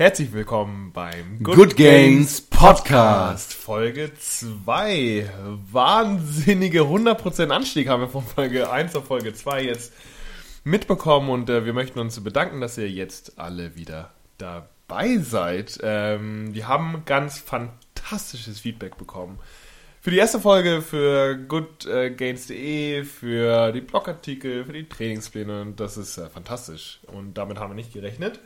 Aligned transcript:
Herzlich 0.00 0.32
willkommen 0.32 0.92
beim 0.94 1.42
Good 1.42 1.76
Games 1.76 2.40
Podcast. 2.40 3.52
Folge 3.52 4.10
2. 4.14 5.30
Wahnsinnige 5.70 6.84
100% 6.84 7.50
Anstieg 7.50 7.90
haben 7.90 8.00
wir 8.00 8.08
von 8.08 8.24
Folge 8.24 8.70
1 8.70 8.96
auf 8.96 9.04
Folge 9.04 9.34
2 9.34 9.62
jetzt 9.62 9.92
mitbekommen 10.64 11.28
und 11.28 11.50
äh, 11.50 11.66
wir 11.66 11.74
möchten 11.74 11.98
uns 11.98 12.18
bedanken, 12.24 12.62
dass 12.62 12.78
ihr 12.78 12.88
jetzt 12.88 13.38
alle 13.38 13.76
wieder 13.76 14.10
dabei 14.38 15.18
seid. 15.18 15.78
Ähm, 15.82 16.54
wir 16.54 16.66
haben 16.66 17.02
ganz 17.04 17.36
fantastisches 17.36 18.60
Feedback 18.60 18.96
bekommen. 18.96 19.38
Für 20.00 20.10
die 20.10 20.16
erste 20.16 20.40
Folge, 20.40 20.80
für 20.80 21.36
goodgains.de, 21.36 23.04
für 23.04 23.70
die 23.72 23.82
Blogartikel, 23.82 24.64
für 24.64 24.72
die 24.72 24.88
Trainingspläne 24.88 25.60
und 25.60 25.78
das 25.78 25.98
ist 25.98 26.16
äh, 26.16 26.30
fantastisch. 26.30 27.00
Und 27.06 27.34
damit 27.34 27.58
haben 27.58 27.72
wir 27.72 27.74
nicht 27.74 27.92
gerechnet. 27.92 28.40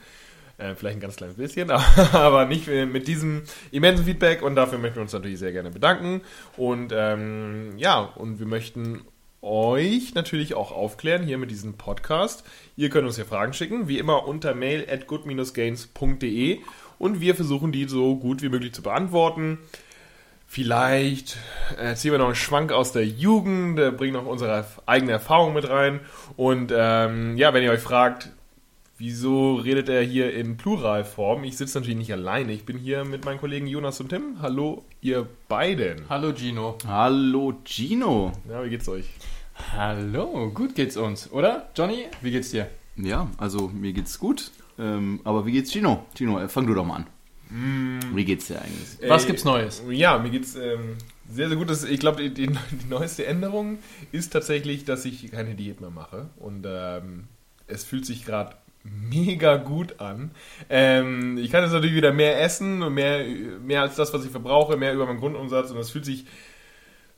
Äh, 0.57 0.75
vielleicht 0.75 0.99
ein 0.99 1.01
ganz 1.01 1.17
kleines 1.17 1.37
bisschen, 1.37 1.71
aber 2.13 2.47
nicht 2.47 2.69
mit 2.69 3.09
diesem 3.09 3.43
immensen 3.73 4.05
Feedback 4.05 4.43
und 4.43 4.55
dafür 4.55 4.79
möchten 4.79 4.97
wir 4.97 5.03
uns 5.03 5.13
natürlich 5.13 5.39
sehr 5.39 5.53
gerne 5.53 5.71
bedanken. 5.71 6.21
Und 6.57 6.93
ähm, 6.95 7.77
ja, 7.77 8.01
und 8.01 8.39
wir 8.39 8.47
möchten 8.47 9.03
euch 9.43 10.15
natürlich 10.15 10.55
auch 10.55 10.73
aufklären 10.73 11.23
hier 11.23 11.39
mit 11.39 11.51
diesem 11.51 11.75
Podcast. 11.75 12.45
Ihr 12.77 12.89
könnt 12.89 13.07
uns 13.07 13.17
hier 13.17 13.27
Fragen 13.27 13.53
schicken, 13.53 13.89
wie 13.89 13.99
immer 13.99 14.27
unter 14.27 14.55
mail 14.55 14.87
at 14.91 15.07
good-gains.de 15.07 16.61
und 16.99 17.21
wir 17.21 17.35
versuchen 17.35 17.73
die 17.73 17.85
so 17.85 18.17
gut 18.17 18.43
wie 18.43 18.49
möglich 18.49 18.73
zu 18.73 18.83
beantworten. 18.83 19.59
Vielleicht 20.47 21.37
erzählen 21.77 22.15
wir 22.15 22.19
noch 22.19 22.27
einen 22.27 22.37
Schwank 22.37 22.71
aus 22.71 22.93
der 22.93 23.05
Jugend, 23.05 23.77
bringen 23.97 24.13
noch 24.13 24.27
unsere 24.27 24.65
eigene 24.87 25.13
Erfahrung 25.13 25.53
mit 25.53 25.69
rein. 25.69 26.01
Und 26.37 26.73
ähm, 26.75 27.37
ja, 27.37 27.53
wenn 27.53 27.65
ihr 27.65 27.73
euch 27.73 27.81
fragt, 27.81 28.31
Wieso 28.97 29.57
redet 29.57 29.89
er 29.89 30.03
hier 30.03 30.33
in 30.33 30.57
Pluralform? 30.57 31.43
Ich 31.43 31.57
sitze 31.57 31.79
natürlich 31.79 31.99
nicht 31.99 32.13
alleine. 32.13 32.53
Ich 32.53 32.65
bin 32.65 32.79
hier 32.79 33.05
mit 33.05 33.25
meinen 33.25 33.41
Kollegen 33.41 33.67
Jonas 33.67 33.99
und 33.99 34.11
Tim. 34.11 34.41
Hallo, 34.41 34.85
ihr 35.01 35.27
beiden. 35.49 36.09
Hallo, 36.09 36.33
Gino. 36.33 36.79
Hallo, 36.87 37.55
Gino. 37.65 38.31
Ja, 38.49 38.65
wie 38.65 38.71
geht's 38.71 38.89
euch? 38.89 39.07
Hallo, 39.73 40.49
gut 40.51 40.77
geht's 40.77 40.97
uns, 40.97 41.33
oder? 41.33 41.71
Johnny, 41.75 42.05
wie 42.23 42.31
geht's 42.31 42.53
dir? 42.53 42.69
Ja, 42.95 43.29
also 43.37 43.67
mir 43.67 43.93
geht's 43.93 44.17
gut. 44.21 44.53
Ähm, 44.79 45.21
aber 45.25 45.45
wie 45.45 45.51
geht's 45.51 45.73
Gino? 45.73 46.07
Gino, 46.17 46.39
äh, 46.39 46.49
fang 46.49 46.65
du 46.65 46.75
doch 46.75 46.85
mal 46.85 46.99
an. 46.99 47.07
Mm. 47.51 48.15
Wie 48.15 48.25
geht's 48.25 48.47
dir 48.47 48.63
eigentlich? 48.63 49.11
Was 49.11 49.27
gibt's 49.27 49.45
Neues? 49.45 49.83
Ja, 49.91 50.19
mir 50.19 50.31
geht's 50.31 50.55
ähm, 50.55 50.99
sehr, 51.29 51.49
sehr 51.49 51.57
gut. 51.57 51.69
Ich 51.91 51.99
glaube, 51.99 52.23
die, 52.23 52.33
die, 52.33 52.47
die, 52.47 52.89
neueste 52.89 53.27
Änderung 53.27 53.79
ist 54.13 54.33
tatsächlich, 54.33 54.85
dass 54.85 55.05
ich 55.05 55.33
keine 55.33 55.57
Diät 55.57 55.81
mehr 55.81 55.91
mache. 55.91 56.31
Und 56.37 56.65
ähm, 56.69 57.25
es 57.67 57.83
fühlt 57.83 58.07
sich 58.07 58.25
gerade 58.25 58.55
mega 58.85 59.57
gut 59.57 60.01
an. 60.01 60.31
Ähm, 60.69 61.39
ich 61.39 61.51
kann 61.51 61.63
jetzt 61.63 61.73
natürlich 61.73 61.97
wieder 61.97 62.13
mehr 62.13 62.41
essen 62.41 62.83
und 62.83 62.95
mehr, 62.95 63.25
mehr 63.63 63.83
als 63.83 63.97
das, 63.97 64.13
was 64.13 64.25
ich 64.25 64.31
verbrauche, 64.31 64.77
mehr 64.77 64.95
über 64.95 65.07
meinen 65.07 65.21
Grundumsatz 65.21 65.71
und 65.71 65.77
das 65.77 65.91
fühlt 65.91 66.05
sich 66.05 66.27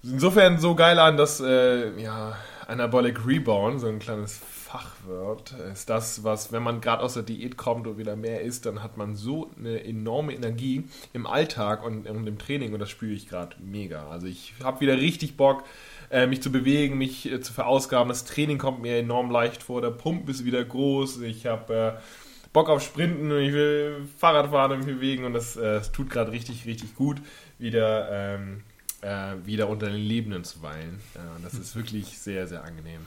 insofern 0.03 0.59
so 0.59 0.75
geil 0.75 0.99
an, 0.99 1.17
dass 1.17 1.41
äh, 1.41 2.01
ja, 2.01 2.37
Anabolic 2.67 3.27
Rebound, 3.27 3.81
so 3.81 3.89
ein 3.89 3.99
kleines 3.99 4.39
Fachwort, 4.39 5.53
ist 5.73 5.89
das, 5.89 6.25
was, 6.25 6.53
wenn 6.53 6.63
man 6.63 6.81
gerade 6.81 7.03
aus 7.03 7.15
der 7.15 7.23
Diät 7.23 7.57
kommt 7.57 7.87
und 7.87 7.99
wieder 7.99 8.17
mehr 8.17 8.43
isst, 8.43 8.67
dann 8.67 8.83
hat 8.83 8.97
man 8.97 9.15
so 9.15 9.51
eine 9.57 9.85
enorme 9.85 10.35
Energie 10.35 10.85
im 11.13 11.27
Alltag 11.27 11.85
und, 11.85 12.09
und 12.09 12.27
im 12.27 12.39
Training 12.39 12.73
und 12.73 12.81
das 12.81 12.91
spüre 12.91 13.13
ich 13.13 13.29
gerade 13.29 13.57
mega. 13.61 14.09
Also 14.09 14.27
ich 14.27 14.55
habe 14.63 14.81
wieder 14.81 14.97
richtig 14.97 15.37
Bock, 15.37 15.65
äh, 16.11 16.27
mich 16.27 16.43
zu 16.43 16.53
bewegen, 16.53 16.99
mich 16.99 17.31
äh, 17.31 17.41
zu 17.41 17.53
verausgaben. 17.53 18.09
Das 18.09 18.25
Training 18.25 18.59
kommt 18.59 18.81
mir 18.81 18.99
enorm 18.99 19.31
leicht 19.31 19.63
vor, 19.63 19.81
der 19.81 19.91
Pump 19.91 20.29
ist 20.29 20.45
wieder 20.45 20.65
groß, 20.65 21.21
ich 21.23 21.47
habe 21.47 21.75
äh, 21.75 22.49
Bock 22.53 22.69
auf 22.69 22.83
Sprinten 22.83 23.31
und 23.31 23.39
ich 23.39 23.53
will 23.53 24.07
Fahrrad 24.19 24.51
fahren 24.51 24.73
und 24.73 24.79
mich 24.79 24.95
bewegen 24.95 25.25
und 25.25 25.33
das, 25.33 25.57
äh, 25.57 25.75
das 25.75 25.93
tut 25.93 26.11
gerade 26.11 26.33
richtig, 26.33 26.67
richtig 26.67 26.95
gut, 26.95 27.21
wieder, 27.59 28.09
ähm, 28.11 28.63
äh, 29.03 29.35
wieder 29.45 29.69
unter 29.69 29.87
den 29.87 30.01
Lebenden 30.01 30.45
zu 30.45 30.63
weilen. 30.63 31.01
das 31.43 31.55
ist 31.55 31.77
wirklich 31.77 32.19
sehr, 32.19 32.47
sehr 32.47 32.65
angenehm. 32.65 33.01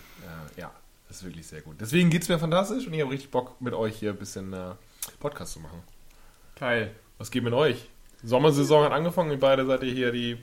ja, 0.55 0.71
das 1.07 1.17
ist 1.17 1.23
wirklich 1.23 1.47
sehr 1.47 1.61
gut. 1.61 1.77
Deswegen 1.79 2.09
geht 2.09 2.21
es 2.21 2.29
mir 2.29 2.37
fantastisch 2.37 2.85
und 2.85 2.93
ich 2.93 3.01
habe 3.01 3.11
richtig 3.11 3.31
Bock, 3.31 3.59
mit 3.59 3.73
euch 3.73 3.97
hier 3.97 4.11
ein 4.11 4.17
bisschen 4.17 4.55
Podcast 5.19 5.53
zu 5.53 5.59
machen. 5.59 5.81
Geil. 6.59 6.91
Was 7.17 7.31
geht 7.31 7.43
mit 7.43 7.53
euch? 7.53 7.89
Sommersaison 8.21 8.83
hat 8.83 8.91
angefangen, 8.91 9.31
ihr 9.31 9.39
beide 9.39 9.65
seid 9.65 9.83
ihr 9.83 9.93
hier 9.93 10.11
die 10.11 10.37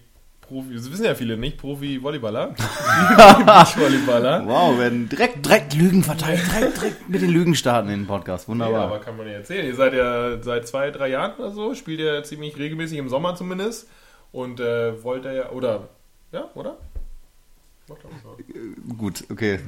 Profi, 0.48 0.74
das 0.74 0.90
wissen 0.90 1.04
ja 1.04 1.14
viele 1.14 1.36
nicht, 1.36 1.58
Profi-Volleyballer. 1.58 2.54
volleyballer 3.66 4.46
Wow, 4.46 4.78
werden 4.78 5.08
direkt, 5.08 5.44
direkt 5.44 5.74
Lügen 5.74 6.04
verteilt, 6.04 6.40
direkt, 6.52 6.76
direkt 6.76 7.08
mit 7.08 7.22
den 7.22 7.30
Lügen 7.30 7.54
starten 7.54 7.88
in 7.88 8.00
den 8.00 8.06
Podcast. 8.06 8.48
Wunderbar. 8.48 8.80
Ja, 8.80 8.86
aber 8.86 9.00
kann 9.00 9.16
man 9.16 9.26
ja 9.26 9.34
erzählen. 9.34 9.66
Ihr 9.66 9.74
seid 9.74 9.94
ja 9.94 10.40
seit 10.42 10.68
zwei, 10.68 10.90
drei 10.90 11.08
Jahren 11.08 11.34
oder 11.38 11.50
so, 11.50 11.74
spielt 11.74 11.98
ihr 11.98 12.22
ziemlich 12.22 12.56
regelmäßig 12.56 12.98
im 12.98 13.08
Sommer 13.08 13.34
zumindest. 13.34 13.88
Und 14.32 14.60
äh, 14.60 15.02
wollt 15.02 15.24
ihr 15.24 15.32
ja, 15.32 15.50
oder, 15.50 15.88
ja, 16.32 16.48
oder? 16.54 16.76
Gut, 18.98 19.24
okay. 19.30 19.60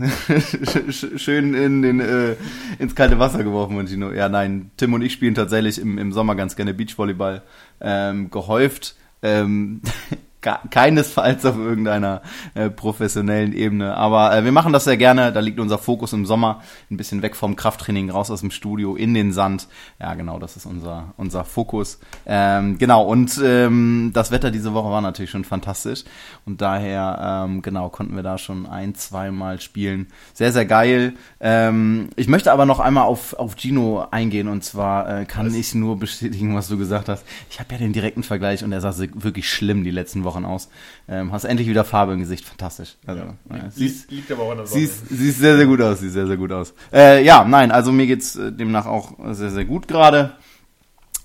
Schön 0.91 1.55
in 1.55 1.83
den, 1.83 2.00
äh, 2.00 2.34
ins 2.78 2.95
kalte 2.95 3.19
Wasser 3.19 3.45
geworfen, 3.45 3.75
Montino. 3.75 4.12
Ja, 4.12 4.28
nein, 4.28 4.71
Tim 4.77 4.93
und 4.93 5.03
ich 5.03 5.12
spielen 5.12 5.34
tatsächlich 5.34 5.81
im, 5.81 5.99
im 5.99 6.12
Sommer 6.12 6.34
ganz 6.34 6.56
gerne 6.56 6.75
Beachvolleyball. 6.75 7.43
Ähm, 7.81 8.31
gehäuft. 8.31 8.97
Ähm, 9.22 9.83
keinesfalls 10.41 11.44
auf 11.44 11.56
irgendeiner 11.56 12.22
äh, 12.54 12.71
professionellen 12.71 13.53
Ebene. 13.53 13.97
Aber 13.97 14.37
äh, 14.37 14.44
wir 14.44 14.53
machen 14.53 14.72
das 14.72 14.84
sehr 14.84 14.97
gerne. 14.97 15.32
Da 15.32 15.41
liegt 15.41 15.59
unser 15.59 15.78
Fokus 15.78 16.12
im 16.12 16.26
Sommer 16.26 16.62
ein 16.91 16.97
bisschen 16.97 17.22
weg 17.22 17.34
vom 17.34 17.56
Krafttraining, 17.56 18.10
raus 18.10 18.31
aus 18.31 18.41
dem 18.41 18.53
Studio, 18.53 18.94
in 18.94 19.15
den 19.15 19.32
Sand. 19.32 19.69
Ja, 20.00 20.15
genau, 20.15 20.38
das 20.38 20.56
ist 20.56 20.65
unser, 20.65 21.15
unser 21.16 21.44
Fokus. 21.44 21.98
Ähm, 22.25 22.78
genau, 22.78 23.04
und 23.04 23.41
ähm, 23.43 24.12
das 24.15 24.31
Wetter 24.31 24.50
diese 24.50 24.75
Woche 24.75 24.91
war 24.91 25.00
natürlich 25.00 25.31
schon 25.31 25.44
fantastisch. 25.44 26.04
Und 26.47 26.60
daher, 26.60 27.47
ähm, 27.47 27.62
genau, 27.62 27.88
konnten 27.88 28.15
wir 28.15 28.22
da 28.22 28.38
schon 28.38 28.66
ein, 28.66 28.94
zweimal 28.94 29.60
spielen. 29.60 30.06
Sehr, 30.34 30.53
sehr 30.53 30.66
geil. 30.66 31.15
Ähm, 31.41 32.10
ich 32.15 32.28
möchte 32.28 32.53
aber 32.53 32.65
noch 32.65 32.78
einmal 32.78 33.04
auf, 33.04 33.34
auf 33.34 33.56
Gino 33.56 34.06
eingehen. 34.10 34.47
Und 34.47 34.62
zwar 34.62 35.21
äh, 35.22 35.25
kann 35.25 35.48
was? 35.48 35.54
ich 35.54 35.75
nur 35.75 35.98
bestätigen, 35.98 36.54
was 36.54 36.69
du 36.69 36.78
gesagt 36.78 37.09
hast. 37.09 37.25
Ich 37.50 37.59
habe 37.59 37.72
ja 37.72 37.78
den 37.78 37.93
direkten 37.93 38.22
Vergleich 38.22 38.62
und 38.62 38.71
er 38.71 38.81
sah 38.81 38.94
wirklich 38.97 39.50
schlimm 39.50 39.82
die 39.82 39.91
letzten 39.91 40.25
Wochen 40.25 40.28
Wochen 40.28 40.44
aus. 40.44 40.69
Ähm, 41.09 41.33
hast 41.33 41.44
endlich 41.44 41.69
wieder 41.69 41.84
Farbe 41.84 42.12
im 42.12 42.21
Gesicht, 42.21 42.44
fantastisch. 42.44 42.97
Also, 43.06 43.22
ja, 43.22 43.56
ja, 43.56 43.71
siehst, 43.71 44.11
liegt 44.11 44.31
aber 44.31 44.44
auch 44.44 44.50
an 44.53 44.59
der 44.59 44.66
Sonne. 44.66 44.81
Siehst, 44.81 45.09
siehst 45.09 45.39
sehr, 45.41 45.56
sehr 45.56 45.66
gut 45.66 45.81
aus, 45.81 46.00
sieht 46.00 46.12
sehr, 46.12 46.27
sehr 46.27 46.37
gut 46.37 46.53
aus. 46.53 46.75
Äh, 46.93 47.25
ja, 47.25 47.44
nein, 47.44 47.72
also 47.72 47.91
mir 47.91 48.06
geht's 48.06 48.37
äh, 48.37 48.53
demnach 48.53 48.87
auch 48.87 49.12
sehr, 49.33 49.50
sehr 49.50 49.65
gut 49.65 49.89
gerade. 49.89 50.34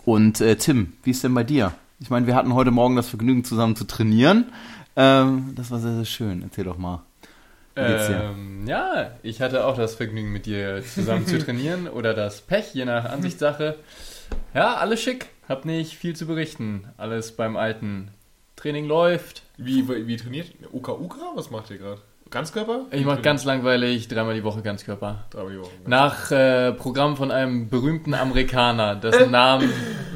Und 0.05 0.41
äh, 0.41 0.55
Tim, 0.55 0.93
wie 1.03 1.11
ist 1.11 1.23
denn 1.23 1.33
bei 1.33 1.43
dir? 1.43 1.73
Ich 1.99 2.09
meine, 2.09 2.27
wir 2.27 2.35
hatten 2.35 2.53
heute 2.53 2.71
Morgen 2.71 2.95
das 2.95 3.07
Vergnügen, 3.07 3.43
zusammen 3.43 3.75
zu 3.75 3.85
trainieren. 3.85 4.45
Ähm, 4.95 5.53
das 5.55 5.71
war 5.71 5.79
sehr, 5.79 5.95
sehr 5.95 6.05
schön. 6.05 6.41
Erzähl 6.41 6.65
doch 6.65 6.77
mal. 6.77 7.03
Ähm, 7.75 8.67
ja, 8.67 9.11
ich 9.23 9.41
hatte 9.41 9.65
auch 9.65 9.75
das 9.75 9.95
Vergnügen, 9.95 10.31
mit 10.31 10.45
dir 10.45 10.83
zusammen 10.83 11.25
zu 11.25 11.39
trainieren 11.43 11.87
oder 11.87 12.13
das 12.13 12.41
Pech, 12.41 12.73
je 12.73 12.85
nach 12.85 13.05
Ansichtssache. 13.05 13.77
Ja, 14.53 14.75
alles 14.75 15.01
schick. 15.01 15.27
Hab 15.49 15.65
nicht 15.65 15.97
viel 15.97 16.15
zu 16.15 16.27
berichten. 16.27 16.85
Alles 16.97 17.35
beim 17.35 17.57
Alten. 17.57 18.09
Training 18.63 18.87
läuft. 18.87 19.43
Wie, 19.57 19.85
wie, 19.89 20.15
trainiert? 20.15 20.47
Uka 20.71 20.93
Uka? 20.93 21.19
Was 21.35 21.51
macht 21.51 21.69
ihr 21.69 21.79
gerade? 21.79 21.99
Ganzkörper? 22.29 22.85
Ich 22.91 23.03
mache 23.03 23.21
ganz 23.21 23.43
langweilig 23.43 24.07
dreimal 24.07 24.35
die 24.35 24.43
Woche 24.45 24.61
Ganzkörper. 24.61 25.25
Dreimal 25.31 25.51
die 25.51 25.59
Woche. 25.59 25.71
Nach 25.85 26.31
äh, 26.31 26.71
Programm 26.71 27.17
von 27.17 27.29
einem 27.29 27.67
berühmten 27.67 28.13
Amerikaner, 28.13 28.95
dessen 28.95 29.31
Namen 29.31 29.69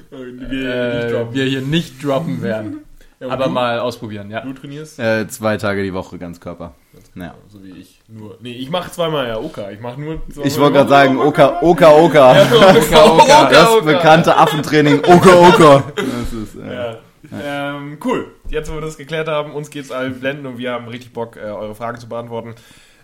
wir, 0.09 0.75
äh, 0.75 1.33
wir, 1.33 1.43
hier 1.43 1.61
nicht 1.61 2.01
droppen 2.01 2.41
werden. 2.41 2.79
Ja, 3.19 3.29
Aber 3.29 3.45
du? 3.45 3.49
mal 3.49 3.79
ausprobieren, 3.79 4.29
ja. 4.29 4.41
Du 4.41 4.53
trainierst? 4.53 4.99
Äh, 4.99 5.27
zwei 5.27 5.57
Tage 5.57 5.81
die 5.81 5.91
Woche 5.91 6.19
Ganzkörper. 6.19 6.75
Ganzkörper 6.93 7.25
ja. 7.25 7.33
So 7.47 7.63
wie 7.63 7.71
ich. 7.71 7.99
Nur. 8.07 8.37
Nee, 8.41 8.51
ich 8.51 8.69
mache 8.69 8.91
zweimal 8.91 9.27
ja 9.27 9.39
Oka. 9.39 9.71
Ich 9.71 9.79
mache 9.79 9.99
nur. 9.99 10.21
Ich 10.43 10.59
wollte 10.59 10.73
gerade 10.73 10.89
sagen, 10.89 11.17
Oka, 11.17 11.59
Oka, 11.63 11.95
Oka. 11.97 12.35
Ja, 12.35 12.45
Oka, 12.45 13.05
Oka. 13.05 13.49
Das 13.49 13.83
bekannte 13.83 14.37
Affentraining, 14.37 14.99
Oka, 14.99 15.33
Oka. 15.33 15.83
Das 15.95 16.31
ist, 16.31 16.55
äh, 16.57 16.75
ja. 16.75 16.97
Ähm, 17.33 17.97
cool. 18.05 18.33
Jetzt, 18.49 18.69
wo 18.69 18.75
wir 18.75 18.81
das 18.81 18.97
geklärt 18.97 19.27
haben, 19.27 19.51
uns 19.51 19.69
geht 19.69 19.85
es 19.85 19.91
allen 19.91 20.19
blenden 20.19 20.45
und 20.45 20.57
wir 20.57 20.71
haben 20.71 20.87
richtig 20.87 21.13
Bock, 21.13 21.35
äh, 21.37 21.41
eure 21.41 21.75
Fragen 21.75 21.99
zu 21.99 22.07
beantworten. 22.07 22.55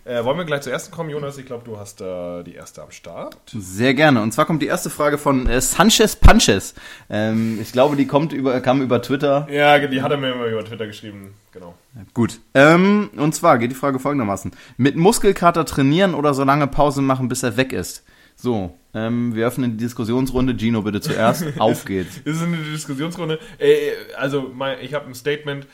Äh, 0.05 0.25
wollen 0.25 0.37
wir 0.37 0.43
gleich 0.43 0.61
zur 0.61 0.73
ersten 0.73 0.93
kommen, 0.93 1.09
Jonas? 1.09 1.37
Ich 1.37 1.45
glaube, 1.45 1.63
du 1.63 1.79
hast 1.79 2.01
äh, 2.01 2.43
die 2.43 2.55
erste 2.55 2.81
am 2.81 2.91
Start. 2.91 3.37
Sehr 3.47 3.93
gerne. 3.93 4.21
Und 4.21 4.33
zwar 4.33 4.45
kommt 4.45 4.61
die 4.61 4.67
erste 4.67 4.89
Frage 4.89 5.17
von 5.17 5.47
äh, 5.47 5.61
Sanchez 5.61 6.17
Punches. 6.17 6.73
Ähm, 7.09 7.57
ich 7.61 7.71
glaube, 7.71 7.95
die 7.95 8.05
kommt 8.05 8.33
über, 8.33 8.59
kam 8.59 8.81
über 8.81 9.01
Twitter. 9.01 9.47
Ja, 9.49 9.79
die 9.79 10.01
hat 10.01 10.11
er 10.11 10.17
mir 10.17 10.33
immer 10.33 10.45
über 10.47 10.65
Twitter 10.65 10.87
geschrieben. 10.87 11.35
Genau. 11.53 11.75
gut. 12.13 12.39
Ähm, 12.53 13.11
und 13.15 13.33
zwar 13.33 13.57
geht 13.59 13.71
die 13.71 13.75
Frage 13.75 13.97
folgendermaßen: 13.97 14.51
Mit 14.75 14.97
Muskelkater 14.97 15.63
trainieren 15.63 16.15
oder 16.15 16.33
so 16.33 16.43
lange 16.43 16.67
Pause 16.67 17.01
machen, 17.01 17.29
bis 17.29 17.43
er 17.43 17.55
weg 17.55 17.71
ist? 17.71 18.03
So, 18.43 18.77
ähm, 18.93 19.33
wir 19.33 19.47
öffnen 19.47 19.71
die 19.71 19.85
Diskussionsrunde. 19.85 20.57
Gino, 20.57 20.81
bitte 20.81 20.99
zuerst. 20.99 21.45
Auf 21.59 21.85
geht's. 21.85 22.21
Das 22.25 22.35
ist 22.35 22.43
eine 22.43 22.57
Diskussionsrunde. 22.57 23.39
Äh, 23.57 23.91
also, 24.17 24.51
mein, 24.53 24.79
ich 24.81 24.93
habe 24.93 25.05
ein 25.05 25.15
Statement. 25.15 25.65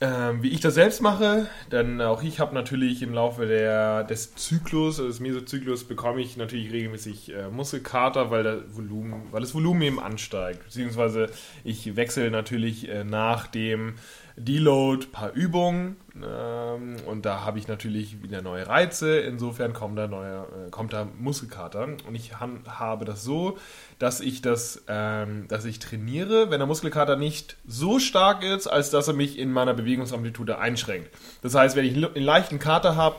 Ähm, 0.00 0.42
wie 0.42 0.50
ich 0.50 0.60
das 0.60 0.74
selbst 0.74 1.00
mache, 1.00 1.48
denn 1.72 2.02
auch 2.02 2.22
ich 2.22 2.40
habe 2.40 2.52
natürlich 2.52 3.00
im 3.00 3.14
Laufe 3.14 3.46
der, 3.46 4.04
des 4.04 4.34
Zyklus, 4.34 4.96
des 4.96 5.20
Mesozyklus, 5.20 5.84
bekomme 5.84 6.20
ich 6.20 6.36
natürlich 6.36 6.70
regelmäßig 6.72 7.32
äh, 7.32 7.48
Muskelkater, 7.48 8.30
weil, 8.30 8.42
der 8.42 8.76
Volumen, 8.76 9.22
weil 9.30 9.40
das 9.40 9.54
Volumen 9.54 9.80
eben 9.82 10.00
ansteigt. 10.00 10.64
Beziehungsweise 10.64 11.30
ich 11.62 11.96
wechsle 11.96 12.30
natürlich 12.30 12.88
äh, 12.88 13.04
nach 13.04 13.46
dem 13.46 13.94
Deload 14.36 15.06
paar 15.12 15.32
Übungen 15.32 15.96
ähm, 16.16 16.96
und 17.06 17.26
da 17.26 17.44
habe 17.44 17.58
ich 17.58 17.66
natürlich 17.66 18.22
wieder 18.22 18.42
neue 18.42 18.66
Reize. 18.66 19.18
Insofern 19.18 19.72
kommt 19.72 19.98
da, 19.98 20.06
neue, 20.06 20.38
äh, 20.66 20.70
kommt 20.70 20.92
da 20.92 21.06
Muskelkater 21.18 21.88
und 22.06 22.14
ich 22.14 22.38
habe 22.38 23.04
das 23.04 23.24
so, 23.24 23.58
dass 23.98 24.20
ich 24.20 24.40
das, 24.42 24.84
ähm, 24.88 25.46
dass 25.48 25.64
ich 25.64 25.78
trainiere, 25.78 26.50
wenn 26.50 26.58
der 26.58 26.66
Muskelkater 26.66 27.16
nicht 27.16 27.56
so 27.66 27.98
stark 27.98 28.44
ist, 28.44 28.66
als 28.66 28.90
dass 28.90 29.08
er 29.08 29.14
mich 29.14 29.38
in 29.38 29.52
meiner 29.52 29.74
Bewegungsamplitude 29.74 30.58
einschränkt. 30.58 31.10
Das 31.42 31.54
heißt, 31.54 31.76
wenn 31.76 31.84
ich 31.84 31.94
einen 31.94 32.24
leichten 32.24 32.58
Kater 32.58 32.96
habe, 32.96 33.16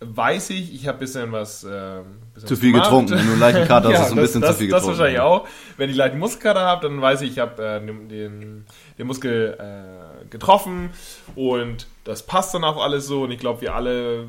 weiß 0.00 0.50
ich, 0.50 0.74
ich 0.74 0.86
habe 0.86 0.98
ein 0.98 1.00
bisschen 1.00 1.32
was. 1.32 1.64
Äh, 1.64 2.02
bisschen 2.34 2.48
zu 2.48 2.56
viel 2.56 2.72
gemacht. 2.72 2.88
getrunken. 2.88 3.12
Wenn 3.12 3.26
du 3.26 3.32
einen 3.32 3.40
leichten 3.40 3.66
Kater 3.66 3.88
hast, 3.92 3.98
hast 4.00 4.10
du 4.10 4.16
ein 4.16 4.22
bisschen 4.22 4.40
das, 4.42 4.52
zu 4.52 4.56
viel 4.58 4.66
getrunken. 4.68 4.88
Das 4.88 4.98
wahrscheinlich 4.98 5.20
auch. 5.20 5.48
Wenn 5.76 5.90
ich 5.90 5.96
leichten 5.96 6.18
Muskelkater 6.18 6.60
habe, 6.60 6.88
dann 6.88 7.00
weiß 7.00 7.22
ich, 7.22 7.32
ich 7.32 7.38
habe 7.38 7.64
äh, 7.64 7.80
den, 7.80 8.08
den, 8.08 8.66
den, 8.98 9.06
Muskel 9.06 9.56
äh, 9.58 9.95
getroffen 10.30 10.90
und 11.34 11.86
das 12.04 12.26
passt 12.26 12.54
dann 12.54 12.64
auch 12.64 12.82
alles 12.82 13.06
so. 13.06 13.22
Und 13.24 13.30
ich 13.30 13.38
glaube, 13.38 13.60
wir 13.60 13.74
alle 13.74 14.28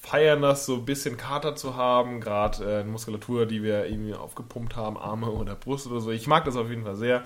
feiern 0.00 0.42
das, 0.42 0.66
so 0.66 0.76
ein 0.76 0.84
bisschen 0.84 1.16
Kater 1.16 1.54
zu 1.54 1.76
haben, 1.76 2.20
gerade 2.20 2.80
äh, 2.80 2.84
Muskulatur, 2.84 3.46
die 3.46 3.62
wir 3.62 3.86
irgendwie 3.86 4.14
aufgepumpt 4.14 4.76
haben, 4.76 4.96
Arme 4.96 5.30
oder 5.30 5.54
Brust 5.54 5.86
oder 5.86 6.00
so. 6.00 6.10
Ich 6.10 6.26
mag 6.26 6.44
das 6.44 6.56
auf 6.56 6.68
jeden 6.68 6.84
Fall 6.84 6.96
sehr 6.96 7.22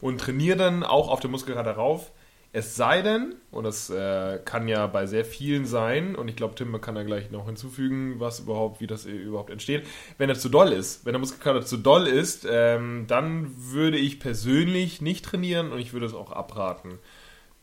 und 0.00 0.20
trainiere 0.20 0.56
dann 0.56 0.84
auch 0.84 1.08
auf 1.08 1.20
den 1.20 1.30
Muskelkater 1.30 1.72
rauf 1.72 2.12
es 2.56 2.76
sei 2.76 3.02
denn, 3.02 3.34
und 3.50 3.64
das 3.64 3.90
äh, 3.90 4.38
kann 4.44 4.68
ja 4.68 4.86
bei 4.86 5.06
sehr 5.06 5.24
vielen 5.24 5.66
sein, 5.66 6.14
und 6.14 6.28
ich 6.28 6.36
glaube, 6.36 6.54
Tim 6.54 6.80
kann 6.80 6.94
da 6.94 7.02
gleich 7.02 7.32
noch 7.32 7.46
hinzufügen, 7.46 8.20
was 8.20 8.38
überhaupt, 8.38 8.80
wie 8.80 8.86
das 8.86 9.06
überhaupt 9.06 9.50
entsteht, 9.50 9.84
wenn 10.18 10.28
er 10.28 10.36
zu 10.36 10.48
doll 10.48 10.72
ist, 10.72 11.04
wenn 11.04 11.14
der 11.14 11.18
Muskelkater 11.18 11.66
zu 11.66 11.78
doll 11.78 12.06
ist, 12.06 12.46
ähm, 12.48 13.06
dann 13.08 13.50
würde 13.56 13.98
ich 13.98 14.20
persönlich 14.20 15.02
nicht 15.02 15.24
trainieren 15.24 15.72
und 15.72 15.80
ich 15.80 15.92
würde 15.92 16.06
es 16.06 16.14
auch 16.14 16.30
abraten. 16.30 17.00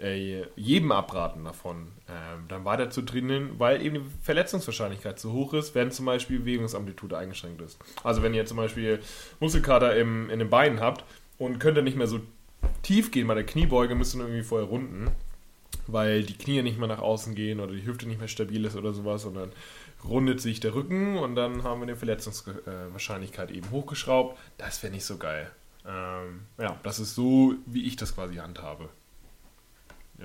Äh, 0.02 0.48
jedem 0.56 0.92
abraten 0.92 1.44
davon, 1.44 1.90
äh, 2.08 2.12
dann 2.48 2.66
weiter 2.66 2.90
zu 2.90 3.04
trainieren, 3.04 3.60
weil 3.60 3.86
eben 3.86 3.96
die 3.96 4.06
Verletzungswahrscheinlichkeit 4.24 5.20
zu 5.20 5.32
hoch 5.32 5.54
ist, 5.54 5.76
wenn 5.76 5.92
zum 5.92 6.08
Beispiel 6.08 6.40
Bewegungsamplitude 6.40 7.16
eingeschränkt 7.16 7.62
ist. 7.62 7.78
Also 8.04 8.24
wenn 8.24 8.34
ihr 8.34 8.48
zum 8.48 8.58
Beispiel 8.58 9.00
Muskelkater 9.40 9.96
im, 9.96 10.32
in 10.32 10.40
den 10.40 10.50
Beinen 10.50 10.80
habt 10.80 11.04
und 11.38 11.60
könnt 11.60 11.78
ihr 11.78 11.84
nicht 11.84 11.98
mehr 11.98 12.08
so 12.08 12.20
tief 12.82 13.12
gehen 13.12 13.28
bei 13.28 13.36
der 13.36 13.46
Kniebeuge, 13.46 13.94
müssen 13.94 14.22
irgendwie 14.22 14.42
vorher 14.42 14.68
runden, 14.68 15.12
weil 15.86 16.24
die 16.24 16.38
Knie 16.38 16.64
nicht 16.64 16.80
mehr 16.80 16.88
nach 16.88 17.00
außen 17.00 17.36
gehen 17.36 17.60
oder 17.60 17.74
die 17.74 17.86
Hüfte 17.86 18.08
nicht 18.08 18.20
mehr 18.20 18.28
stabil 18.28 18.66
ist 18.66 18.76
oder 18.76 18.94
sowas 18.94 19.26
und 19.26 19.36
dann 19.36 19.52
rundet 20.04 20.42
sich 20.42 20.60
der 20.60 20.74
Rücken 20.74 21.20
und 21.20 21.36
dann 21.36 21.64
haben 21.64 21.80
wir 21.80 21.86
die 21.86 21.96
Verletzungswahrscheinlichkeit 21.96 23.52
eben 23.52 23.70
hochgeschraubt. 23.70 24.36
Das 24.58 24.82
wäre 24.82 24.92
nicht 24.92 25.06
so 25.06 25.18
geil. 25.18 25.52
Ähm, 25.88 26.48
ja, 26.60 26.76
das 26.82 26.98
ist 26.98 27.14
so, 27.14 27.54
wie 27.68 27.86
ich 27.86 27.98
das 27.98 28.16
quasi 28.16 28.38
handhabe. 28.38 28.90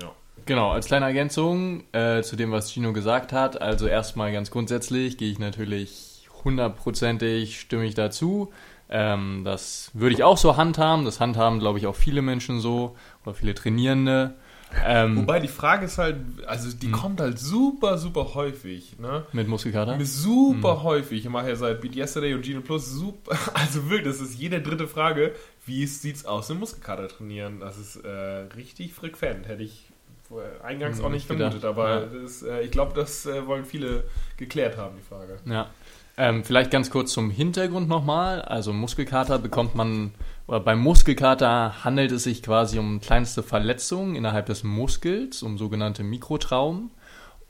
Ja. 0.01 0.11
Genau, 0.45 0.71
als 0.71 0.87
kleine 0.87 1.05
Ergänzung 1.05 1.83
äh, 1.91 2.21
zu 2.21 2.35
dem, 2.35 2.51
was 2.51 2.71
Gino 2.71 2.93
gesagt 2.93 3.33
hat. 3.33 3.61
Also 3.61 3.87
erstmal 3.87 4.31
ganz 4.31 4.51
grundsätzlich 4.51 5.17
gehe 5.17 5.31
ich 5.31 5.39
natürlich 5.39 6.27
hundertprozentig 6.43 7.59
stimme 7.59 7.85
ich 7.85 7.95
dazu. 7.95 8.51
Ähm, 8.89 9.41
das 9.43 9.91
würde 9.93 10.15
ich 10.15 10.23
auch 10.23 10.37
so 10.37 10.55
handhaben. 10.55 11.05
Das 11.05 11.19
handhaben, 11.19 11.59
glaube 11.59 11.79
ich, 11.79 11.87
auch 11.87 11.95
viele 11.95 12.21
Menschen 12.21 12.61
so 12.61 12.95
oder 13.25 13.33
viele 13.33 13.53
Trainierende. 13.53 14.35
Ähm, 14.85 15.17
Wobei 15.17 15.39
die 15.39 15.47
Frage 15.47 15.85
ist 15.85 15.97
halt, 15.97 16.17
also 16.45 16.69
die 16.75 16.87
mh. 16.87 16.93
Hm. 16.93 17.01
kommt 17.01 17.21
halt 17.21 17.39
super, 17.39 17.97
super 17.97 18.33
häufig. 18.33 18.99
Ne? 18.99 19.25
Mit 19.31 19.47
Muskelkater? 19.47 19.97
Super 20.05 20.75
mh. 20.75 20.77
Hm. 20.77 20.83
häufig. 20.83 21.25
Ich 21.25 21.29
mache 21.29 21.49
ja 21.49 21.55
seit 21.55 21.81
Beat 21.81 21.95
Yesterday 21.95 22.33
und 22.33 22.45
Gino 22.45 22.61
Plus 22.61 22.89
super, 22.89 23.37
also 23.53 23.89
wirklich, 23.89 24.07
das 24.07 24.21
ist 24.21 24.37
jede 24.37 24.61
dritte 24.61 24.87
Frage, 24.87 25.33
wie 25.65 25.85
sieht 25.85 26.17
es 26.17 26.25
aus 26.25 26.49
im 26.49 26.59
Muskelkater 26.59 27.07
trainieren? 27.07 27.59
Das 27.59 27.77
ist 27.77 27.97
äh, 27.97 28.09
richtig 28.09 28.93
frequent, 28.93 29.47
hätte 29.47 29.63
ich 29.63 29.86
eingangs 30.63 30.99
hm, 30.99 31.05
auch 31.05 31.09
nicht 31.09 31.25
vermutet, 31.25 31.63
aber 31.63 31.89
ja. 31.89 32.05
das, 32.21 32.43
äh, 32.43 32.61
ich 32.61 32.71
glaube, 32.71 32.93
das 32.93 33.25
äh, 33.25 33.47
wollen 33.47 33.65
viele 33.65 34.03
geklärt 34.37 34.77
haben, 34.77 34.95
die 34.97 35.03
Frage. 35.03 35.37
Ja. 35.45 35.69
Ähm, 36.19 36.43
vielleicht 36.43 36.71
ganz 36.71 36.89
kurz 36.89 37.13
zum 37.13 37.29
Hintergrund 37.29 37.87
nochmal. 37.87 38.41
Also 38.41 38.73
Muskelkater 38.73 39.37
bekommt 39.37 39.75
man, 39.75 40.13
oder 40.47 40.59
beim 40.59 40.79
Muskelkater 40.79 41.83
handelt 41.83 42.11
es 42.11 42.23
sich 42.23 42.41
quasi 42.41 42.79
um 42.79 42.99
kleinste 42.99 43.43
Verletzungen 43.43 44.15
innerhalb 44.15 44.47
des 44.47 44.63
Muskels, 44.63 45.43
um 45.43 45.59
sogenannte 45.59 46.03
Mikrotraumen. 46.03 46.89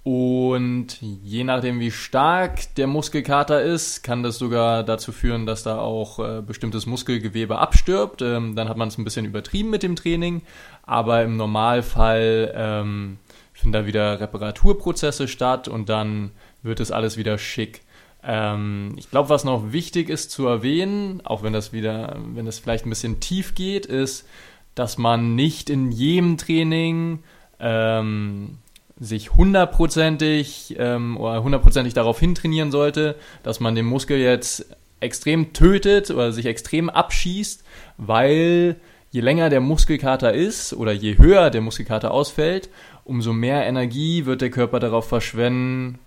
Und 0.10 1.02
je 1.02 1.44
nachdem, 1.44 1.82
wie 1.82 1.92
stark 1.92 2.74
der 2.76 2.88
Muskelkater 2.88 3.62
ist, 3.62 4.04
kann 4.04 4.24
das 4.24 4.38
sogar 4.38 4.86
dazu 4.86 5.12
führen, 5.12 5.46
dass 5.46 5.64
da 5.64 5.80
auch 5.80 6.20
äh, 6.20 6.42
bestimmtes 6.42 6.86
Muskelgewebe 6.86 7.58
abstirbt. 7.58 8.22
Ähm, 8.22 8.56
dann 8.56 8.70
hat 8.70 8.78
man 8.78 8.88
es 8.88 8.98
ein 8.98 9.04
bisschen 9.04 9.26
übertrieben 9.26 9.70
mit 9.70 9.84
dem 9.84 9.98
Training. 9.98 10.44
Aber 10.84 11.24
im 11.24 11.36
Normalfall 11.36 12.54
ähm, 12.56 13.18
finden 13.52 13.74
da 13.74 13.86
wieder 13.86 14.22
Reparaturprozesse 14.22 15.28
statt 15.28 15.68
und 15.68 15.90
dann 15.90 16.32
wird 16.64 16.80
es 16.80 16.90
alles 16.90 17.18
wieder 17.18 17.38
schick. 17.38 17.82
Ähm, 18.24 18.94
ich 18.96 19.12
glaube, 19.12 19.28
was 19.28 19.44
noch 19.44 19.74
wichtig 19.74 20.08
ist 20.08 20.32
zu 20.32 20.48
erwähnen, 20.48 21.20
auch 21.26 21.44
wenn 21.44 21.52
das 21.52 21.74
wieder, 21.74 22.16
wenn 22.34 22.46
das 22.46 22.60
vielleicht 22.60 22.86
ein 22.86 22.92
bisschen 22.92 23.20
tief 23.20 23.56
geht, 23.56 23.86
ist, 23.86 24.26
dass 24.74 24.98
man 24.98 25.36
nicht 25.36 25.70
in 25.70 25.92
jedem 25.92 26.38
Training 26.38 27.24
ähm, 27.60 28.60
sich 29.00 29.36
hundertprozentig 29.36 30.76
ähm, 30.80 31.18
oder 31.18 31.44
hundertprozentig 31.44 31.94
darauf 31.94 32.20
hintrainieren 32.20 32.72
sollte, 32.72 33.16
dass 33.44 33.60
man 33.60 33.76
den 33.76 33.86
Muskel 33.86 34.18
jetzt 34.18 34.66
extrem 35.00 35.54
tötet 35.54 36.10
oder 36.10 36.32
sich 36.32 36.46
extrem 36.46 36.90
abschießt, 36.90 37.64
weil 37.98 38.78
je 39.12 39.22
länger 39.22 39.50
der 39.50 39.62
Muskelkater 39.62 40.34
ist 40.34 40.74
oder 40.74 40.92
je 40.92 41.18
höher 41.18 41.50
der 41.50 41.62
Muskelkater 41.62 42.12
ausfällt, 42.12 42.70
umso 43.04 43.34
mehr 43.34 43.66
Energie 43.66 44.26
wird 44.26 44.42
der 44.42 44.50
Körper 44.50 44.80
darauf 44.80 45.08
verschwenden, 45.08 46.00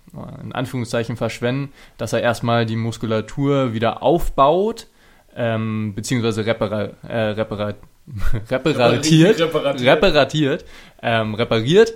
in 0.43 0.51
Anführungszeichen 0.51 1.17
verschwenden, 1.17 1.71
dass 1.97 2.13
er 2.13 2.21
erstmal 2.21 2.65
die 2.65 2.75
Muskulatur 2.75 3.73
wieder 3.73 4.03
aufbaut, 4.03 4.87
ähm, 5.35 5.93
beziehungsweise 5.95 6.45
repara 6.45 6.89
äh, 7.07 7.17
repara 7.17 7.73
reparatiert, 8.49 9.39
reparatiert, 9.39 9.87
reparatiert 9.87 10.65
ähm, 11.01 11.33
repariert. 11.35 11.93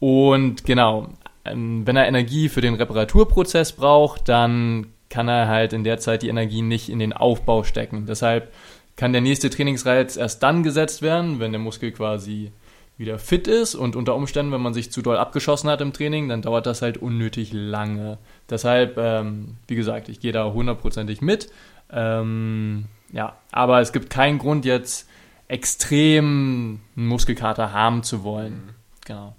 Und 0.00 0.64
genau, 0.64 1.08
ähm, 1.44 1.86
wenn 1.86 1.96
er 1.96 2.06
Energie 2.06 2.48
für 2.48 2.60
den 2.60 2.74
Reparaturprozess 2.74 3.72
braucht, 3.72 4.28
dann 4.28 4.92
kann 5.08 5.28
er 5.28 5.48
halt 5.48 5.72
in 5.72 5.84
der 5.84 5.98
Zeit 5.98 6.22
die 6.22 6.28
Energie 6.28 6.62
nicht 6.62 6.88
in 6.88 6.98
den 6.98 7.12
Aufbau 7.12 7.64
stecken. 7.64 8.06
Deshalb 8.06 8.52
kann 8.96 9.12
der 9.12 9.22
nächste 9.22 9.48
Trainingsreiz 9.48 10.16
erst 10.16 10.42
dann 10.42 10.62
gesetzt 10.62 11.02
werden, 11.02 11.40
wenn 11.40 11.52
der 11.52 11.60
Muskel 11.60 11.92
quasi 11.92 12.52
wieder 12.98 13.18
fit 13.18 13.46
ist 13.46 13.76
und 13.76 13.94
unter 13.94 14.16
Umständen, 14.16 14.52
wenn 14.52 14.60
man 14.60 14.74
sich 14.74 14.90
zu 14.90 15.02
doll 15.02 15.16
abgeschossen 15.16 15.70
hat 15.70 15.80
im 15.80 15.92
Training, 15.92 16.28
dann 16.28 16.42
dauert 16.42 16.66
das 16.66 16.82
halt 16.82 16.98
unnötig 16.98 17.52
lange. 17.52 18.18
Deshalb, 18.50 18.98
ähm, 18.98 19.56
wie 19.68 19.76
gesagt, 19.76 20.08
ich 20.08 20.18
gehe 20.18 20.32
da 20.32 20.52
hundertprozentig 20.52 21.22
mit. 21.22 21.48
Ähm, 21.90 22.86
ja, 23.12 23.36
aber 23.52 23.80
es 23.80 23.92
gibt 23.92 24.10
keinen 24.10 24.38
Grund 24.38 24.64
jetzt 24.64 25.08
extrem 25.46 26.80
einen 26.96 27.06
Muskelkater 27.06 27.72
haben 27.72 28.02
zu 28.02 28.24
wollen. 28.24 28.52
Mhm. 28.52 28.74
Genau. 29.06 29.36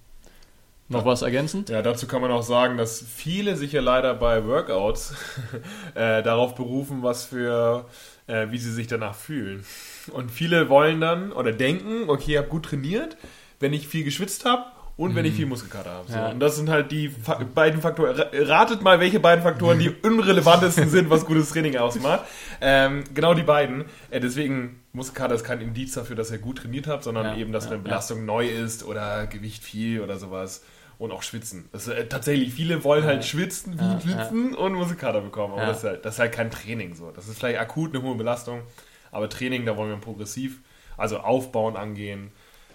Noch 0.90 1.06
was 1.06 1.22
ergänzend? 1.22 1.70
Ja, 1.70 1.84
dazu 1.84 2.08
kann 2.08 2.20
man 2.20 2.32
auch 2.32 2.42
sagen, 2.42 2.78
dass 2.78 3.04
viele 3.04 3.56
sich 3.56 3.74
ja 3.74 3.82
leider 3.82 4.16
bei 4.16 4.46
Workouts 4.46 5.14
äh, 5.94 6.24
darauf 6.24 6.56
berufen, 6.56 7.04
was 7.04 7.26
für, 7.26 7.86
äh, 8.26 8.48
wie 8.50 8.58
sie 8.58 8.72
sich 8.72 8.88
danach 8.88 9.14
fühlen. 9.14 9.64
Und 10.12 10.32
viele 10.32 10.68
wollen 10.68 11.00
dann 11.00 11.32
oder 11.32 11.52
denken, 11.52 12.10
okay, 12.10 12.32
ich 12.32 12.38
habe 12.38 12.48
gut 12.48 12.66
trainiert, 12.66 13.18
wenn 13.60 13.72
ich 13.72 13.88
viel 13.88 14.04
geschwitzt 14.04 14.46
habe 14.46 14.66
und 14.98 15.16
wenn 15.16 15.26
ich 15.26 15.34
mhm. 15.34 15.38
viel 15.38 15.46
Muskelkater 15.46 15.92
habe. 15.92 16.12
So. 16.12 16.18
Ja. 16.18 16.32
Und 16.32 16.40
das 16.40 16.56
sind 16.58 16.70
halt 16.70 16.92
die 16.92 17.10
Fa 17.10 17.40
beiden 17.56 17.82
Faktoren. 17.82 18.20
Ratet 18.34 18.82
mal, 18.82 19.00
welche 19.00 19.20
beiden 19.20 19.44
Faktoren 19.44 19.78
die 19.78 19.90
unrelevantesten 20.04 20.90
sind, 20.90 21.10
was 21.12 21.26
gutes 21.26 21.52
Training 21.52 21.78
ausmacht. 21.78 22.26
Ähm, 22.62 23.04
genau 23.14 23.36
die 23.36 23.44
beiden. 23.44 23.86
Äh, 24.10 24.20
deswegen, 24.20 24.82
Muskelkater 24.92 25.36
ist 25.36 25.44
kein 25.44 25.62
Indiz 25.62 25.94
dafür, 25.94 26.16
dass 26.16 26.32
ihr 26.32 26.40
gut 26.40 26.58
trainiert 26.58 26.88
habt, 26.88 27.04
sondern 27.04 27.28
ja. 27.28 27.38
eben, 27.38 27.52
dass 27.52 27.66
ja. 27.66 27.72
eine 27.72 27.80
Belastung 27.80 28.26
neu 28.26 28.48
ist 28.48 28.84
oder 28.84 29.28
Gewicht 29.28 29.64
viel 29.64 30.02
oder 30.02 30.18
sowas. 30.18 30.64
Und 31.00 31.12
auch 31.12 31.24
schwitzen. 31.24 31.70
Das, 31.72 31.88
äh, 31.88 32.06
tatsächlich, 32.08 32.54
viele 32.54 32.84
wollen 32.84 33.06
halt 33.06 33.26
schwitzen, 33.26 33.80
wie 33.80 34.02
schwitzen 34.02 34.54
und 34.54 34.74
Muskelkater 34.74 35.22
bekommen. 35.22 35.54
Aber 35.54 35.66
das 35.66 35.78
ist, 35.78 35.84
halt, 35.86 36.06
das, 36.06 36.16
ist 36.16 36.20
halt, 36.20 36.34
kein 36.34 36.52
Training 36.52 36.94
so. 36.94 37.10
Das 37.12 37.28
ist 37.28 37.40
vielleicht 37.40 37.58
akut 37.58 37.96
eine 37.96 38.04
hohe 38.04 38.16
Belastung. 38.16 38.64
Aber 39.10 39.30
Training, 39.30 39.66
da 39.66 39.78
wollen 39.78 39.90
wir 39.90 39.98
progressiv, 39.98 40.60
also 40.98 41.20
aufbauen 41.20 41.78
angehen 41.78 42.32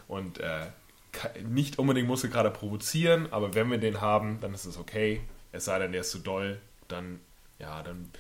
und 0.08 0.40
äh, 0.40 0.66
nicht 1.46 1.78
unbedingt 1.78 2.08
Muskelkater 2.08 2.50
provozieren, 2.50 3.28
aber 3.30 3.54
wenn 3.54 3.70
wir 3.70 3.78
den 3.78 4.00
haben, 4.00 4.38
dann 4.40 4.54
ist 4.54 4.64
es 4.64 4.78
okay. 4.78 5.20
Es 5.52 5.66
sei 5.66 5.78
denn, 5.78 5.92
der 5.92 6.00
ist 6.00 6.10
zu 6.10 6.18
doll, 6.18 6.58
dann 6.88 7.20
ja, 7.58 7.82
dann 7.82 8.10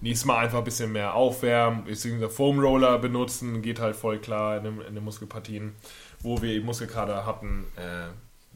nächstes 0.00 0.26
Mal 0.26 0.38
einfach 0.38 0.58
ein 0.58 0.64
bisschen 0.64 0.92
mehr 0.92 1.14
aufwärmen, 1.14 1.84
beziehungsweise 1.84 2.30
Foam 2.30 2.58
Roller 2.58 2.98
benutzen, 2.98 3.62
geht 3.62 3.80
halt 3.80 3.96
voll 3.96 4.18
klar 4.18 4.58
in, 4.58 4.64
den, 4.64 4.80
in 4.80 4.94
den 4.94 5.04
Muskelpartien, 5.04 5.74
wo 6.20 6.42
wir 6.42 6.60
Muskelkater 6.62 7.24
hatten. 7.24 7.66
Äh, 7.76 8.08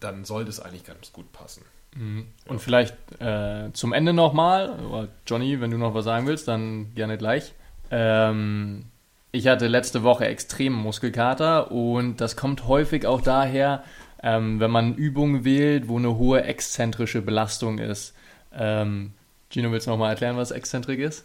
dann 0.07 0.25
sollte 0.25 0.51
es 0.51 0.61
eigentlich 0.61 0.85
ganz 0.85 1.13
gut 1.13 1.33
passen. 1.33 1.63
Mhm. 1.95 2.27
Und 2.47 2.61
vielleicht 2.61 2.95
äh, 3.21 3.73
zum 3.73 3.93
Ende 3.93 4.13
nochmal, 4.13 5.09
Johnny, 5.27 5.61
wenn 5.61 5.71
du 5.71 5.79
noch 5.79 5.95
was 5.95 6.05
sagen 6.05 6.27
willst, 6.27 6.49
dann 6.49 6.95
gerne 6.95 7.19
gleich. 7.19 7.55
Ähm, 7.91 8.87
ich 9.33 9.49
hatte 9.49 9.67
letzte 9.67 10.03
Woche 10.03 10.27
extremen 10.27 10.77
Muskelkater 10.77 11.71
und 11.71 12.21
das 12.21 12.37
kommt 12.37 12.67
häufig 12.67 13.07
auch 13.07 13.21
daher, 13.21 13.85
ähm, 14.23 14.61
wenn 14.61 14.71
man 14.71 14.95
Übungen 14.95 15.45
wählt, 15.45 15.89
wo 15.89 15.99
eine 15.99 16.17
hohe 16.17 16.43
exzentrische 16.43 17.23
Belastung 17.23 17.79
ist. 17.79 18.15
Ähm, 18.55 19.13
Gino, 19.51 19.71
willst 19.73 19.87
du 19.87 19.91
nochmal 19.91 20.11
erklären, 20.11 20.37
was 20.37 20.51
Exzentrik 20.51 21.01
ist? 21.01 21.25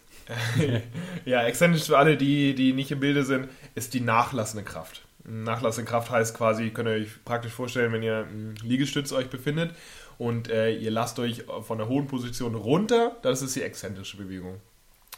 ja, 1.24 1.42
exzentrisch 1.42 1.84
für 1.84 1.98
alle, 1.98 2.16
die, 2.16 2.54
die 2.54 2.72
nicht 2.72 2.90
im 2.90 3.00
Bilde 3.00 3.24
sind, 3.24 3.48
ist 3.74 3.94
die 3.94 4.00
nachlassende 4.00 4.64
Kraft. 4.64 5.02
Nachlassende 5.24 5.88
Kraft 5.88 6.10
heißt 6.10 6.36
quasi, 6.36 6.70
könnt 6.70 6.88
ihr 6.88 6.94
euch 6.94 7.24
praktisch 7.24 7.52
vorstellen, 7.52 7.92
wenn 7.92 8.02
ihr 8.02 8.26
im 8.30 8.54
Liegestütz 8.62 9.12
euch 9.12 9.30
befindet 9.30 9.74
und 10.18 10.50
äh, 10.50 10.72
ihr 10.72 10.90
lasst 10.90 11.18
euch 11.18 11.44
von 11.62 11.78
der 11.78 11.88
hohen 11.88 12.06
Position 12.06 12.54
runter, 12.54 13.16
das 13.22 13.42
ist 13.42 13.54
die 13.54 13.62
exzentrische 13.62 14.16
Bewegung. 14.16 14.60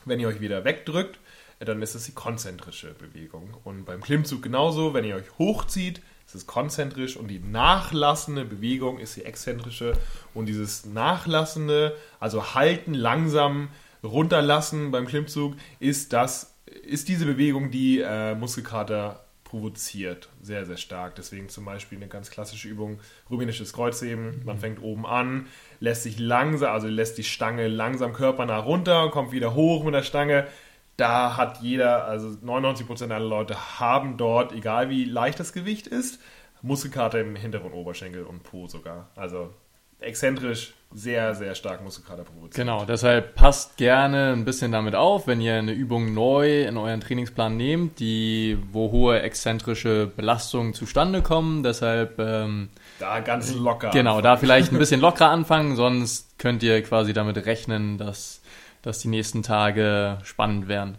Wenn 0.04 0.20
ihr 0.20 0.28
euch 0.28 0.40
wieder 0.40 0.64
wegdrückt, 0.64 1.18
äh, 1.58 1.64
dann 1.64 1.80
ist 1.80 1.94
es 1.94 2.04
die 2.04 2.12
konzentrische 2.12 2.94
Bewegung. 2.94 3.56
Und 3.64 3.84
beim 3.86 4.02
Klimmzug 4.02 4.42
genauso, 4.42 4.92
wenn 4.92 5.04
ihr 5.04 5.16
euch 5.16 5.38
hochzieht, 5.38 6.02
ist 6.26 6.34
es 6.34 6.46
konzentrisch 6.46 7.16
und 7.16 7.28
die 7.28 7.38
nachlassende 7.38 8.44
Bewegung 8.44 8.98
ist 8.98 9.16
die 9.16 9.24
exzentrische 9.24 9.92
und 10.32 10.46
dieses 10.46 10.84
nachlassende, 10.86 11.96
also 12.20 12.54
halten, 12.54 12.94
langsam 12.94 13.68
runterlassen 14.02 14.90
beim 14.90 15.06
Klimmzug, 15.06 15.54
ist 15.80 16.12
das, 16.12 16.54
ist 16.82 17.08
diese 17.08 17.26
Bewegung, 17.26 17.70
die 17.70 18.00
äh, 18.00 18.34
Muskelkater 18.34 19.23
provoziert, 19.54 20.30
sehr, 20.42 20.66
sehr 20.66 20.76
stark. 20.76 21.14
Deswegen 21.14 21.48
zum 21.48 21.64
Beispiel 21.64 21.96
eine 21.96 22.08
ganz 22.08 22.28
klassische 22.28 22.66
Übung, 22.66 22.98
rumänisches 23.30 23.72
Kreuzheben. 23.72 24.42
Man 24.44 24.58
fängt 24.58 24.82
oben 24.82 25.06
an, 25.06 25.46
lässt 25.78 26.02
sich 26.02 26.18
langsam, 26.18 26.72
also 26.72 26.88
lässt 26.88 27.18
die 27.18 27.22
Stange 27.22 27.68
langsam 27.68 28.14
körpernah 28.14 28.58
runter, 28.58 29.10
kommt 29.10 29.30
wieder 29.30 29.54
hoch 29.54 29.84
mit 29.84 29.94
der 29.94 30.02
Stange. 30.02 30.48
Da 30.96 31.36
hat 31.36 31.62
jeder, 31.62 32.04
also 32.04 32.30
99% 32.44 33.12
aller 33.12 33.24
Leute 33.24 33.78
haben 33.78 34.16
dort, 34.16 34.50
egal 34.52 34.90
wie 34.90 35.04
leicht 35.04 35.38
das 35.38 35.52
Gewicht 35.52 35.86
ist, 35.86 36.20
Muskelkater 36.62 37.20
im 37.20 37.36
hinteren 37.36 37.72
Oberschenkel 37.72 38.24
und 38.24 38.42
Po 38.42 38.66
sogar. 38.66 39.10
Also 39.14 39.54
exzentrisch 40.00 40.74
sehr, 40.94 41.34
sehr 41.34 41.54
stark 41.56 41.82
Muskelkater 41.82 42.22
provoziert. 42.22 42.54
Genau, 42.54 42.84
deshalb 42.84 43.34
passt 43.34 43.76
gerne 43.76 44.32
ein 44.32 44.44
bisschen 44.44 44.70
damit 44.70 44.94
auf, 44.94 45.26
wenn 45.26 45.40
ihr 45.40 45.56
eine 45.56 45.72
Übung 45.72 46.14
neu 46.14 46.62
in 46.62 46.76
euren 46.76 47.00
Trainingsplan 47.00 47.56
nehmt, 47.56 47.98
die, 47.98 48.56
wo 48.70 48.92
hohe 48.92 49.20
exzentrische 49.20 50.06
Belastungen 50.06 50.72
zustande 50.72 51.20
kommen. 51.20 51.64
Deshalb 51.64 52.18
ähm, 52.20 52.68
da 53.00 53.18
ganz 53.20 53.52
locker. 53.52 53.90
Genau, 53.90 54.18
anfangen. 54.18 54.24
da 54.24 54.36
vielleicht 54.36 54.72
ein 54.72 54.78
bisschen 54.78 55.00
lockerer 55.00 55.30
anfangen, 55.30 55.74
sonst 55.74 56.38
könnt 56.38 56.62
ihr 56.62 56.80
quasi 56.82 57.12
damit 57.12 57.44
rechnen, 57.44 57.98
dass, 57.98 58.40
dass 58.82 59.00
die 59.00 59.08
nächsten 59.08 59.42
Tage 59.42 60.18
spannend 60.22 60.68
werden. 60.68 60.98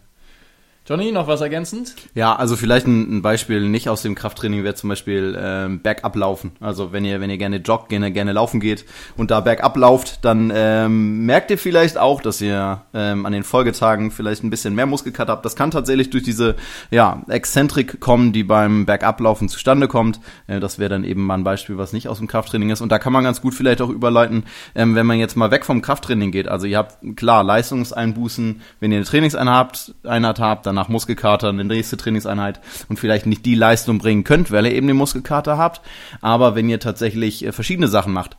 Johnny, 0.88 1.12
noch 1.12 1.28
was 1.28 1.42
ergänzend? 1.42 1.96
Ja, 2.14 2.36
also 2.36 2.56
vielleicht 2.56 2.86
ein, 2.86 3.18
ein 3.18 3.22
Beispiel 3.24 3.68
nicht 3.68 3.90
aus 3.90 4.04
dem 4.04 4.14
Krafttraining 4.14 4.64
wäre 4.64 4.76
zum 4.76 4.88
Beispiel 4.90 5.36
ähm, 5.36 5.80
Bergab 5.80 6.16
laufen. 6.16 6.52
Also 6.60 6.92
wenn 6.92 7.04
ihr, 7.04 7.20
wenn 7.22 7.32
ihr 7.32 7.40
gerne 7.40 7.58
joggt, 7.58 7.90
gerne, 7.90 8.12
gerne 8.12 8.34
laufen 8.34 8.60
geht 8.60 8.86
und 9.18 9.32
da 9.32 9.40
bergab 9.40 9.76
lauft, 9.78 10.24
dann 10.24 10.54
ähm, 10.56 11.26
merkt 11.26 11.50
ihr 11.50 11.58
vielleicht 11.58 11.98
auch, 11.98 12.22
dass 12.22 12.40
ihr 12.40 12.84
ähm, 12.94 13.26
an 13.26 13.34
den 13.34 13.44
Folgetagen 13.44 14.12
vielleicht 14.12 14.44
ein 14.44 14.52
bisschen 14.52 14.76
mehr 14.76 14.86
Muskelkater 14.86 15.32
habt. 15.32 15.44
Das 15.44 15.56
kann 15.56 15.72
tatsächlich 15.72 16.12
durch 16.12 16.24
diese 16.24 16.56
ja, 16.92 17.24
Exzentrik 17.30 18.00
kommen, 18.00 18.32
die 18.32 18.44
beim 18.44 18.86
Bergablaufen 18.86 19.50
zustande 19.50 19.88
kommt. 19.88 20.20
Äh, 20.46 20.60
das 20.60 20.78
wäre 20.78 20.90
dann 20.90 21.04
eben 21.04 21.26
mal 21.26 21.34
ein 21.34 21.44
Beispiel, 21.44 21.80
was 21.80 21.94
nicht 21.94 22.10
aus 22.10 22.20
dem 22.20 22.28
Krafttraining 22.28 22.70
ist. 22.70 22.82
Und 22.82 22.92
da 22.92 23.00
kann 23.00 23.12
man 23.12 23.24
ganz 23.24 23.42
gut 23.42 23.56
vielleicht 23.56 23.82
auch 23.82 23.90
überleiten, 23.90 24.44
ähm, 24.76 24.94
wenn 24.94 25.08
man 25.08 25.18
jetzt 25.18 25.36
mal 25.36 25.50
weg 25.50 25.66
vom 25.66 25.82
Krafttraining 25.82 26.30
geht. 26.30 26.48
Also 26.48 26.68
ihr 26.68 26.78
habt 26.78 27.00
klar 27.16 27.44
Leistungseinbußen, 27.44 28.62
wenn 28.80 28.92
ihr 28.92 28.98
eine 28.98 29.06
Trainingseinheit 29.06 30.40
habt, 30.40 30.66
dann 30.68 30.75
nach 30.76 30.90
Muskelkater 30.90 31.50
eine 31.50 31.64
nächste 31.64 31.98
Trainingseinheit 31.98 32.60
und 32.88 33.00
vielleicht 33.00 33.26
nicht 33.26 33.46
die 33.46 33.56
Leistung 33.56 33.98
bringen 33.98 34.24
könnt, 34.24 34.52
weil 34.52 34.68
ihr 34.68 34.74
eben 34.74 34.88
den 34.88 34.98
Muskelkater 34.98 35.58
habt. 35.58 35.82
Aber 36.22 36.56
wenn 36.56 36.70
ihr 36.70 36.80
tatsächlich 36.80 37.44
äh, 37.44 37.52
verschiedene 37.52 37.88
Sachen 37.88 38.14
macht, 38.14 38.38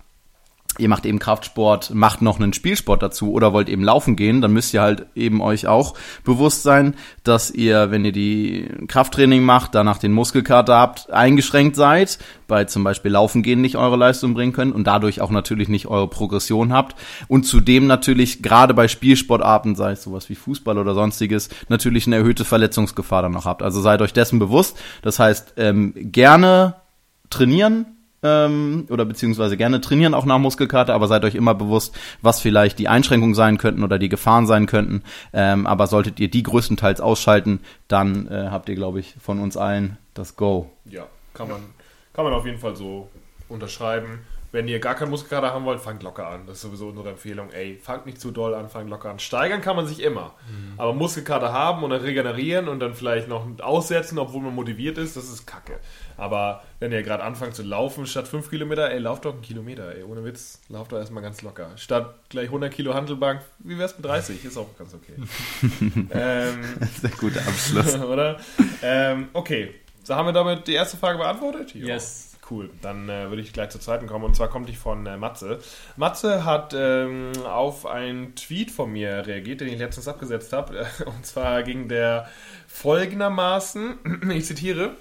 ihr 0.79 0.89
macht 0.89 1.07
eben 1.07 1.19
Kraftsport, 1.19 1.95
macht 1.95 2.23
noch 2.23 2.39
einen 2.39 2.53
Spielsport 2.53 3.03
dazu 3.03 3.33
oder 3.33 3.53
wollt 3.53 3.69
eben 3.69 3.83
laufen 3.83 4.17
gehen, 4.17 4.41
dann 4.41 4.53
müsst 4.53 4.75
ihr 4.75 4.83
halt 4.83 5.07
eben 5.15 5.41
euch 5.41 5.67
auch 5.67 5.95
bewusst 6.25 6.63
sein, 6.63 6.95
dass 7.25 7.51
ihr, 7.51 7.91
wenn 7.91 8.05
ihr 8.05 8.13
die 8.13 8.69
Krafttraining 8.89 9.43
macht, 9.43 9.75
danach 9.75 9.99
den 9.99 10.13
Muskelkater 10.13 10.77
habt, 10.77 11.11
eingeschränkt 11.11 11.77
seid, 11.77 12.19
bei 12.47 12.65
zum 12.65 12.85
Beispiel 12.85 13.11
Laufen 13.11 13.43
gehen 13.43 13.61
nicht 13.61 13.77
eure 13.77 13.97
Leistung 13.97 14.35
bringen 14.35 14.53
könnt 14.53 14.75
und 14.75 14.87
dadurch 14.87 15.21
auch 15.21 15.31
natürlich 15.31 15.69
nicht 15.69 15.87
eure 15.87 16.09
Progression 16.09 16.73
habt 16.73 16.97
und 17.29 17.45
zudem 17.45 17.87
natürlich 17.87 18.43
gerade 18.43 18.75
bei 18.75 18.89
Spielsportarten, 18.89 19.75
sei 19.75 19.93
es 19.93 20.03
sowas 20.03 20.29
wie 20.29 20.35
Fußball 20.35 20.79
oder 20.79 20.95
sonstiges, 20.95 21.49
natürlich 21.69 22.07
eine 22.07 22.17
erhöhte 22.17 22.45
Verletzungsgefahr 22.45 23.23
dann 23.23 23.33
noch 23.33 23.47
habt. 23.47 23.63
Also 23.63 23.81
seid 23.81 24.03
euch 24.03 24.13
dessen 24.13 24.39
bewusst. 24.39 24.79
Das 25.03 25.19
heißt, 25.19 25.55
ähm, 25.57 25.93
gerne 25.97 26.75
trainieren, 27.31 27.96
ähm, 28.27 28.87
oder 28.91 29.05
beziehungsweise 29.05 29.57
gerne 29.57 29.81
trainieren 29.81 30.15
auch 30.15 30.25
nach 30.25 30.39
Muskelkater, 30.39 30.95
aber 30.95 31.07
seid 31.07 31.25
euch 31.25 31.35
immer 31.35 31.55
bewusst, 31.55 31.97
was 32.23 32.41
vielleicht 32.41 32.79
die 32.79 32.89
Einschränkungen 32.89 33.35
sein 33.35 33.59
könnten 33.59 33.85
oder 33.85 33.99
die 33.99 34.09
Gefahren 34.09 34.47
sein 34.47 34.67
könnten. 34.67 35.03
Ähm, 35.33 35.67
aber 35.67 35.87
solltet 35.87 36.19
ihr 36.21 36.29
die 36.29 36.43
größtenteils 36.43 37.01
ausschalten, 37.01 37.61
dann 37.89 38.27
äh, 38.29 38.49
habt 38.51 38.69
ihr, 38.69 38.75
glaube 38.75 39.01
ich, 39.01 39.15
von 39.21 39.39
uns 39.39 39.57
allen 39.57 39.97
das 40.15 40.37
Go. 40.37 40.71
Ja, 40.85 41.07
kann 41.35 41.49
man, 41.49 41.61
kann 42.13 42.25
man 42.25 42.35
auf 42.35 42.47
jeden 42.47 42.59
Fall 42.59 42.75
so 42.75 43.09
unterschreiben. 43.49 44.21
Wenn 44.53 44.69
ihr 44.69 44.79
gar 44.79 44.95
keinen 44.95 45.11
Muskelkater 45.11 45.53
haben 45.53 45.65
wollt, 45.65 45.81
fangt 45.81 46.03
locker 46.03 46.29
an. 46.29 46.47
Das 46.47 46.57
ist 46.57 46.63
sowieso 46.63 46.89
unsere 46.89 47.11
Empfehlung. 47.11 47.51
Ey, 47.51 47.79
fangt 47.83 48.07
nicht 48.07 48.21
zu 48.21 48.31
doll 48.31 48.55
an, 48.55 48.69
fangt 48.69 48.89
locker 48.89 49.11
an. 49.11 49.19
Steigern 49.19 49.61
kann 49.61 49.77
man 49.77 49.87
sich 49.87 50.03
immer. 50.03 50.35
Mhm. 50.49 50.75
Aber 50.79 50.93
Muskelkater 50.93 51.53
haben 51.53 51.83
und 51.83 51.91
dann 51.91 52.01
regenerieren 52.01 52.69
und 52.69 52.81
dann 52.81 52.95
vielleicht 52.95 53.29
noch 53.29 53.47
aussetzen, 53.61 54.19
obwohl 54.19 54.43
man 54.43 54.55
motiviert 54.55 54.99
ist, 54.99 55.17
das 55.17 55.29
ist 55.29 55.47
kacke. 55.47 55.79
Aber 56.17 56.63
wenn 56.81 56.93
ihr 56.93 57.03
gerade 57.03 57.23
anfangt 57.23 57.55
zu 57.55 57.63
laufen, 57.63 58.07
statt 58.07 58.29
5 58.29 58.49
Kilometer, 58.49 58.91
ey, 58.91 58.99
lauft 58.99 59.25
doch 59.25 59.33
einen 59.33 59.43
Kilometer, 59.43 59.95
ey, 59.95 60.03
ohne 60.03 60.25
Witz, 60.25 60.61
lauft 60.69 60.93
doch 60.93 60.99
erstmal 60.99 61.23
ganz 61.23 61.43
locker. 61.43 61.71
Statt 61.77 62.15
gleich 62.29 62.47
100 62.47 62.73
Kilo 62.73 62.95
Handelbank, 62.95 63.43
wie 63.59 63.79
wär's 63.79 63.97
mit 63.97 64.07
30? 64.07 64.45
Ist 64.45 64.57
auch 64.57 64.77
ganz 64.79 64.95
okay. 64.95 65.15
ähm, 66.11 66.65
Sehr 67.01 67.11
guter 67.11 67.41
Abschluss. 67.41 67.95
oder? 68.01 68.39
Ähm, 68.83 69.29
okay, 69.33 69.75
so 70.03 70.15
haben 70.15 70.27
wir 70.27 70.33
damit 70.33 70.67
die 70.67 70.75
erste 70.75 70.97
Frage 70.97 71.19
beantwortet? 71.19 71.75
Jo. 71.75 71.87
Yes. 71.87 72.26
Cool, 72.49 72.71
dann 72.81 73.09
äh, 73.09 73.29
würde 73.29 73.43
ich 73.43 73.53
gleich 73.53 73.71
zur 73.71 73.81
zweiten 73.81 74.07
kommen. 74.07 74.25
Und 74.25 74.37
zwar 74.37 74.49
kommt 74.49 74.69
die 74.69 74.77
von 74.77 75.05
äh, 75.07 75.17
Matze. 75.17 75.59
Matze 75.97 76.45
hat 76.45 76.75
ähm, 76.77 77.33
auf 77.45 77.87
einen 77.87 78.35
Tweet 78.37 78.71
von 78.71 78.93
mir 78.93 79.27
reagiert, 79.27 79.61
den 79.61 79.69
ich 79.69 79.79
letztens 79.79 80.09
abgesetzt 80.09 80.53
habe. 80.53 80.87
und 81.07 81.27
zwar 81.27 81.63
ging 81.63 81.89
der 81.89 82.29
folgendermaßen, 82.69 84.31
ich 84.31 84.47
zitiere, 84.47 84.95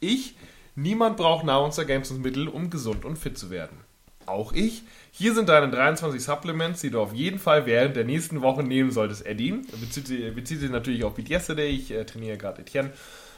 ich 0.00 0.36
Niemand 0.78 1.16
braucht 1.16 1.46
Nahrungsergänzungsmittel, 1.46 2.48
um 2.48 2.68
gesund 2.68 3.06
und 3.06 3.16
fit 3.16 3.38
zu 3.38 3.48
werden. 3.50 3.78
Auch 4.26 4.52
ich. 4.52 4.82
Hier 5.10 5.34
sind 5.34 5.48
deine 5.48 5.70
23 5.70 6.22
Supplements, 6.22 6.82
die 6.82 6.90
du 6.90 7.00
auf 7.00 7.14
jeden 7.14 7.38
Fall 7.38 7.64
während 7.64 7.96
der 7.96 8.04
nächsten 8.04 8.42
Woche 8.42 8.62
nehmen 8.62 8.90
solltest, 8.90 9.24
Eddie. 9.24 9.62
Bezieht, 9.80 10.34
bezieht 10.34 10.60
sich 10.60 10.70
natürlich 10.70 11.02
auf 11.04 11.14
Beat 11.14 11.30
Yesterday. 11.30 11.68
Ich 11.68 11.90
äh, 11.90 12.04
trainiere 12.04 12.36
gerade 12.36 12.60
Etienne. 12.60 12.92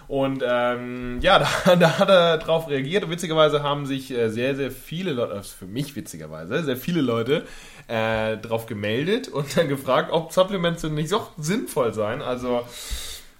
Und 0.08 0.42
ähm, 0.44 1.18
ja, 1.20 1.38
da, 1.64 1.76
da, 1.76 1.98
hat 1.98 2.08
er 2.08 2.38
drauf 2.38 2.68
reagiert. 2.68 3.04
Und 3.04 3.10
witzigerweise 3.10 3.62
haben 3.62 3.86
sich 3.86 4.10
äh, 4.10 4.30
sehr, 4.30 4.56
sehr 4.56 4.70
viele 4.70 5.12
Leute, 5.12 5.34
also 5.34 5.54
für 5.56 5.66
mich 5.66 5.94
witzigerweise, 5.94 6.64
sehr 6.64 6.76
viele 6.76 7.02
Leute 7.02 7.44
äh, 7.86 8.36
drauf 8.38 8.66
gemeldet 8.66 9.28
und 9.28 9.56
dann 9.56 9.68
gefragt, 9.68 10.10
ob 10.10 10.32
Supplements 10.32 10.82
nicht 10.84 11.10
so 11.10 11.26
sinnvoll 11.36 11.94
seien. 11.94 12.22
Also 12.22 12.64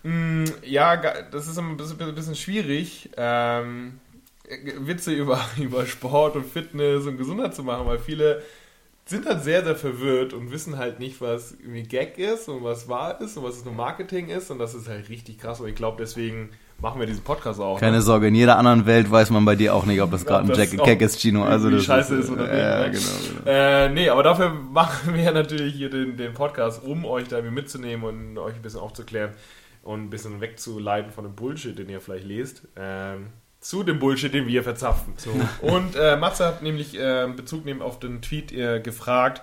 Mm, 0.03 0.45
ja, 0.63 0.97
das 0.97 1.49
ist 1.49 1.59
ein 1.59 1.77
bisschen, 1.77 2.15
bisschen 2.15 2.35
schwierig, 2.37 3.11
ähm, 3.17 4.01
Witze 4.79 5.13
über, 5.15 5.41
über 5.59 5.87
Sport 5.87 6.37
und 6.37 6.47
Fitness 6.47 7.07
und 7.07 7.19
Gesundheit 7.19 7.55
zu 7.55 7.63
machen, 7.63 7.87
weil 7.87 7.99
viele 7.99 8.43
sind 9.09 9.27
halt 9.27 9.43
sehr, 9.43 9.65
sehr 9.65 9.77
verwirrt 9.77 10.33
und 10.33 10.51
wissen 10.51 10.79
halt 10.79 10.99
nicht, 10.99 11.21
was 11.21 11.53
irgendwie 11.53 11.83
Gag 11.83 12.19
ist 12.19 12.49
und 12.49 12.63
was 12.63 12.89
wahr 12.89 13.21
ist 13.21 13.37
und 13.37 13.45
was 13.45 13.57
es 13.57 13.65
nur 13.65 13.75
Marketing 13.75 14.29
ist 14.29 14.51
und 14.51 14.59
das 14.59 14.75
ist 14.75 14.89
halt 14.89 15.09
richtig 15.09 15.39
krass 15.39 15.61
und 15.61 15.69
ich 15.69 15.75
glaube, 15.75 15.97
deswegen 15.99 16.51
machen 16.81 17.01
wir 17.01 17.07
diesen 17.07 17.25
Podcast 17.25 17.61
auch. 17.61 17.81
Keine 17.81 17.97
ne? 17.97 18.03
Sorge, 18.03 18.29
in 18.29 18.35
jeder 18.35 18.59
anderen 18.59 18.87
Welt 18.87 19.11
weiß 19.11 19.31
man 19.31 19.45
bei 19.45 19.57
dir 19.57 19.75
auch 19.75 19.87
nicht, 19.87 20.01
ob 20.01 20.11
das 20.11 20.25
gerade 20.25 20.53
ein 20.53 20.57
Jack 20.57 20.71
Gag 20.85 21.01
ist, 21.01 21.21
Gino. 21.21 21.45
Also 21.45 21.71
das 21.71 21.85
scheiße 21.85 22.17
ist, 22.17 22.27
ist 22.27 22.31
oder 22.31 22.43
nicht. 22.43 22.55
Ja, 22.55 22.81
ne? 22.81 22.91
genau. 22.91 23.45
genau. 23.45 23.51
Äh, 23.51 23.89
nee, 23.91 24.09
aber 24.09 24.23
dafür 24.23 24.51
machen 24.73 25.15
wir 25.15 25.33
natürlich 25.33 25.75
hier 25.75 25.91
den, 25.91 26.17
den 26.17 26.35
Podcast, 26.35 26.85
um 26.85 27.05
euch 27.05 27.29
da 27.29 27.41
mitzunehmen 27.41 28.05
und 28.05 28.39
euch 28.39 28.55
ein 28.55 28.63
bisschen 28.63 28.81
aufzuklären, 28.81 29.33
und 29.89 30.03
ein 30.03 30.11
bisschen 30.11 30.43
wegzuleiten 30.43 31.13
von 31.13 31.25
dem 31.25 31.35
Bullshit, 31.35 31.79
den 31.79 31.89
ihr 31.89 32.03
vielleicht 32.03 32.27
lest, 32.27 32.69
ähm, 32.77 33.29
zu 33.61 33.83
dem 33.83 33.99
Bullshit, 33.99 34.33
den 34.33 34.47
wir 34.47 34.63
verzapfen. 34.63 35.15
So. 35.17 35.31
Und 35.63 35.97
äh, 35.97 36.17
Matze 36.17 36.47
hat 36.47 36.63
nämlich 36.63 36.99
äh, 36.99 37.29
Bezug 37.35 37.65
nehmen 37.65 37.83
auf 37.83 37.99
den 37.99 38.23
Tweet 38.23 38.53
äh, 38.53 38.81
gefragt, 38.81 39.43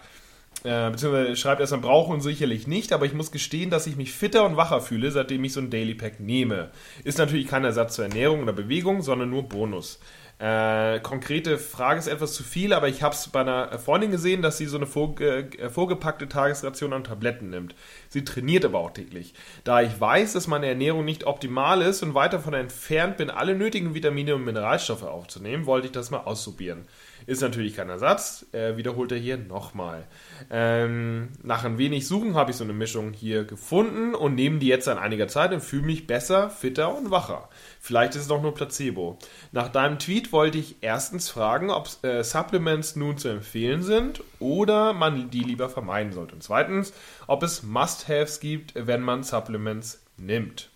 äh, 0.63 0.89
beziehungsweise 0.89 1.35
schreibt 1.35 1.61
erstmal, 1.61 1.81
brauchen 1.81 2.21
sicherlich 2.21 2.65
nicht, 2.65 2.93
aber 2.93 3.05
ich 3.05 3.13
muss 3.13 3.31
gestehen, 3.31 3.69
dass 3.69 3.87
ich 3.87 3.97
mich 3.97 4.13
fitter 4.13 4.45
und 4.45 4.57
wacher 4.57 4.81
fühle, 4.81 5.11
seitdem 5.11 5.43
ich 5.43 5.53
so 5.53 5.59
ein 5.59 5.69
Daily 5.69 5.93
Pack 5.93 6.19
nehme. 6.19 6.71
Ist 7.03 7.19
natürlich 7.19 7.47
kein 7.47 7.63
Ersatz 7.63 7.95
zur 7.95 8.05
Ernährung 8.05 8.41
oder 8.41 8.53
Bewegung, 8.53 9.01
sondern 9.01 9.29
nur 9.29 9.43
Bonus. 9.43 9.99
Äh, 10.37 10.99
konkrete 10.99 11.57
Frage 11.57 11.97
ist 11.97 12.07
etwas 12.07 12.33
zu 12.33 12.43
viel, 12.43 12.73
aber 12.73 12.89
ich 12.89 13.01
habe 13.01 13.15
es 13.15 13.29
bei 13.29 13.39
einer 13.39 13.79
Freundin 13.79 14.11
gesehen, 14.11 14.41
dass 14.41 14.57
sie 14.57 14.65
so 14.65 14.75
eine 14.75 14.85
vorge 14.85 15.47
äh, 15.57 15.69
vorgepackte 15.69 16.27
Tagesration 16.27 16.91
an 16.91 17.05
Tabletten 17.05 17.49
nimmt. 17.49 17.73
Sie 18.09 18.25
trainiert 18.25 18.65
aber 18.65 18.79
auch 18.79 18.91
täglich. 18.91 19.33
Da 19.63 19.81
ich 19.81 19.99
weiß, 19.99 20.33
dass 20.33 20.47
meine 20.47 20.67
Ernährung 20.67 21.05
nicht 21.05 21.25
optimal 21.25 21.81
ist 21.81 22.03
und 22.03 22.15
weit 22.15 22.33
davon 22.33 22.53
entfernt 22.53 23.15
bin, 23.15 23.29
alle 23.29 23.55
nötigen 23.55 23.93
Vitamine 23.93 24.35
und 24.35 24.43
Mineralstoffe 24.43 25.03
aufzunehmen, 25.03 25.67
wollte 25.67 25.87
ich 25.87 25.93
das 25.93 26.11
mal 26.11 26.19
ausprobieren. 26.19 26.85
Ist 27.27 27.41
natürlich 27.41 27.75
kein 27.75 27.89
Ersatz, 27.89 28.45
äh, 28.51 28.75
wiederholt 28.77 29.11
er 29.11 29.17
hier 29.17 29.37
nochmal. 29.37 30.05
Ähm, 30.51 31.29
nach 31.41 31.63
ein 31.63 31.77
wenig 31.77 32.07
Suchen 32.07 32.35
habe 32.35 32.51
ich 32.51 32.57
so 32.57 32.63
eine 32.63 32.73
Mischung 32.73 33.13
hier 33.13 33.45
gefunden 33.45 34.13
und 34.13 34.35
nehme 34.35 34.59
die 34.59 34.67
jetzt 34.67 34.87
an 34.87 34.99
einiger 34.99 35.27
Zeit 35.27 35.51
und 35.53 35.61
fühle 35.61 35.83
mich 35.83 36.05
besser, 36.05 36.49
fitter 36.49 36.95
und 36.95 37.09
wacher. 37.09 37.49
Vielleicht 37.85 38.15
ist 38.15 38.23
es 38.23 38.27
doch 38.29 38.41
nur 38.41 38.55
Placebo. 38.55 39.19
Nach 39.51 39.69
deinem 39.69 39.99
Tweet 39.99 40.31
wollte 40.31 40.57
ich 40.57 40.77
erstens 40.81 41.29
fragen, 41.29 41.69
ob 41.69 41.87
äh, 42.03 42.23
Supplements 42.23 42.95
nun 42.95 43.19
zu 43.19 43.27
empfehlen 43.27 43.83
sind 43.83 44.23
oder 44.39 44.93
man 44.93 45.29
die 45.29 45.43
lieber 45.43 45.69
vermeiden 45.69 46.11
sollte. 46.11 46.33
Und 46.33 46.41
zweitens, 46.41 46.93
ob 47.27 47.43
es 47.43 47.61
Must-Haves 47.61 48.39
gibt, 48.39 48.73
wenn 48.73 49.01
man 49.01 49.21
Supplements 49.21 50.03
nimmt. 50.17 50.71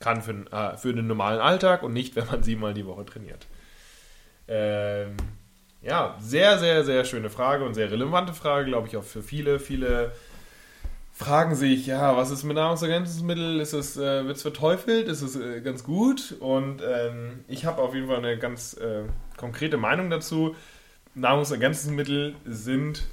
Kann 0.00 0.20
für, 0.20 0.32
äh, 0.50 0.76
für 0.76 0.92
den 0.92 1.06
normalen 1.06 1.38
Alltag 1.38 1.84
und 1.84 1.92
nicht, 1.92 2.16
wenn 2.16 2.26
man 2.26 2.42
siebenmal 2.42 2.74
die 2.74 2.86
Woche 2.86 3.04
trainiert. 3.04 3.46
Ähm, 4.48 5.14
ja, 5.80 6.16
sehr, 6.18 6.58
sehr, 6.58 6.82
sehr 6.82 7.04
schöne 7.04 7.30
Frage 7.30 7.64
und 7.64 7.74
sehr 7.74 7.92
relevante 7.92 8.34
Frage, 8.34 8.64
glaube 8.64 8.88
ich, 8.88 8.96
auch 8.96 9.04
für 9.04 9.22
viele. 9.22 9.60
Viele 9.60 10.10
fragen 11.22 11.54
sich, 11.54 11.86
ja, 11.86 12.16
was 12.16 12.30
ist 12.30 12.42
mit 12.42 12.56
Nahrungsergänzungsmitteln? 12.56 13.60
Ist 13.60 13.72
es, 13.72 13.96
äh, 13.96 14.26
wird 14.26 14.36
es 14.36 14.42
verteufelt? 14.42 15.08
Ist 15.08 15.22
es 15.22 15.36
äh, 15.36 15.60
ganz 15.60 15.84
gut? 15.84 16.36
Und 16.40 16.82
ähm, 16.82 17.44
ich 17.48 17.64
habe 17.64 17.80
auf 17.80 17.94
jeden 17.94 18.08
Fall 18.08 18.18
eine 18.18 18.38
ganz 18.38 18.74
äh, 18.74 19.04
konkrete 19.36 19.76
Meinung 19.76 20.10
dazu. 20.10 20.56
Nahrungsergänzungsmittel 21.14 22.34
sind 22.44 23.04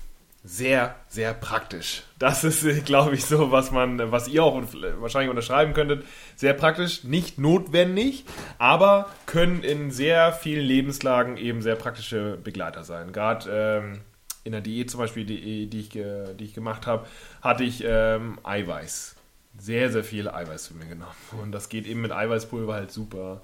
sehr, 0.44 0.96
sehr 1.08 1.34
praktisch. 1.34 2.04
Das 2.18 2.44
ist, 2.44 2.64
äh, 2.64 2.80
glaube 2.80 3.14
ich, 3.14 3.26
so, 3.26 3.52
was 3.52 3.72
man, 3.72 4.12
was 4.12 4.28
ihr 4.28 4.44
auch 4.44 4.60
wahrscheinlich 5.00 5.30
unterschreiben 5.30 5.74
könntet. 5.74 6.04
Sehr 6.36 6.54
praktisch, 6.54 7.04
nicht 7.04 7.38
notwendig, 7.38 8.26
aber 8.58 9.10
können 9.28 9.64
in 9.64 9.92
sehr 9.92 10.32
vielen 10.32 10.66
Lebenslagen 10.66 11.38
eben 11.38 11.62
sehr 11.62 11.76
praktische 11.76 12.38
Begleiter 12.44 12.84
sein. 12.84 13.12
Gerade 13.12 13.50
ähm, 13.52 14.02
in 14.50 14.54
der 14.54 14.62
Diät 14.62 14.90
zum 14.90 15.00
Beispiel, 15.00 15.26
die, 15.26 15.68
die, 15.68 15.80
ich, 15.80 15.90
die 15.90 16.44
ich 16.44 16.56
gemacht 16.56 16.88
habe, 16.88 17.06
hatte 17.42 17.64
ich 17.64 17.84
ähm, 17.86 18.40
Eiweiß. 18.44 19.16
Sehr, 19.60 19.92
sehr 19.92 20.04
viel 20.04 20.28
Eiweiß 20.28 20.64
zu 20.64 20.74
mir 20.74 20.88
genommen. 20.88 21.14
Und 21.42 21.52
das 21.52 21.70
geht 21.70 21.86
eben 21.86 22.02
mit 22.02 22.12
Eiweißpulver 22.12 22.74
halt 22.74 22.92
super 22.92 23.42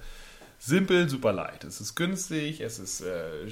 simpel, 0.57 1.07
super 1.07 1.31
leicht. 1.31 1.63
Es 1.63 1.79
ist 1.79 1.93
günstig, 1.93 2.61
es 2.61 2.79
ist 2.79 3.01
äh, 3.01 3.47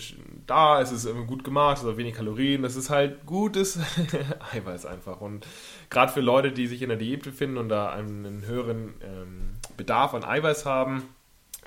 da, 0.48 0.82
es 0.82 0.92
ist 0.92 1.08
gut 1.28 1.44
gemacht, 1.44 1.78
es 1.78 1.84
hat 1.84 1.98
wenig 1.98 2.16
Kalorien, 2.16 2.64
es 2.64 2.76
ist 2.76 2.90
halt 2.90 3.26
gutes 3.28 3.78
Eiweiß 4.54 4.88
einfach. 4.88 5.22
Und 5.22 5.46
gerade 5.92 6.12
für 6.12 6.22
Leute, 6.22 6.52
die 6.52 6.66
sich 6.66 6.82
in 6.82 6.90
der 6.90 6.98
Diät 6.98 7.24
befinden 7.24 7.58
und 7.58 7.70
da 7.70 7.92
einen 7.92 8.46
höheren 8.48 8.96
ähm, 9.04 9.52
Bedarf 9.78 10.16
an 10.16 10.24
Eiweiß 10.24 10.66
haben, 10.66 11.04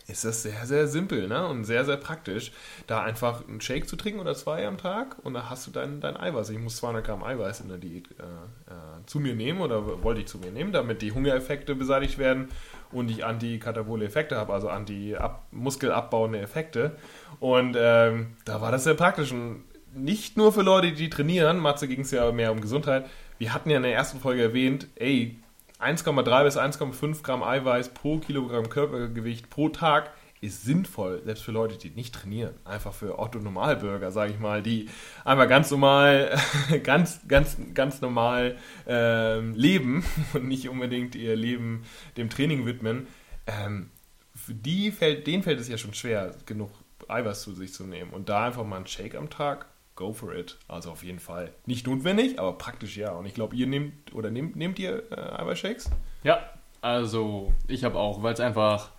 ist 0.08 0.24
das 0.24 0.42
sehr, 0.42 0.66
sehr 0.66 0.86
simpel 0.86 1.26
ne? 1.28 1.46
und 1.48 1.64
sehr, 1.64 1.84
sehr 1.84 1.96
praktisch, 1.96 2.52
da 2.86 3.02
einfach 3.02 3.46
einen 3.48 3.60
Shake 3.60 3.88
zu 3.88 3.96
trinken 3.96 4.20
oder 4.20 4.34
zwei 4.34 4.66
am 4.66 4.78
Tag 4.78 5.16
und 5.22 5.34
da 5.34 5.50
hast 5.50 5.66
du 5.66 5.70
dein, 5.70 6.00
dein 6.00 6.16
Eiweiß. 6.16 6.50
Ich 6.50 6.58
muss 6.58 6.76
200 6.76 7.04
Gramm 7.04 7.24
Eiweiß 7.24 7.60
in 7.60 7.68
der 7.68 7.78
Diät 7.78 8.08
äh, 8.18 8.22
äh, 8.22 9.06
zu 9.06 9.18
mir 9.18 9.34
nehmen 9.34 9.60
oder 9.60 10.02
wollte 10.02 10.20
ich 10.20 10.28
zu 10.28 10.38
mir 10.38 10.52
nehmen, 10.52 10.72
damit 10.72 11.02
die 11.02 11.12
Hungereffekte 11.12 11.74
beseitigt 11.74 12.18
werden 12.18 12.48
und 12.92 13.10
ich 13.10 13.24
antikatabole 13.24 14.04
Effekte 14.04 14.36
habe, 14.36 14.52
also 14.52 14.68
anti-muskelabbauende 14.68 16.40
Effekte. 16.40 16.96
Und 17.40 17.76
ähm, 17.78 18.36
da 18.44 18.60
war 18.60 18.70
das 18.70 18.84
sehr 18.84 18.94
praktisch. 18.94 19.32
Und 19.32 19.64
nicht 19.92 20.36
nur 20.36 20.52
für 20.52 20.62
Leute, 20.62 20.92
die 20.92 21.10
trainieren, 21.10 21.58
Matze 21.58 21.88
ging 21.88 22.02
es 22.02 22.12
ja 22.12 22.30
mehr 22.30 22.52
um 22.52 22.60
Gesundheit. 22.60 23.06
Wir 23.38 23.52
hatten 23.52 23.70
ja 23.70 23.78
in 23.78 23.82
der 23.82 23.94
ersten 23.94 24.20
Folge 24.20 24.42
erwähnt, 24.42 24.86
ey, 24.94 25.38
1,3 25.78 26.44
bis 26.44 26.56
1,5 26.56 27.22
Gramm 27.22 27.42
Eiweiß 27.42 27.90
pro 27.90 28.18
Kilogramm 28.18 28.68
Körpergewicht 28.68 29.50
pro 29.50 29.68
Tag 29.68 30.12
ist 30.40 30.64
sinnvoll, 30.64 31.22
selbst 31.24 31.44
für 31.44 31.52
Leute, 31.52 31.76
die 31.78 31.90
nicht 31.90 32.14
trainieren. 32.14 32.54
Einfach 32.64 32.92
für 32.92 33.18
Otto 33.18 33.38
Normalbürger, 33.38 34.10
sage 34.10 34.32
ich 34.32 34.38
mal, 34.38 34.62
die 34.62 34.88
einfach 35.24 35.48
ganz 35.48 35.70
normal, 35.70 36.38
ganz, 36.82 37.20
ganz, 37.26 37.56
ganz 37.74 38.00
normal 38.00 38.56
ähm, 38.86 39.54
leben 39.54 40.04
und 40.34 40.46
nicht 40.46 40.68
unbedingt 40.68 41.14
ihr 41.14 41.36
Leben 41.36 41.84
dem 42.16 42.30
Training 42.30 42.66
widmen. 42.66 43.06
Ähm, 43.46 43.90
für 44.34 44.54
die 44.54 44.90
fällt, 44.92 45.26
denen 45.26 45.42
fällt 45.42 45.60
es 45.60 45.68
ja 45.68 45.78
schon 45.78 45.94
schwer, 45.94 46.34
genug 46.44 46.70
Eiweiß 47.08 47.42
zu 47.42 47.54
sich 47.54 47.72
zu 47.72 47.84
nehmen. 47.84 48.10
Und 48.10 48.28
da 48.28 48.46
einfach 48.46 48.64
mal 48.64 48.76
einen 48.76 48.86
Shake 48.86 49.14
am 49.14 49.30
Tag, 49.30 49.66
go 49.96 50.12
for 50.12 50.34
it. 50.34 50.58
Also 50.68 50.90
auf 50.90 51.02
jeden 51.02 51.18
Fall. 51.18 51.52
Nicht 51.66 51.86
notwendig, 51.86 52.38
aber 52.38 52.52
praktisch 52.52 52.96
ja. 52.96 53.12
Und 53.12 53.26
ich 53.26 53.34
glaube, 53.34 53.56
ihr 53.56 53.66
nehmt 53.66 54.14
oder 54.14 54.30
nehmt, 54.30 54.56
nehmt 54.56 54.78
ihr 54.78 55.10
äh, 55.10 55.14
Eiweißshakes? 55.14 55.90
Ja, 56.22 56.38
also 56.80 57.52
ich 57.66 57.82
habe 57.82 57.98
auch, 57.98 58.22
weil 58.22 58.34
es 58.34 58.40
einfach 58.40 58.90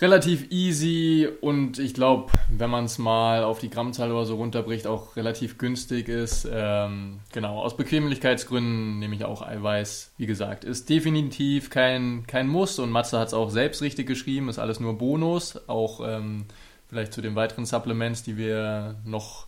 relativ 0.00 0.50
easy 0.50 1.28
und 1.40 1.78
ich 1.78 1.94
glaube, 1.94 2.32
wenn 2.50 2.70
man 2.70 2.86
es 2.86 2.98
mal 2.98 3.44
auf 3.44 3.58
die 3.58 3.70
Grammzahl 3.70 4.10
oder 4.10 4.24
so 4.24 4.36
runterbricht, 4.36 4.86
auch 4.86 5.16
relativ 5.16 5.58
günstig 5.58 6.08
ist. 6.08 6.48
Ähm, 6.50 7.20
genau, 7.32 7.60
aus 7.60 7.76
Bequemlichkeitsgründen 7.76 8.98
nehme 8.98 9.14
ich 9.14 9.24
auch 9.24 9.42
Eiweiß. 9.42 10.14
Wie 10.16 10.26
gesagt, 10.26 10.64
ist 10.64 10.88
definitiv 10.88 11.70
kein, 11.70 12.26
kein 12.26 12.48
Muss 12.48 12.78
und 12.78 12.90
Matze 12.90 13.18
hat 13.18 13.28
es 13.28 13.34
auch 13.34 13.50
selbst 13.50 13.82
richtig 13.82 14.06
geschrieben, 14.06 14.48
ist 14.48 14.58
alles 14.58 14.80
nur 14.80 14.96
Bonus. 14.98 15.68
Auch 15.68 16.00
ähm, 16.04 16.46
vielleicht 16.88 17.12
zu 17.12 17.20
den 17.20 17.36
weiteren 17.36 17.66
Supplements, 17.66 18.22
die 18.22 18.36
wir 18.36 18.96
noch, 19.04 19.46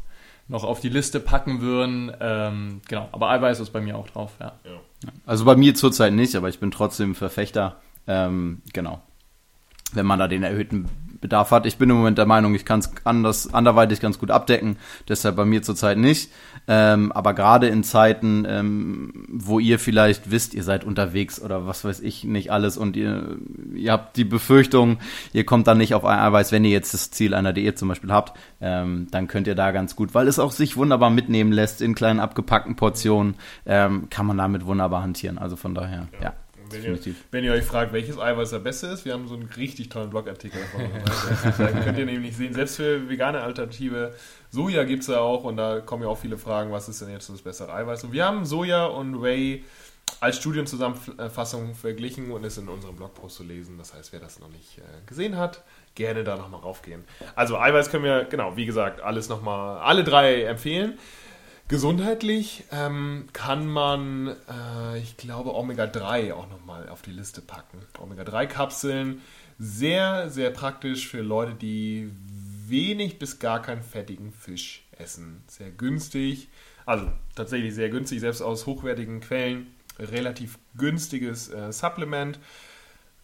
noch 0.48 0.64
auf 0.64 0.80
die 0.80 0.88
Liste 0.88 1.20
packen 1.20 1.60
würden. 1.60 2.12
Ähm, 2.20 2.80
genau, 2.88 3.08
aber 3.12 3.30
Eiweiß 3.30 3.60
ist 3.60 3.70
bei 3.70 3.80
mir 3.80 3.96
auch 3.96 4.08
drauf, 4.08 4.32
ja. 4.40 4.52
ja. 4.64 5.10
Also 5.26 5.44
bei 5.44 5.56
mir 5.56 5.74
zurzeit 5.74 6.12
nicht, 6.12 6.36
aber 6.36 6.48
ich 6.48 6.60
bin 6.60 6.70
trotzdem 6.70 7.14
Verfechter. 7.14 7.76
Ähm, 8.06 8.62
genau 8.72 9.00
wenn 9.94 10.06
man 10.06 10.18
da 10.18 10.28
den 10.28 10.42
erhöhten 10.42 10.88
Bedarf 11.24 11.52
hat. 11.52 11.64
Ich 11.64 11.78
bin 11.78 11.88
im 11.88 11.96
Moment 11.96 12.18
der 12.18 12.26
Meinung, 12.26 12.54
ich 12.54 12.66
kann 12.66 12.80
es 12.80 12.92
anders, 13.04 13.54
anderweitig 13.54 13.98
ganz 13.98 14.18
gut 14.18 14.30
abdecken, 14.30 14.76
deshalb 15.08 15.36
bei 15.36 15.46
mir 15.46 15.62
zurzeit 15.62 15.96
nicht. 15.96 16.30
Ähm, 16.68 17.12
aber 17.12 17.32
gerade 17.32 17.66
in 17.66 17.82
Zeiten, 17.82 18.44
ähm, 18.46 19.24
wo 19.30 19.58
ihr 19.58 19.78
vielleicht 19.78 20.30
wisst, 20.30 20.52
ihr 20.52 20.62
seid 20.62 20.84
unterwegs 20.84 21.40
oder 21.40 21.66
was 21.66 21.82
weiß 21.82 22.00
ich 22.00 22.24
nicht 22.24 22.52
alles 22.52 22.76
und 22.76 22.94
ihr, 22.94 23.38
ihr 23.74 23.92
habt 23.92 24.18
die 24.18 24.24
Befürchtung, 24.24 24.98
ihr 25.32 25.46
kommt 25.46 25.66
dann 25.66 25.78
nicht 25.78 25.94
auf 25.94 26.04
ein 26.04 26.18
Eiweiß, 26.18 26.52
wenn 26.52 26.64
ihr 26.66 26.72
jetzt 26.72 26.92
das 26.92 27.10
Ziel 27.10 27.32
einer 27.32 27.54
Diät 27.54 27.78
zum 27.78 27.88
Beispiel 27.88 28.12
habt, 28.12 28.38
ähm, 28.60 29.06
dann 29.10 29.26
könnt 29.26 29.46
ihr 29.46 29.54
da 29.54 29.72
ganz 29.72 29.96
gut, 29.96 30.12
weil 30.12 30.28
es 30.28 30.38
auch 30.38 30.52
sich 30.52 30.76
wunderbar 30.76 31.08
mitnehmen 31.08 31.52
lässt 31.52 31.80
in 31.80 31.94
kleinen 31.94 32.20
abgepackten 32.20 32.76
Portionen, 32.76 33.36
ähm, 33.64 34.08
kann 34.10 34.26
man 34.26 34.36
damit 34.36 34.66
wunderbar 34.66 35.02
hantieren. 35.02 35.38
Also 35.38 35.56
von 35.56 35.74
daher, 35.74 36.08
ja. 36.20 36.24
ja. 36.24 36.43
Wenn 36.70 36.84
ihr, 36.84 36.98
wenn 37.30 37.44
ihr, 37.44 37.52
euch 37.52 37.64
fragt, 37.64 37.92
welches 37.92 38.18
Eiweiß 38.18 38.50
der 38.50 38.58
beste 38.58 38.88
ist, 38.88 39.04
wir 39.04 39.12
haben 39.12 39.28
so 39.28 39.34
einen 39.34 39.48
richtig 39.56 39.88
tollen 39.88 40.10
Blogartikel 40.10 40.60
davon. 40.60 40.88
da 41.58 41.80
könnt 41.80 41.98
ihr 41.98 42.06
nämlich 42.06 42.36
sehen, 42.36 42.54
selbst 42.54 42.76
für 42.76 43.08
vegane 43.08 43.40
Alternative, 43.40 44.14
Soja 44.50 44.84
gibt 44.84 45.02
es 45.02 45.08
ja 45.08 45.20
auch 45.20 45.44
und 45.44 45.56
da 45.56 45.80
kommen 45.80 46.02
ja 46.02 46.08
auch 46.08 46.18
viele 46.18 46.38
Fragen, 46.38 46.72
was 46.72 46.88
ist 46.88 47.00
denn 47.00 47.10
jetzt 47.10 47.28
das 47.28 47.42
bessere 47.42 47.72
Eiweiß? 47.72 48.04
Und 48.04 48.12
wir 48.12 48.24
haben 48.24 48.44
Soja 48.44 48.86
und 48.86 49.22
Whey 49.22 49.64
als 50.20 50.36
Studienzusammenfassung 50.36 51.74
verglichen 51.74 52.30
und 52.30 52.44
ist 52.44 52.58
in 52.58 52.68
unserem 52.68 52.96
Blogpost 52.96 53.36
zu 53.36 53.42
lesen. 53.42 53.78
Das 53.78 53.94
heißt, 53.94 54.12
wer 54.12 54.20
das 54.20 54.38
noch 54.38 54.48
nicht 54.48 54.78
äh, 54.78 54.82
gesehen 55.06 55.36
hat, 55.36 55.62
gerne 55.94 56.24
da 56.24 56.36
nochmal 56.36 56.60
raufgehen. 56.60 57.04
Also 57.34 57.58
Eiweiß 57.58 57.90
können 57.90 58.04
wir, 58.04 58.24
genau, 58.24 58.56
wie 58.56 58.66
gesagt, 58.66 59.00
alles 59.00 59.28
nochmal, 59.28 59.78
alle 59.78 60.04
drei 60.04 60.44
empfehlen. 60.44 60.98
Gesundheitlich 61.66 62.64
ähm, 62.72 63.26
kann 63.32 63.66
man, 63.66 64.28
äh, 64.28 64.98
ich 64.98 65.16
glaube, 65.16 65.54
Omega-3 65.54 66.34
auch 66.34 66.48
nochmal 66.50 66.90
auf 66.90 67.00
die 67.00 67.10
Liste 67.10 67.40
packen. 67.40 67.78
Omega-3-Kapseln, 67.98 69.22
sehr, 69.58 70.28
sehr 70.28 70.50
praktisch 70.50 71.08
für 71.08 71.22
Leute, 71.22 71.54
die 71.54 72.10
wenig 72.66 73.18
bis 73.18 73.38
gar 73.38 73.62
keinen 73.62 73.82
fettigen 73.82 74.30
Fisch 74.32 74.84
essen. 74.98 75.42
Sehr 75.46 75.70
günstig, 75.70 76.48
also 76.84 77.10
tatsächlich 77.34 77.74
sehr 77.74 77.88
günstig, 77.88 78.20
selbst 78.20 78.42
aus 78.42 78.66
hochwertigen 78.66 79.20
Quellen. 79.20 79.68
Relativ 79.98 80.58
günstiges 80.76 81.48
äh, 81.48 81.72
Supplement. 81.72 82.38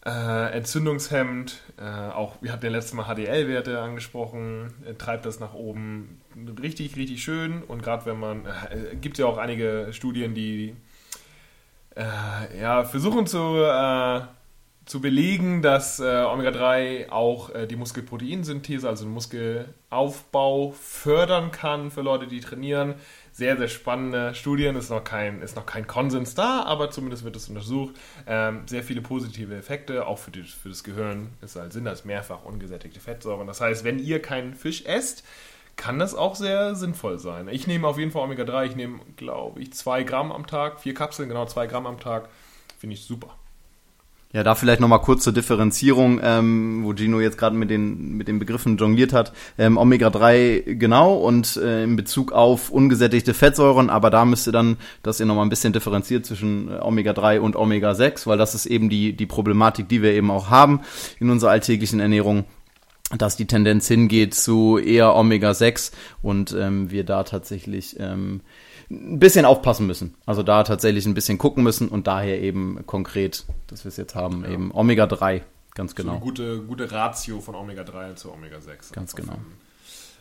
Äh, 0.03 0.57
entzündungshemmend, 0.57 1.61
äh, 1.77 1.83
auch 1.83 2.41
wir 2.41 2.51
hatten 2.51 2.65
ja 2.65 2.71
letztes 2.71 2.93
Mal 2.93 3.03
HDL-Werte 3.03 3.79
angesprochen, 3.79 4.73
äh, 4.83 4.95
treibt 4.95 5.27
das 5.27 5.39
nach 5.39 5.53
oben 5.53 6.21
richtig, 6.59 6.95
richtig 6.95 7.23
schön. 7.23 7.61
Und 7.61 7.83
gerade 7.83 8.07
wenn 8.07 8.19
man, 8.19 8.47
äh, 8.47 8.95
gibt 8.95 9.19
ja 9.19 9.27
auch 9.27 9.37
einige 9.37 9.89
Studien, 9.91 10.33
die 10.33 10.75
äh, 11.95 12.59
ja, 12.59 12.83
versuchen 12.83 13.27
zu, 13.27 13.57
äh, 13.57 14.21
zu 14.85 15.01
belegen, 15.01 15.61
dass 15.61 15.99
Omega-3 15.99 17.09
auch 17.09 17.51
die 17.67 17.75
Muskelproteinsynthese, 17.75 18.89
also 18.89 19.05
den 19.05 19.13
Muskelaufbau 19.13 20.71
fördern 20.71 21.51
kann 21.51 21.91
für 21.91 22.01
Leute, 22.01 22.25
die 22.25 22.39
trainieren. 22.39 22.95
Sehr, 23.31 23.57
sehr 23.57 23.67
spannende 23.67 24.35
Studien. 24.35 24.75
Ist 24.75 24.89
noch 24.89 25.03
kein, 25.03 25.41
ist 25.41 25.55
noch 25.55 25.65
kein 25.65 25.87
Konsens 25.87 26.35
da, 26.35 26.63
aber 26.63 26.91
zumindest 26.91 27.23
wird 27.23 27.35
es 27.35 27.49
untersucht. 27.49 27.95
Ähm, 28.27 28.63
sehr 28.65 28.83
viele 28.83 29.01
positive 29.01 29.55
Effekte, 29.55 30.05
auch 30.05 30.17
für, 30.17 30.31
die, 30.31 30.43
für 30.43 30.69
das 30.69 30.83
Gehirn. 30.83 31.29
Ist 31.41 31.55
halt 31.55 31.73
Sinn 31.73 31.87
als 31.87 32.05
mehrfach 32.05 32.43
ungesättigte 32.43 32.99
Fettsäuren. 32.99 33.47
Das 33.47 33.61
heißt, 33.61 33.83
wenn 33.83 33.99
ihr 33.99 34.21
keinen 34.21 34.53
Fisch 34.53 34.85
esst, 34.85 35.23
kann 35.75 35.99
das 35.99 36.13
auch 36.13 36.35
sehr 36.35 36.75
sinnvoll 36.75 37.17
sein. 37.17 37.47
Ich 37.47 37.65
nehme 37.65 37.87
auf 37.87 37.97
jeden 37.97 38.11
Fall 38.11 38.23
Omega-3. 38.23 38.65
Ich 38.65 38.75
nehme, 38.75 38.99
glaube 39.15 39.61
ich, 39.61 39.73
zwei 39.73 40.03
Gramm 40.03 40.31
am 40.31 40.45
Tag. 40.45 40.81
Vier 40.81 40.93
Kapseln, 40.93 41.29
genau 41.29 41.45
zwei 41.45 41.67
Gramm 41.67 41.87
am 41.87 41.99
Tag. 41.99 42.29
Finde 42.77 42.95
ich 42.95 43.05
super. 43.05 43.35
Ja, 44.33 44.43
da 44.43 44.55
vielleicht 44.55 44.79
nochmal 44.79 45.01
kurz 45.01 45.23
zur 45.23 45.33
Differenzierung, 45.33 46.21
ähm, 46.23 46.83
wo 46.83 46.93
Gino 46.93 47.19
jetzt 47.19 47.37
gerade 47.37 47.55
mit 47.55 47.69
den, 47.69 48.15
mit 48.15 48.29
den 48.29 48.39
Begriffen 48.39 48.77
jongliert 48.77 49.11
hat. 49.11 49.33
Ähm, 49.57 49.77
Omega-3 49.77 50.75
genau 50.75 51.15
und 51.15 51.57
äh, 51.57 51.83
in 51.83 51.97
Bezug 51.97 52.31
auf 52.31 52.69
ungesättigte 52.69 53.33
Fettsäuren, 53.33 53.89
aber 53.89 54.09
da 54.09 54.23
müsst 54.23 54.47
ihr 54.47 54.53
dann, 54.53 54.77
dass 55.03 55.19
ihr 55.19 55.25
nochmal 55.25 55.45
ein 55.45 55.49
bisschen 55.49 55.73
differenziert 55.73 56.25
zwischen 56.25 56.71
äh, 56.71 56.79
Omega-3 56.79 57.39
und 57.39 57.57
Omega-6, 57.57 58.25
weil 58.25 58.37
das 58.37 58.55
ist 58.55 58.67
eben 58.67 58.89
die, 58.89 59.13
die 59.13 59.25
Problematik, 59.25 59.89
die 59.89 60.01
wir 60.01 60.13
eben 60.13 60.31
auch 60.31 60.49
haben 60.49 60.79
in 61.19 61.29
unserer 61.29 61.51
alltäglichen 61.51 61.99
Ernährung 61.99 62.45
dass 63.17 63.35
die 63.35 63.45
Tendenz 63.45 63.89
hingeht 63.89 64.33
zu 64.33 64.77
eher 64.77 65.13
Omega-6 65.17 65.91
und 66.21 66.55
ähm, 66.57 66.91
wir 66.91 67.03
da 67.03 67.23
tatsächlich 67.23 67.97
ähm, 67.99 68.39
ein 68.91 69.19
bisschen 69.19 69.45
aufpassen 69.45 69.87
müssen. 69.87 70.15
Also 70.25 70.43
da 70.43 70.63
tatsächlich 70.63 71.05
ein 71.05 71.13
bisschen 71.13 71.37
gucken 71.37 71.63
müssen 71.63 71.87
und 71.87 72.07
daher 72.07 72.41
eben 72.41 72.85
konkret, 72.85 73.45
dass 73.67 73.85
wir 73.85 73.89
es 73.89 73.97
jetzt 73.97 74.15
haben, 74.15 74.43
ja. 74.43 74.51
eben 74.51 74.71
Omega-3, 74.71 75.41
ganz 75.75 75.95
genau. 75.95 76.11
So 76.11 76.15
eine 76.15 76.23
gute, 76.23 76.59
gute 76.61 76.91
Ratio 76.91 77.39
von 77.39 77.55
Omega-3 77.55 78.15
zu 78.15 78.31
Omega-6. 78.31 78.93
Ganz 78.93 79.15
genau. 79.15 79.37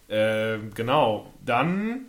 Äh, 0.08 0.58
genau, 0.74 1.32
dann 1.44 2.06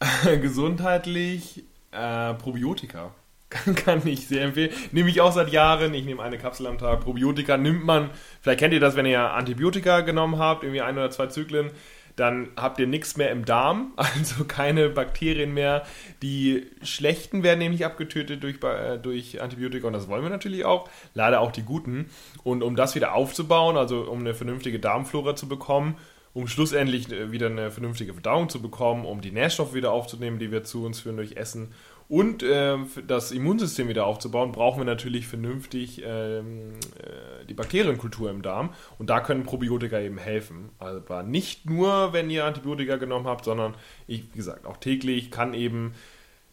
gesundheitlich 0.24 1.64
äh, 1.92 2.34
Probiotika. 2.34 3.12
Kann 3.74 4.06
ich 4.06 4.26
sehr 4.26 4.44
empfehlen. 4.44 4.72
Nehme 4.92 5.10
ich 5.10 5.20
auch 5.20 5.32
seit 5.32 5.50
Jahren. 5.50 5.92
Ich 5.92 6.06
nehme 6.06 6.22
eine 6.22 6.38
Kapsel 6.38 6.66
am 6.66 6.78
Tag. 6.78 7.00
Probiotika 7.00 7.58
nimmt 7.58 7.84
man, 7.84 8.08
vielleicht 8.40 8.60
kennt 8.60 8.72
ihr 8.72 8.80
das, 8.80 8.96
wenn 8.96 9.04
ihr 9.04 9.32
Antibiotika 9.32 10.00
genommen 10.00 10.38
habt, 10.38 10.62
irgendwie 10.62 10.80
ein 10.80 10.96
oder 10.96 11.10
zwei 11.10 11.26
Zyklen 11.26 11.70
dann 12.16 12.48
habt 12.56 12.78
ihr 12.78 12.86
nichts 12.86 13.16
mehr 13.16 13.30
im 13.30 13.44
Darm, 13.44 13.92
also 13.96 14.44
keine 14.44 14.88
Bakterien 14.88 15.54
mehr. 15.54 15.84
Die 16.22 16.66
schlechten 16.82 17.42
werden 17.42 17.60
nämlich 17.60 17.84
abgetötet 17.84 18.42
durch, 18.42 18.62
äh, 18.62 18.98
durch 18.98 19.40
Antibiotika 19.40 19.86
und 19.86 19.92
das 19.92 20.08
wollen 20.08 20.22
wir 20.22 20.30
natürlich 20.30 20.64
auch. 20.64 20.88
Leider 21.14 21.40
auch 21.40 21.52
die 21.52 21.62
guten. 21.62 22.10
Und 22.42 22.62
um 22.62 22.76
das 22.76 22.94
wieder 22.94 23.14
aufzubauen, 23.14 23.76
also 23.76 24.02
um 24.02 24.20
eine 24.20 24.34
vernünftige 24.34 24.78
Darmflora 24.78 25.36
zu 25.36 25.48
bekommen, 25.48 25.96
um 26.34 26.48
schlussendlich 26.48 27.10
äh, 27.12 27.32
wieder 27.32 27.46
eine 27.46 27.70
vernünftige 27.70 28.14
Verdauung 28.14 28.48
zu 28.48 28.62
bekommen, 28.62 29.04
um 29.04 29.20
die 29.20 29.32
Nährstoffe 29.32 29.74
wieder 29.74 29.92
aufzunehmen, 29.92 30.38
die 30.38 30.50
wir 30.50 30.64
zu 30.64 30.84
uns 30.84 31.00
führen 31.00 31.16
durch 31.16 31.36
Essen 31.36 31.72
und 32.12 32.42
äh, 32.42 32.76
das 33.08 33.32
Immunsystem 33.32 33.88
wieder 33.88 34.04
aufzubauen, 34.04 34.52
brauchen 34.52 34.80
wir 34.80 34.84
natürlich 34.84 35.26
vernünftig 35.26 36.02
ähm, 36.04 36.74
äh, 36.98 37.46
die 37.46 37.54
Bakterienkultur 37.54 38.30
im 38.30 38.42
Darm. 38.42 38.74
Und 38.98 39.08
da 39.08 39.20
können 39.20 39.44
Probiotika 39.44 39.98
eben 39.98 40.18
helfen. 40.18 40.68
Also 40.78 41.00
nicht 41.22 41.70
nur, 41.70 42.12
wenn 42.12 42.28
ihr 42.28 42.44
Antibiotika 42.44 42.96
genommen 42.96 43.26
habt, 43.26 43.46
sondern, 43.46 43.76
ich, 44.06 44.24
wie 44.30 44.36
gesagt, 44.36 44.66
auch 44.66 44.76
täglich 44.76 45.30
kann 45.30 45.54
eben 45.54 45.94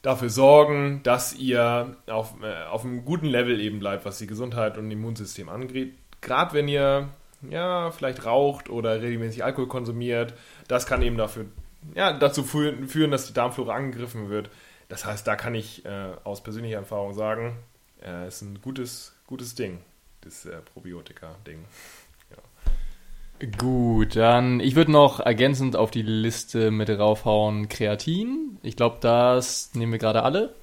dafür 0.02 0.30
sorgen, 0.30 1.02
dass 1.04 1.36
ihr 1.36 1.98
auf, 2.08 2.36
äh, 2.42 2.64
auf 2.70 2.86
einem 2.86 3.04
guten 3.04 3.26
Level 3.26 3.60
eben 3.60 3.80
bleibt, 3.80 4.06
was 4.06 4.18
die 4.18 4.28
Gesundheit 4.28 4.78
und 4.78 4.90
Immunsystem 4.90 5.50
angeht. 5.50 5.92
Gerade 6.22 6.54
wenn 6.54 6.70
ihr 6.70 7.10
ja, 7.50 7.92
vielleicht 7.92 8.26
raucht 8.26 8.70
oder 8.70 9.02
regelmäßig 9.02 9.44
Alkohol 9.44 9.68
konsumiert, 9.68 10.36
das 10.70 10.86
kann 10.86 11.02
eben 11.02 11.18
dafür, 11.18 11.48
ja, 11.96 12.14
dazu 12.14 12.44
führen, 12.46 13.12
dass 13.12 13.28
die 13.28 13.34
Darmflora 13.34 13.76
angegriffen 13.76 14.30
wird. 14.30 14.50
Das 14.90 15.06
heißt, 15.06 15.26
da 15.26 15.36
kann 15.36 15.56
ich 15.56 15.86
äh, 15.86 16.12
aus 16.24 16.44
persönlicher 16.44 16.78
Erfahrung 16.78 17.14
sagen, 17.14 17.58
äh, 18.04 18.28
ist 18.28 18.42
ein 18.42 18.60
gutes, 18.62 19.16
gutes 19.28 19.56
Ding, 19.56 19.80
das 20.22 20.46
äh, 20.46 20.58
Probiotika-Ding. 20.74 21.64
Gut, 23.58 24.18
dann 24.18 24.60
ich 24.60 24.76
würde 24.76 24.92
noch 24.92 25.22
ergänzend 25.22 25.78
auf 25.78 25.92
die 25.92 26.02
Liste 26.02 26.72
mit 26.72 26.90
raufhauen 26.90 27.70
Kreatin. 27.70 28.58
Ich 28.64 28.76
glaube, 28.76 28.98
das 29.00 29.74
nehmen 29.76 29.94
wir 29.94 30.00
gerade 30.00 30.24
alle. 30.24 30.56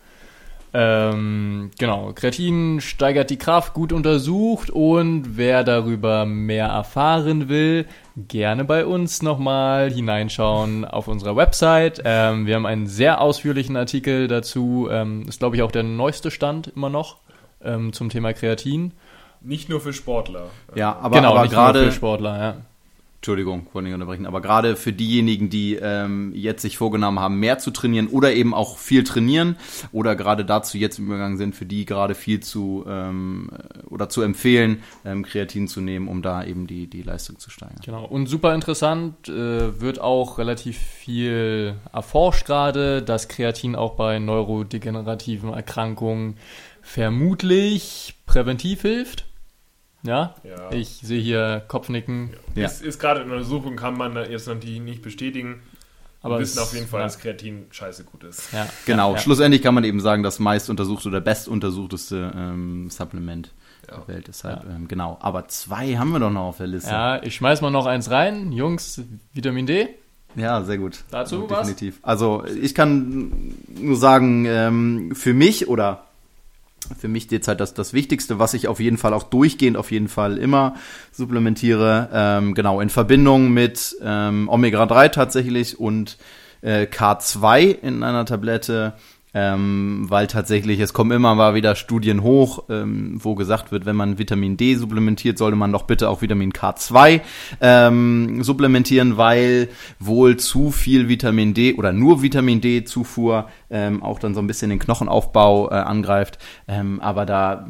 Ähm, 0.79 1.71
genau, 1.79 2.13
Kreatin 2.15 2.83
steigert 2.83 3.31
die 3.31 3.39
Kraft, 3.39 3.73
gut 3.73 3.95
untersucht 3.95 4.69
und 4.69 5.39
wer 5.39 5.65
darüber 5.65 6.27
mehr 6.27 6.67
erfahren 6.67 7.49
will, 7.49 7.87
gerne 8.15 8.67
bei 8.67 8.85
uns 8.85 9.23
nochmal 9.23 9.91
hineinschauen 9.91 10.85
auf 10.85 11.09
unserer 11.09 11.35
Website. 11.35 12.03
Ähm, 12.05 12.45
wir 12.45 12.57
haben 12.57 12.67
einen 12.67 12.89
sehr 12.89 13.23
ausführlichen 13.23 13.75
Artikel 13.75 14.29
dazu, 14.29 14.89
ähm, 14.91 15.25
ist 15.27 15.39
glaube 15.39 15.57
ich 15.57 15.63
auch 15.63 15.73
der 15.73 15.83
neueste 15.83 16.31
Stand 16.31 16.67
immer 16.77 16.91
noch 16.91 17.21
ähm, 17.65 17.95
zum 17.95 18.11
Thema 18.11 18.35
Kreatin. 18.35 18.93
Nicht 19.41 19.71
nur 19.71 19.81
für 19.81 19.95
Sportler. 19.95 20.51
Ja, 20.75 20.95
aber, 21.01 21.17
genau, 21.17 21.37
aber 21.37 21.49
gerade 21.49 21.85
für 21.87 21.93
Sportler, 21.93 22.39
ja. 22.39 22.57
Entschuldigung, 23.27 23.67
wollte 23.73 23.87
nicht 23.87 23.95
unterbrechen, 23.95 24.25
aber 24.25 24.41
gerade 24.41 24.77
für 24.77 24.93
diejenigen, 24.93 25.51
die 25.51 25.75
ähm, 25.75 26.31
jetzt 26.33 26.63
sich 26.63 26.79
vorgenommen 26.79 27.19
haben, 27.19 27.41
mehr 27.41 27.59
zu 27.59 27.73
trainieren 27.73 28.07
oder 28.07 28.33
eben 28.33 28.55
auch 28.55 28.79
viel 28.79 29.03
trainieren 29.03 29.57
oder 29.91 30.15
gerade 30.15 30.45
dazu 30.45 30.79
jetzt 30.79 31.01
im 31.01 31.07
Übergang 31.07 31.37
sind, 31.37 31.57
für 31.57 31.67
die 31.67 31.87
gerade 31.87 32.15
viel 32.15 32.39
zu 32.39 32.85
ähm, 32.87 33.51
oder 33.91 34.09
zu 34.09 34.23
empfehlen, 34.23 34.85
ähm, 35.05 35.25
Kreatin 35.25 35.67
zu 35.67 35.81
nehmen, 35.81 36.07
um 36.07 36.23
da 36.23 36.45
eben 36.45 36.69
die, 36.69 36.87
die 36.87 37.03
Leistung 37.03 37.41
zu 37.41 37.51
steigern. 37.51 37.81
Genau, 37.85 38.05
und 38.05 38.29
super 38.29 38.55
interessant, 38.55 39.29
äh, 39.29 39.81
wird 39.81 40.01
auch 40.01 40.39
relativ 40.39 40.79
viel 40.79 41.75
erforscht 41.93 42.47
gerade, 42.47 43.03
dass 43.03 43.27
Kreatin 43.27 43.75
auch 43.75 43.97
bei 43.97 44.21
neurodegenerativen 44.21 45.53
Erkrankungen 45.53 46.37
vermutlich 46.81 48.15
präventiv 48.27 48.83
hilft. 48.83 49.25
Ja? 50.07 50.35
ja. 50.45 50.71
Ich 50.73 51.01
sehe 51.03 51.21
hier 51.21 51.63
Kopfnicken. 51.69 52.31
Ja. 52.55 52.67
Ist, 52.67 52.83
ist 52.83 52.99
gerade 52.99 53.23
in 53.23 53.31
Untersuchung, 53.31 53.77
kann 53.77 53.97
man 53.97 54.17
jetzt 54.31 54.47
natürlich 54.49 54.81
nicht 54.81 55.03
bestätigen. 55.03 55.63
Aber 56.23 56.37
wir 56.37 56.43
wissen 56.43 56.59
auf 56.59 56.75
jeden 56.75 56.89
Fall, 56.89 57.01
ja. 57.01 57.07
dass 57.07 57.19
Kreatin 57.19 57.67
scheiße 57.71 58.05
gut 58.05 58.25
ist. 58.25 58.53
Ja. 58.53 58.67
Genau, 58.85 59.15
ja. 59.15 59.19
schlussendlich 59.19 59.63
kann 59.63 59.75
man 59.75 59.85
eben 59.85 60.01
sagen, 60.01 60.23
das 60.23 60.39
meist 60.39 60.69
untersuchte 60.71 61.09
oder 61.09 61.21
bestuntersuchteste 61.21 62.33
ähm, 62.35 62.91
Supplement 62.91 63.53
der 63.87 64.09
Welt. 64.09 64.27
Deshalb, 64.29 64.65
ähm, 64.69 64.89
genau. 64.89 65.19
Aber 65.21 65.47
zwei 65.49 65.97
haben 65.97 66.11
wir 66.11 66.19
doch 66.19 66.31
noch 66.31 66.49
auf 66.49 66.57
der 66.57 66.67
Liste. 66.67 66.91
Ja, 66.91 67.23
ich 67.23 67.37
schmeiß 67.37 67.61
mal 67.61 67.71
noch 67.71 67.87
eins 67.87 68.11
rein. 68.11 68.51
Jungs, 68.51 69.03
Vitamin 69.33 69.67
D. 69.67 69.89
Ja, 70.35 70.63
sehr 70.63 70.79
gut. 70.79 71.05
Dazu 71.11 71.43
also, 71.43 71.55
definitiv. 71.55 71.99
Was? 72.03 72.11
Also 72.11 72.45
ich 72.45 72.75
kann 72.75 73.55
nur 73.81 73.97
sagen, 73.97 74.45
ähm, 74.47 75.15
für 75.15 75.33
mich 75.33 75.69
oder 75.69 76.06
für 76.99 77.09
mich 77.09 77.27
derzeit 77.27 77.61
das, 77.61 77.75
das 77.75 77.93
Wichtigste, 77.93 78.39
was 78.39 78.55
ich 78.55 78.69
auf 78.69 78.81
jeden 78.81 78.99
Fall 78.99 79.15
auch 79.15 79.25
durchgehend 79.25 79.77
auf 79.77 79.91
jeden 79.91 80.09
Fall 80.09 80.39
immer 80.39 80.75
supplementiere, 81.13 82.09
ähm, 82.13 82.55
genau, 82.55 82.81
in 82.81 82.91
Verbindung 82.91 83.51
mit 83.51 83.97
ähm, 84.03 84.49
Omega-3 84.49 85.11
tatsächlich 85.11 85.79
und 85.79 86.19
äh, 86.63 86.83
K2 86.83 87.81
in 87.81 88.03
einer 88.03 88.25
Tablette 88.25 88.95
ähm, 89.37 90.07
weil 90.09 90.29
tatsächlich, 90.29 90.81
es 90.81 90.95
kommen 90.95 91.11
immer 91.11 91.35
mal 91.35 91.55
wieder 91.55 91.77
Studien 91.77 92.23
hoch, 92.23 92.65
ähm, 92.71 93.19
wo 93.23 93.35
gesagt 93.35 93.71
wird, 93.71 93.85
wenn 93.85 93.95
man 93.95 94.19
Vitamin 94.19 94.57
D 94.57 94.77
supplementiert, 94.77 95.37
sollte 95.37 95.59
man 95.59 95.73
doch 95.73 95.83
bitte 95.83 96.09
auch 96.09 96.23
Vitamin 96.23 96.53
K2 96.53 97.21
ähm, 97.61 98.43
supplementieren, 98.43 99.19
weil 99.19 99.69
wohl 99.99 100.39
zu 100.39 100.71
viel 100.71 101.11
Vitamin 101.11 101.53
D 101.53 101.75
oder 101.75 101.93
nur 101.93 102.23
Vitamin 102.23 102.63
D-Zufuhr 102.63 103.51
ähm, 103.69 104.03
auch 104.03 104.19
dann 104.19 104.33
so 104.33 104.41
ein 104.41 104.47
bisschen 104.47 104.71
den 104.71 104.79
Knochenaufbau 104.79 105.71
äh, 105.71 105.75
angreift. 105.75 106.39
Ähm, 106.67 106.99
aber 107.03 107.27
da 107.27 107.69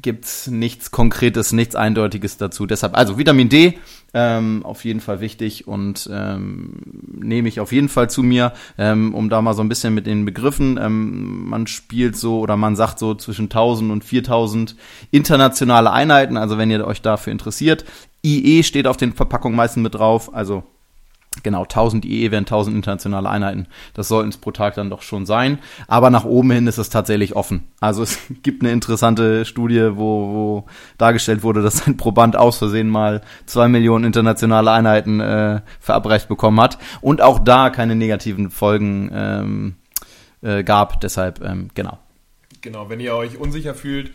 gibt's 0.00 0.46
nichts 0.46 0.92
Konkretes, 0.92 1.52
nichts 1.52 1.74
Eindeutiges 1.74 2.36
dazu. 2.36 2.64
Deshalb, 2.64 2.96
also 2.96 3.18
Vitamin 3.18 3.48
D 3.48 3.76
ähm, 4.14 4.64
auf 4.64 4.84
jeden 4.84 5.00
Fall 5.00 5.20
wichtig 5.20 5.68
und 5.68 6.08
ähm, 6.12 6.80
nehme 7.20 7.48
ich 7.48 7.60
auf 7.60 7.72
jeden 7.72 7.88
Fall 7.88 8.08
zu 8.08 8.22
mir, 8.22 8.52
ähm, 8.78 9.14
um 9.14 9.28
da 9.28 9.42
mal 9.42 9.54
so 9.54 9.62
ein 9.62 9.68
bisschen 9.68 9.94
mit 9.94 10.06
den 10.06 10.24
Begriffen. 10.24 10.78
Ähm, 10.80 11.48
man 11.48 11.66
spielt 11.66 12.16
so 12.16 12.40
oder 12.40 12.56
man 12.56 12.76
sagt 12.76 12.98
so 12.98 13.14
zwischen 13.14 13.44
1000 13.44 13.92
und 13.92 14.04
4000 14.04 14.76
internationale 15.10 15.92
Einheiten. 15.92 16.36
Also 16.36 16.58
wenn 16.58 16.70
ihr 16.70 16.86
euch 16.86 17.02
dafür 17.02 17.32
interessiert, 17.32 17.84
IE 18.24 18.62
steht 18.62 18.86
auf 18.86 18.96
den 18.96 19.12
Verpackungen 19.12 19.56
meistens 19.56 19.82
mit 19.82 19.94
drauf. 19.94 20.34
Also 20.34 20.64
Genau, 21.42 21.62
1000 21.62 22.04
IE 22.04 22.30
wären 22.30 22.44
1000 22.44 22.76
internationale 22.76 23.28
Einheiten. 23.28 23.66
Das 23.94 24.08
sollten 24.08 24.30
es 24.30 24.36
pro 24.36 24.50
Tag 24.50 24.74
dann 24.74 24.90
doch 24.90 25.02
schon 25.02 25.26
sein. 25.26 25.58
Aber 25.86 26.10
nach 26.10 26.24
oben 26.24 26.50
hin 26.50 26.66
ist 26.66 26.78
es 26.78 26.90
tatsächlich 26.90 27.36
offen. 27.36 27.68
Also 27.80 28.02
es 28.02 28.18
gibt 28.42 28.62
eine 28.62 28.72
interessante 28.72 29.44
Studie, 29.44 29.90
wo, 29.94 30.32
wo 30.32 30.66
dargestellt 30.98 31.42
wurde, 31.42 31.62
dass 31.62 31.86
ein 31.86 31.96
Proband 31.96 32.36
aus 32.36 32.58
Versehen 32.58 32.88
mal 32.88 33.22
zwei 33.46 33.68
Millionen 33.68 34.04
internationale 34.04 34.70
Einheiten 34.70 35.20
äh, 35.20 35.60
verabreicht 35.80 36.28
bekommen 36.28 36.60
hat. 36.60 36.78
Und 37.00 37.22
auch 37.22 37.38
da 37.38 37.70
keine 37.70 37.94
negativen 37.94 38.50
Folgen 38.50 39.10
ähm, 39.12 39.76
äh, 40.42 40.62
gab. 40.64 41.00
Deshalb, 41.00 41.42
ähm, 41.42 41.68
genau. 41.74 41.98
Genau, 42.60 42.88
wenn 42.90 43.00
ihr 43.00 43.14
euch 43.14 43.38
unsicher 43.38 43.74
fühlt, 43.74 44.10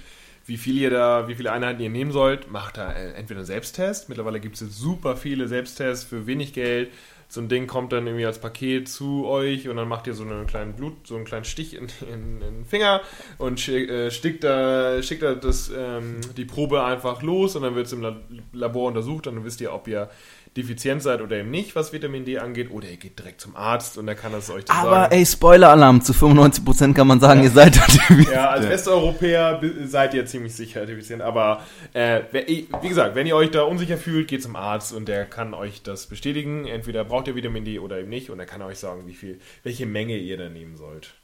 wie 0.45 0.57
viel 0.57 0.77
ihr 0.77 0.89
da, 0.89 1.27
wie 1.27 1.35
viele 1.35 1.51
Einheiten 1.51 1.81
ihr 1.81 1.89
nehmen 1.89 2.11
sollt, 2.11 2.51
macht 2.51 2.77
da 2.77 2.91
äh, 2.91 3.13
entweder 3.13 3.39
einen 3.39 3.45
Selbsttest. 3.45 4.09
Mittlerweile 4.09 4.39
gibt 4.39 4.59
es 4.59 4.77
super 4.77 5.15
viele 5.15 5.47
Selbsttests 5.47 6.03
für 6.03 6.27
wenig 6.27 6.53
Geld 6.53 6.91
so 7.33 7.41
ein 7.41 7.49
Ding 7.49 7.65
kommt 7.65 7.91
dann 7.91 8.05
irgendwie 8.05 8.27
als 8.27 8.37
Paket 8.37 8.87
zu 8.87 9.25
euch 9.25 9.67
und 9.67 9.75
dann 9.75 9.87
macht 9.87 10.05
ihr 10.05 10.13
so 10.13 10.21
einen 10.21 10.45
kleinen 10.45 10.73
Blut, 10.73 11.07
so 11.07 11.15
einen 11.15 11.25
kleinen 11.25 11.45
Stich 11.45 11.73
in, 11.73 11.87
in, 12.07 12.41
in 12.43 12.57
den 12.57 12.65
Finger 12.65 13.01
und 13.39 13.59
schick, 13.59 13.89
äh, 13.89 14.11
stickt 14.11 14.43
da, 14.43 15.01
schickt 15.01 15.23
da 15.23 15.33
das, 15.33 15.71
ähm, 15.75 16.21
die 16.37 16.45
Probe 16.45 16.83
einfach 16.83 17.23
los 17.23 17.55
und 17.55 17.63
dann 17.63 17.73
wird 17.73 17.87
es 17.87 17.93
im 17.93 18.05
Labor 18.51 18.87
untersucht 18.87 19.25
und 19.25 19.37
dann 19.37 19.45
wisst 19.45 19.61
ihr, 19.61 19.73
ob 19.73 19.87
ihr 19.87 20.11
defizient 20.55 21.01
seid 21.01 21.21
oder 21.21 21.37
eben 21.37 21.49
nicht, 21.49 21.75
was 21.75 21.93
Vitamin 21.93 22.25
D 22.25 22.37
angeht, 22.37 22.69
oder 22.69 22.87
ihr 22.87 22.97
geht 22.97 23.17
direkt 23.17 23.41
zum 23.41 23.55
Arzt 23.55 23.97
und 23.97 24.07
er 24.07 24.15
kann 24.15 24.31
das 24.31 24.49
euch 24.51 24.65
das 24.65 24.75
Aber 24.75 24.91
sagen. 24.91 25.13
ey, 25.13 25.25
Spoiler-Alarm, 25.25 26.01
zu 26.01 26.13
95% 26.13 26.93
kann 26.93 27.07
man 27.07 27.19
sagen, 27.19 27.39
ja. 27.39 27.45
ihr 27.45 27.51
seid 27.51 27.75
defizient. 27.75 28.29
Ja, 28.31 28.49
als 28.49 28.69
Westeuropäer 28.69 29.61
seid 29.85 30.13
ihr 30.13 30.25
ziemlich 30.25 30.55
sicher 30.55 30.85
defizient, 30.85 31.21
aber 31.21 31.63
äh, 31.93 32.21
wie 32.31 32.87
gesagt, 32.87 33.15
wenn 33.15 33.25
ihr 33.25 33.35
euch 33.35 33.51
da 33.51 33.63
unsicher 33.63 33.97
fühlt, 33.97 34.27
geht 34.27 34.43
zum 34.43 34.55
Arzt 34.55 34.93
und 34.93 35.07
der 35.07 35.25
kann 35.25 35.53
euch 35.53 35.81
das 35.81 36.05
bestätigen. 36.05 36.67
Entweder 36.67 37.03
braucht 37.03 37.27
ihr 37.27 37.35
Vitamin 37.35 37.65
D 37.65 37.79
oder 37.79 37.99
eben 37.99 38.09
nicht 38.09 38.29
und 38.29 38.39
er 38.39 38.45
kann 38.45 38.61
euch 38.61 38.77
sagen, 38.77 39.07
wie 39.07 39.13
viel, 39.13 39.39
welche 39.63 39.85
Menge 39.85 40.17
ihr 40.17 40.37
da 40.37 40.49
nehmen 40.49 40.77
sollt. 40.77 41.15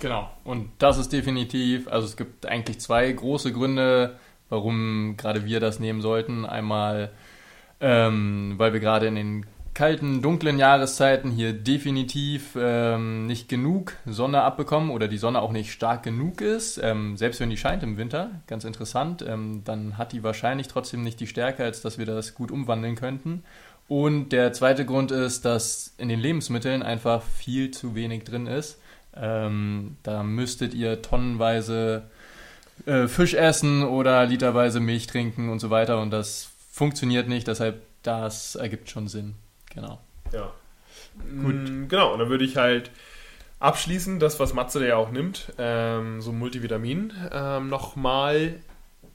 Genau, 0.00 0.30
und 0.44 0.70
das 0.78 0.98
ist 0.98 1.12
definitiv, 1.12 1.86
also 1.86 2.06
es 2.06 2.16
gibt 2.16 2.46
eigentlich 2.46 2.80
zwei 2.80 3.10
große 3.10 3.52
Gründe, 3.52 4.18
warum 4.48 5.14
gerade 5.16 5.44
wir 5.44 5.60
das 5.60 5.78
nehmen 5.78 6.00
sollten. 6.02 6.44
Einmal 6.44 7.12
ähm, 7.82 8.54
weil 8.56 8.72
wir 8.72 8.80
gerade 8.80 9.06
in 9.06 9.16
den 9.16 9.46
kalten, 9.74 10.20
dunklen 10.22 10.58
Jahreszeiten 10.58 11.30
hier 11.30 11.52
definitiv 11.52 12.56
ähm, 12.56 13.26
nicht 13.26 13.48
genug 13.48 13.96
Sonne 14.06 14.42
abbekommen 14.42 14.90
oder 14.90 15.08
die 15.08 15.18
Sonne 15.18 15.40
auch 15.40 15.52
nicht 15.52 15.72
stark 15.72 16.02
genug 16.02 16.40
ist, 16.40 16.78
ähm, 16.82 17.16
selbst 17.16 17.40
wenn 17.40 17.50
die 17.50 17.56
scheint 17.56 17.82
im 17.82 17.96
Winter, 17.96 18.30
ganz 18.46 18.64
interessant, 18.64 19.24
ähm, 19.26 19.62
dann 19.64 19.98
hat 19.98 20.12
die 20.12 20.22
wahrscheinlich 20.22 20.68
trotzdem 20.68 21.02
nicht 21.02 21.20
die 21.20 21.26
Stärke, 21.26 21.64
als 21.64 21.80
dass 21.80 21.98
wir 21.98 22.06
das 22.06 22.34
gut 22.34 22.50
umwandeln 22.50 22.96
könnten. 22.96 23.42
Und 23.88 24.30
der 24.30 24.52
zweite 24.52 24.86
Grund 24.86 25.10
ist, 25.10 25.44
dass 25.44 25.94
in 25.98 26.08
den 26.08 26.20
Lebensmitteln 26.20 26.82
einfach 26.82 27.22
viel 27.22 27.72
zu 27.72 27.94
wenig 27.94 28.24
drin 28.24 28.46
ist. 28.46 28.78
Ähm, 29.14 29.96
da 30.02 30.22
müsstet 30.22 30.74
ihr 30.74 31.02
tonnenweise 31.02 32.04
äh, 32.86 33.06
Fisch 33.08 33.34
essen 33.34 33.82
oder 33.82 34.24
literweise 34.26 34.80
Milch 34.80 35.06
trinken 35.06 35.50
und 35.50 35.58
so 35.58 35.70
weiter 35.70 36.00
und 36.00 36.10
das 36.10 36.51
funktioniert 36.72 37.28
nicht, 37.28 37.46
deshalb 37.46 37.82
das 38.02 38.56
ergibt 38.56 38.90
schon 38.90 39.06
Sinn. 39.06 39.34
Genau. 39.72 40.00
Ja. 40.32 40.52
Gut. 41.42 41.54
Mm, 41.54 41.88
genau, 41.88 42.12
und 42.12 42.18
dann 42.18 42.30
würde 42.30 42.44
ich 42.44 42.56
halt 42.56 42.90
abschließen, 43.60 44.18
das, 44.18 44.40
was 44.40 44.54
Matze 44.54 44.84
ja 44.86 44.96
auch 44.96 45.10
nimmt, 45.10 45.52
ähm, 45.58 46.20
so 46.20 46.32
Multivitamin, 46.32 47.12
ähm, 47.30 47.68
nochmal 47.68 48.58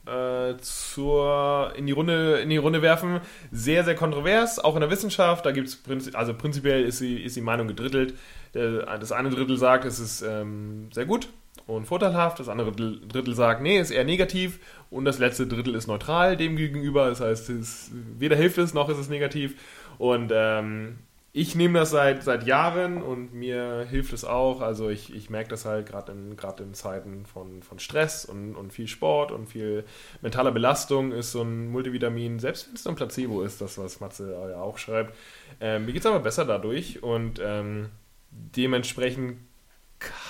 äh, 0.05 0.55
zur, 0.61 1.73
in, 1.75 1.87
die 1.87 1.91
Runde, 1.91 2.39
in 2.39 2.49
die 2.49 2.57
Runde 2.57 2.81
werfen. 2.81 3.19
Sehr, 3.51 3.83
sehr 3.83 3.95
kontrovers, 3.95 4.59
auch 4.59 4.75
in 4.75 4.81
der 4.81 4.91
Wissenschaft. 4.91 5.45
Da 5.45 5.51
gibt 5.51 5.67
es, 5.67 6.15
also 6.15 6.33
prinzipiell 6.33 6.83
ist 6.83 7.01
die, 7.01 7.21
ist 7.21 7.35
die 7.35 7.41
Meinung 7.41 7.67
gedrittelt. 7.67 8.13
Das 8.53 9.11
eine 9.11 9.29
Drittel 9.29 9.57
sagt, 9.57 9.83
es 9.83 9.99
ist 9.99 10.21
ähm, 10.21 10.89
sehr 10.93 11.05
gut 11.05 11.27
und 11.67 11.85
vorteilhaft, 11.85 12.39
das 12.39 12.47
andere 12.47 12.71
Drittel 12.71 13.35
sagt, 13.35 13.61
nee, 13.61 13.77
ist 13.77 13.91
eher 13.91 14.05
negativ 14.05 14.59
und 14.89 15.03
das 15.03 15.19
letzte 15.19 15.47
Drittel 15.47 15.75
ist 15.75 15.87
neutral 15.87 16.37
dem 16.37 16.55
gegenüber. 16.55 17.09
Das 17.09 17.19
heißt, 17.19 17.49
es, 17.49 17.91
weder 18.17 18.37
hilft 18.37 18.57
es 18.57 18.73
noch 18.73 18.87
ist 18.89 18.97
es 18.97 19.09
negativ. 19.09 19.55
Und 19.97 20.31
ähm, 20.33 20.99
ich 21.33 21.55
nehme 21.55 21.79
das 21.79 21.91
seit, 21.91 22.23
seit 22.23 22.47
Jahren 22.47 23.01
und 23.01 23.33
mir 23.33 23.85
hilft 23.89 24.13
es 24.13 24.23
auch. 24.23 24.61
Also 24.61 24.89
ich, 24.89 25.13
ich 25.13 25.29
merke 25.29 25.49
das 25.49 25.65
halt 25.65 25.87
gerade 25.87 26.13
in, 26.13 26.37
in 26.59 26.73
Zeiten 26.73 27.25
von, 27.25 27.61
von 27.61 27.79
Stress 27.79 28.23
und, 28.23 28.55
und 28.55 28.71
viel 28.71 28.87
Sport 28.87 29.33
und 29.33 29.47
viel 29.47 29.83
mentaler 30.21 30.51
Belastung 30.51 31.11
ist 31.11 31.33
so 31.33 31.41
ein 31.41 31.69
Multivitamin, 31.69 32.39
selbst 32.39 32.67
wenn 32.67 32.75
es 32.75 32.87
ein 32.87 32.95
Placebo 32.95 33.43
ist, 33.43 33.59
das 33.61 33.77
was 33.77 33.99
Matze 33.99 34.31
ja 34.49 34.61
auch 34.61 34.77
schreibt, 34.77 35.15
äh, 35.59 35.79
mir 35.79 35.91
geht 35.91 35.99
es 35.99 36.05
aber 36.05 36.21
besser 36.21 36.45
dadurch 36.45 37.03
und 37.03 37.41
ähm, 37.43 37.89
dementsprechend 38.31 39.37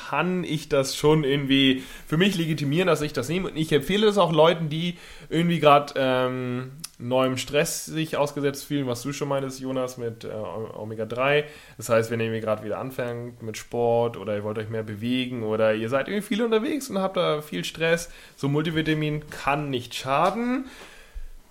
kann 0.09 0.43
ich 0.43 0.69
das 0.69 0.95
schon 0.95 1.23
irgendwie 1.23 1.83
für 2.07 2.17
mich 2.17 2.35
legitimieren, 2.37 2.87
dass 2.87 3.01
ich 3.01 3.11
das 3.11 3.27
nehme. 3.27 3.49
Und 3.49 3.57
ich 3.57 3.71
empfehle 3.71 4.05
das 4.05 4.17
auch 4.17 4.31
Leuten, 4.31 4.69
die 4.69 4.97
irgendwie 5.29 5.59
gerade 5.59 5.93
ähm, 5.97 6.71
neuem 6.97 7.35
Stress 7.37 7.85
sich 7.85 8.15
ausgesetzt 8.15 8.65
fühlen, 8.65 8.87
was 8.87 9.01
du 9.01 9.11
schon 9.11 9.27
meintest, 9.27 9.59
Jonas, 9.59 9.97
mit 9.97 10.23
äh, 10.23 10.29
Omega-3. 10.29 11.43
Das 11.75 11.89
heißt, 11.89 12.09
wenn 12.09 12.21
ihr 12.21 12.39
gerade 12.39 12.63
wieder 12.63 12.79
anfängt 12.79 13.41
mit 13.43 13.57
Sport 13.57 14.17
oder 14.17 14.35
ihr 14.35 14.43
wollt 14.43 14.57
euch 14.57 14.69
mehr 14.69 14.83
bewegen 14.83 15.43
oder 15.43 15.73
ihr 15.73 15.89
seid 15.89 16.07
irgendwie 16.07 16.25
viel 16.25 16.41
unterwegs 16.41 16.89
und 16.89 16.99
habt 16.99 17.17
da 17.17 17.41
viel 17.41 17.65
Stress, 17.65 18.09
so 18.37 18.47
Multivitamin 18.47 19.29
kann 19.29 19.69
nicht 19.69 19.93
schaden. 19.93 20.65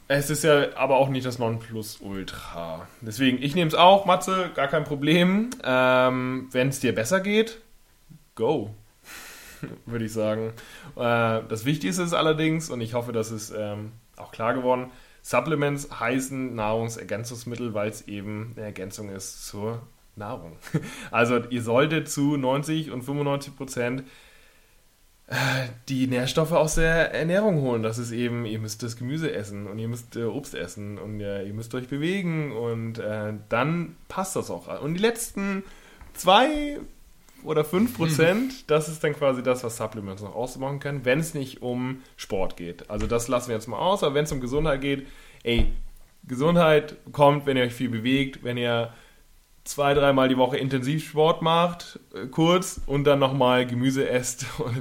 Es 0.08 0.30
ist 0.30 0.44
ja 0.44 0.76
aber 0.76 0.96
auch 0.96 1.08
nicht 1.08 1.26
das 1.26 1.38
Nonplusultra. 1.38 2.86
Deswegen, 3.00 3.42
ich 3.42 3.54
nehme 3.54 3.68
es 3.68 3.74
auch, 3.74 4.06
Matze, 4.06 4.50
gar 4.54 4.68
kein 4.68 4.84
Problem. 4.84 5.50
Ähm, 5.64 6.48
wenn 6.52 6.68
es 6.68 6.80
dir 6.80 6.94
besser 6.94 7.20
geht, 7.20 7.58
go, 8.37 8.70
würde 9.87 10.05
ich 10.05 10.12
sagen. 10.12 10.53
Äh, 10.94 11.42
das 11.49 11.64
Wichtigste 11.64 12.03
ist 12.03 12.14
allerdings, 12.14 12.70
und 12.70 12.81
ich 12.81 12.94
hoffe, 12.94 13.11
das 13.11 13.33
ist 13.33 13.53
ähm, 13.57 13.92
auch 14.16 14.31
klar 14.31 14.55
geworden, 14.55 14.92
Supplements 15.22 15.88
heißen 15.99 16.55
Nahrungsergänzungsmittel, 16.55 17.75
weil 17.75 17.88
es 17.88 18.07
eben 18.07 18.53
eine 18.57 18.66
Ergänzung 18.66 19.09
ist 19.09 19.44
zur 19.44 19.83
Nahrung. 20.14 20.57
Also 21.11 21.38
ihr 21.51 21.62
solltet 21.62 22.09
zu 22.09 22.37
90 22.37 22.92
und 22.92 23.03
95 23.03 23.57
Prozent 23.57 24.05
äh, 25.27 25.35
die 25.88 26.07
Nährstoffe 26.07 26.53
aus 26.53 26.77
der 26.77 27.12
Ernährung 27.12 27.61
holen. 27.61 27.83
Das 27.83 27.99
ist 27.99 28.12
eben, 28.12 28.46
ihr 28.46 28.61
müsst 28.61 28.85
das 28.85 28.96
Gemüse 28.96 29.33
essen 29.33 29.66
und 29.66 29.81
ihr 29.81 29.88
müsst 29.88 30.14
äh, 30.14 30.25
Obst 30.25 30.55
essen 30.55 30.96
und 30.96 31.18
ihr 31.18 31.53
müsst 31.53 31.75
euch 31.75 31.88
bewegen 31.88 32.53
und 32.53 33.01
äh, 33.01 33.33
dann 33.49 33.96
passt 34.07 34.37
das 34.37 34.49
auch. 34.49 34.81
Und 34.81 34.94
die 34.94 35.01
letzten 35.01 35.64
zwei 36.14 36.79
oder 37.42 37.62
5%, 37.62 38.35
mhm. 38.35 38.51
das 38.66 38.88
ist 38.88 39.05
dann 39.05 39.14
quasi 39.14 39.42
das, 39.42 39.62
was 39.62 39.77
Supplements 39.77 40.22
noch 40.22 40.35
ausmachen 40.35 40.81
können, 40.81 41.05
wenn 41.05 41.20
es 41.20 41.35
nicht 41.35 41.62
um 41.62 42.03
Sport 42.16 42.57
geht. 42.57 42.90
Also 42.90 43.07
das 43.07 43.29
lassen 43.29 43.49
wir 43.49 43.55
jetzt 43.55 43.68
mal 43.68 43.79
aus, 43.79 44.03
aber 44.03 44.14
wenn 44.14 44.25
es 44.25 44.33
um 44.33 44.40
Gesundheit 44.40 44.81
geht, 44.81 45.07
ey, 45.42 45.72
Gesundheit 46.27 46.96
kommt, 47.12 47.46
wenn 47.46 47.57
ihr 47.57 47.64
euch 47.64 47.75
viel 47.75 47.88
bewegt, 47.88 48.42
wenn 48.42 48.57
ihr 48.57 48.92
zwei, 49.66 49.94
dreimal 49.94 50.29
die 50.29 50.37
Woche 50.37 50.57
intensiv 50.57 51.09
Sport 51.09 51.42
macht, 51.42 51.99
äh, 52.14 52.27
kurz, 52.27 52.81
und 52.87 53.05
dann 53.05 53.18
nochmal 53.18 53.66
Gemüse 53.66 54.09
esst 54.09 54.46
und 54.59 54.75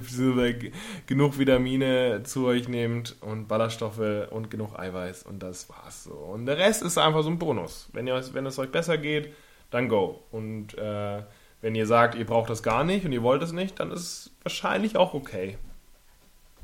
genug 1.07 1.39
Vitamine 1.39 2.21
zu 2.23 2.45
euch 2.45 2.67
nehmt 2.67 3.15
und 3.21 3.47
Ballaststoffe 3.47 4.29
und 4.29 4.49
genug 4.49 4.77
Eiweiß 4.77 5.23
und 5.23 5.41
das 5.41 5.69
war's 5.69 6.03
so. 6.03 6.13
Und 6.13 6.45
der 6.45 6.57
Rest 6.57 6.83
ist 6.83 6.97
einfach 6.97 7.23
so 7.23 7.29
ein 7.29 7.39
Bonus. 7.39 7.89
Wenn, 7.93 8.07
ihr, 8.07 8.21
wenn 8.33 8.45
es 8.45 8.59
euch 8.59 8.71
besser 8.71 8.97
geht, 8.97 9.33
dann 9.71 9.89
go. 9.89 10.23
Und 10.31 10.77
äh, 10.77 11.23
wenn 11.65 11.73
ihr 11.73 11.87
sagt, 11.87 12.13
ihr 12.13 12.27
braucht 12.27 12.51
das 12.51 12.61
gar 12.61 12.83
nicht 12.83 13.07
und 13.07 13.11
ihr 13.11 13.23
wollt 13.23 13.41
es 13.41 13.51
nicht, 13.51 13.79
dann 13.79 13.89
ist 13.89 14.01
es 14.01 14.31
wahrscheinlich 14.43 14.97
auch 14.97 15.15
okay. 15.15 15.57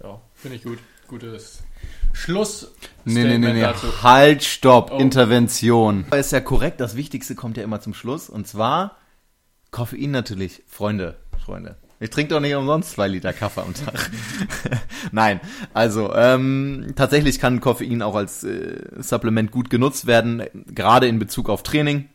Ja, 0.03 0.21
finde 0.35 0.57
ich 0.57 0.63
gut. 0.63 0.77
Gutes 1.07 1.63
Schluss. 2.13 2.71
Nee, 3.03 3.23
nee, 3.23 3.39
nee, 3.39 3.53
nee. 3.53 3.65
Halt, 4.03 4.43
stopp, 4.43 4.91
oh. 4.93 4.99
Intervention. 4.99 6.05
Ist 6.15 6.33
ja 6.33 6.39
korrekt, 6.39 6.79
das 6.79 6.95
Wichtigste 6.95 7.33
kommt 7.33 7.57
ja 7.57 7.63
immer 7.63 7.81
zum 7.81 7.95
Schluss 7.95 8.29
und 8.29 8.47
zwar 8.47 8.97
Koffein 9.71 10.11
natürlich. 10.11 10.61
Freunde, 10.67 11.17
Freunde. 11.43 11.77
Ich 11.99 12.11
trinke 12.11 12.35
doch 12.35 12.39
nicht 12.39 12.53
umsonst 12.53 12.91
zwei 12.91 13.07
Liter 13.07 13.33
Kaffee 13.33 13.61
am 13.61 13.73
Tag. 13.73 14.11
Nein, 15.11 15.41
also 15.73 16.13
ähm, 16.13 16.93
tatsächlich 16.95 17.39
kann 17.39 17.59
Koffein 17.59 18.03
auch 18.03 18.13
als 18.13 18.43
äh, 18.43 18.83
Supplement 18.99 19.49
gut 19.49 19.71
genutzt 19.71 20.05
werden, 20.05 20.43
gerade 20.67 21.07
in 21.07 21.17
Bezug 21.17 21.49
auf 21.49 21.63
Training. 21.63 22.07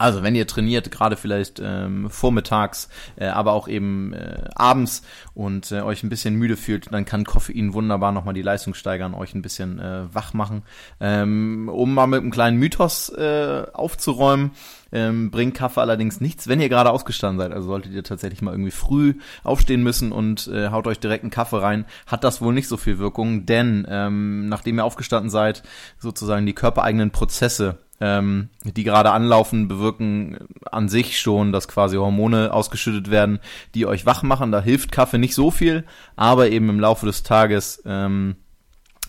Also 0.00 0.22
wenn 0.22 0.34
ihr 0.34 0.46
trainiert, 0.46 0.90
gerade 0.90 1.14
vielleicht 1.14 1.60
ähm, 1.62 2.08
vormittags, 2.08 2.88
äh, 3.16 3.26
aber 3.26 3.52
auch 3.52 3.68
eben 3.68 4.14
äh, 4.14 4.48
abends 4.54 5.02
und 5.34 5.70
äh, 5.72 5.82
euch 5.82 6.02
ein 6.02 6.08
bisschen 6.08 6.36
müde 6.36 6.56
fühlt, 6.56 6.90
dann 6.90 7.04
kann 7.04 7.24
Koffein 7.24 7.74
wunderbar 7.74 8.10
nochmal 8.10 8.32
die 8.32 8.40
Leistung 8.40 8.72
steigern, 8.72 9.12
euch 9.12 9.34
ein 9.34 9.42
bisschen 9.42 9.78
äh, 9.78 10.04
wach 10.10 10.32
machen. 10.32 10.62
Ähm, 11.00 11.68
um 11.70 11.92
mal 11.92 12.06
mit 12.06 12.22
einem 12.22 12.30
kleinen 12.30 12.56
Mythos 12.56 13.10
äh, 13.10 13.66
aufzuräumen, 13.74 14.52
ähm, 14.90 15.30
bringt 15.30 15.54
Kaffee 15.54 15.82
allerdings 15.82 16.18
nichts, 16.22 16.48
wenn 16.48 16.62
ihr 16.62 16.70
gerade 16.70 16.92
ausgestanden 16.92 17.38
seid. 17.38 17.52
Also 17.52 17.68
solltet 17.68 17.92
ihr 17.92 18.02
tatsächlich 18.02 18.40
mal 18.40 18.52
irgendwie 18.52 18.70
früh 18.70 19.16
aufstehen 19.44 19.82
müssen 19.82 20.12
und 20.12 20.48
äh, 20.48 20.70
haut 20.70 20.86
euch 20.86 20.98
direkt 20.98 21.24
einen 21.24 21.30
Kaffee 21.30 21.60
rein, 21.60 21.84
hat 22.06 22.24
das 22.24 22.40
wohl 22.40 22.54
nicht 22.54 22.68
so 22.68 22.78
viel 22.78 22.98
Wirkung, 22.98 23.44
denn 23.44 23.86
ähm, 23.86 24.48
nachdem 24.48 24.78
ihr 24.78 24.84
aufgestanden 24.86 25.28
seid, 25.28 25.62
sozusagen 25.98 26.46
die 26.46 26.54
körpereigenen 26.54 27.10
Prozesse 27.10 27.80
ähm, 28.00 28.48
die 28.64 28.84
gerade 28.84 29.10
anlaufen, 29.12 29.68
bewirken 29.68 30.38
an 30.70 30.88
sich 30.88 31.20
schon, 31.20 31.52
dass 31.52 31.68
quasi 31.68 31.96
Hormone 31.96 32.52
ausgeschüttet 32.52 33.10
werden, 33.10 33.38
die 33.74 33.86
euch 33.86 34.06
wach 34.06 34.22
machen. 34.22 34.52
Da 34.52 34.60
hilft 34.60 34.90
Kaffee 34.90 35.18
nicht 35.18 35.34
so 35.34 35.50
viel, 35.50 35.84
aber 36.16 36.50
eben 36.50 36.68
im 36.68 36.80
Laufe 36.80 37.06
des 37.06 37.22
Tages 37.22 37.82
ähm, 37.84 38.36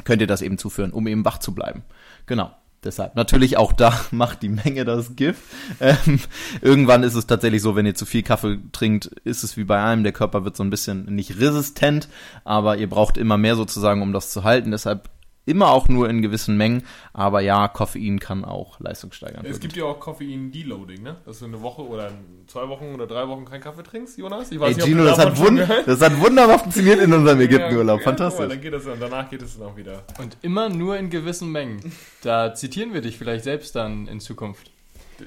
könnt 0.03 0.21
ihr 0.21 0.27
das 0.27 0.41
eben 0.41 0.57
zuführen, 0.57 0.91
um 0.91 1.07
eben 1.07 1.25
wach 1.25 1.39
zu 1.39 1.55
bleiben. 1.55 1.83
Genau. 2.25 2.51
Deshalb 2.83 3.15
natürlich 3.15 3.57
auch 3.57 3.73
da 3.73 3.93
macht 4.11 4.41
die 4.41 4.49
Menge 4.49 4.85
das 4.85 5.15
Gift. 5.15 5.43
Ähm, 5.79 6.19
irgendwann 6.61 7.03
ist 7.03 7.13
es 7.13 7.27
tatsächlich 7.27 7.61
so, 7.61 7.75
wenn 7.75 7.85
ihr 7.85 7.93
zu 7.93 8.07
viel 8.07 8.23
Kaffee 8.23 8.57
trinkt, 8.71 9.05
ist 9.23 9.43
es 9.43 9.55
wie 9.55 9.63
bei 9.63 9.83
einem, 9.83 10.03
der 10.03 10.13
Körper 10.13 10.45
wird 10.45 10.57
so 10.57 10.63
ein 10.63 10.71
bisschen 10.71 11.05
nicht 11.05 11.39
resistent, 11.39 12.09
aber 12.43 12.77
ihr 12.77 12.89
braucht 12.89 13.17
immer 13.17 13.37
mehr 13.37 13.55
sozusagen, 13.55 14.01
um 14.01 14.13
das 14.13 14.31
zu 14.31 14.43
halten. 14.43 14.71
Deshalb 14.71 15.09
immer 15.45 15.71
auch 15.71 15.87
nur 15.87 16.09
in 16.09 16.21
gewissen 16.21 16.57
Mengen. 16.57 16.83
Aber 17.13 17.41
ja, 17.41 17.67
Koffein 17.67 18.19
kann 18.19 18.45
auch 18.45 18.79
Leistung 18.79 19.11
steigern. 19.11 19.45
Es 19.45 19.59
gibt 19.59 19.75
ja 19.75 19.85
auch 19.85 19.99
Koffein-Deloading, 19.99 21.01
ne? 21.01 21.17
Dass 21.25 21.39
du 21.39 21.45
eine 21.45 21.61
Woche 21.61 21.81
oder 21.81 22.11
zwei 22.47 22.67
Wochen 22.69 22.93
oder 22.93 23.07
drei 23.07 23.27
Wochen 23.27 23.45
keinen 23.45 23.61
Kaffee 23.61 23.83
trinkst, 23.83 24.17
Jonas? 24.17 24.51
Ich 24.51 24.59
weiß 24.59 24.69
Ey, 24.69 24.73
nicht, 24.75 24.83
ob 24.83 24.89
Gino, 24.89 25.03
das 25.05 25.17
davon 25.17 25.67
hat, 25.67 25.87
das 25.87 26.01
hat 26.01 26.19
wunderbar 26.19 26.59
funktioniert 26.59 26.99
in 26.99 27.11
unserem 27.13 27.39
Ja, 27.39 27.45
Ägyptenurlaub. 27.45 27.99
ja, 27.99 28.03
Fantastisch. 28.03 28.47
Dann 28.47 28.61
geht 28.61 28.73
das 28.73 28.85
dann, 28.85 28.99
danach 28.99 29.29
geht 29.29 29.41
es 29.41 29.57
dann 29.57 29.67
auch 29.67 29.75
wieder. 29.77 30.03
Und 30.19 30.37
immer 30.41 30.69
nur 30.69 30.97
in 30.97 31.09
gewissen 31.09 31.51
Mengen. 31.51 31.91
Da 32.21 32.53
zitieren 32.53 32.93
wir 32.93 33.01
dich 33.01 33.17
vielleicht 33.17 33.43
selbst 33.43 33.75
dann 33.75 34.07
in 34.07 34.19
Zukunft. 34.19 34.71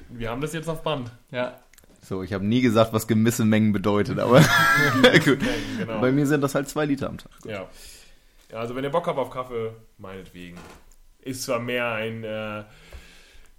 Wir 0.09 0.29
haben 0.29 0.41
das 0.41 0.53
jetzt 0.53 0.67
auf 0.69 0.83
Band. 0.83 1.11
Ja. 1.31 1.59
So, 2.01 2.21
ich 2.21 2.33
habe 2.33 2.45
nie 2.45 2.61
gesagt, 2.61 2.93
was 2.93 3.07
gemisse 3.07 3.45
Mengen 3.45 3.71
bedeutet, 3.73 4.19
aber 4.19 4.39
gut. 5.25 5.39
genau. 5.77 6.01
Bei 6.01 6.11
mir 6.11 6.27
sind 6.27 6.41
das 6.41 6.53
halt 6.53 6.69
zwei 6.69 6.85
Liter 6.85 7.09
am 7.09 7.17
Tag. 7.17 7.31
Ja. 7.45 7.65
Ja. 8.51 8.57
Also 8.57 8.75
wenn 8.75 8.83
ihr 8.83 8.89
Bock 8.89 9.07
habt 9.07 9.17
auf 9.17 9.29
Kaffee, 9.29 9.73
meinetwegen. 9.97 10.57
Ist 11.19 11.43
zwar 11.43 11.59
mehr 11.59 11.91
ein 11.91 12.23
äh, 12.23 12.63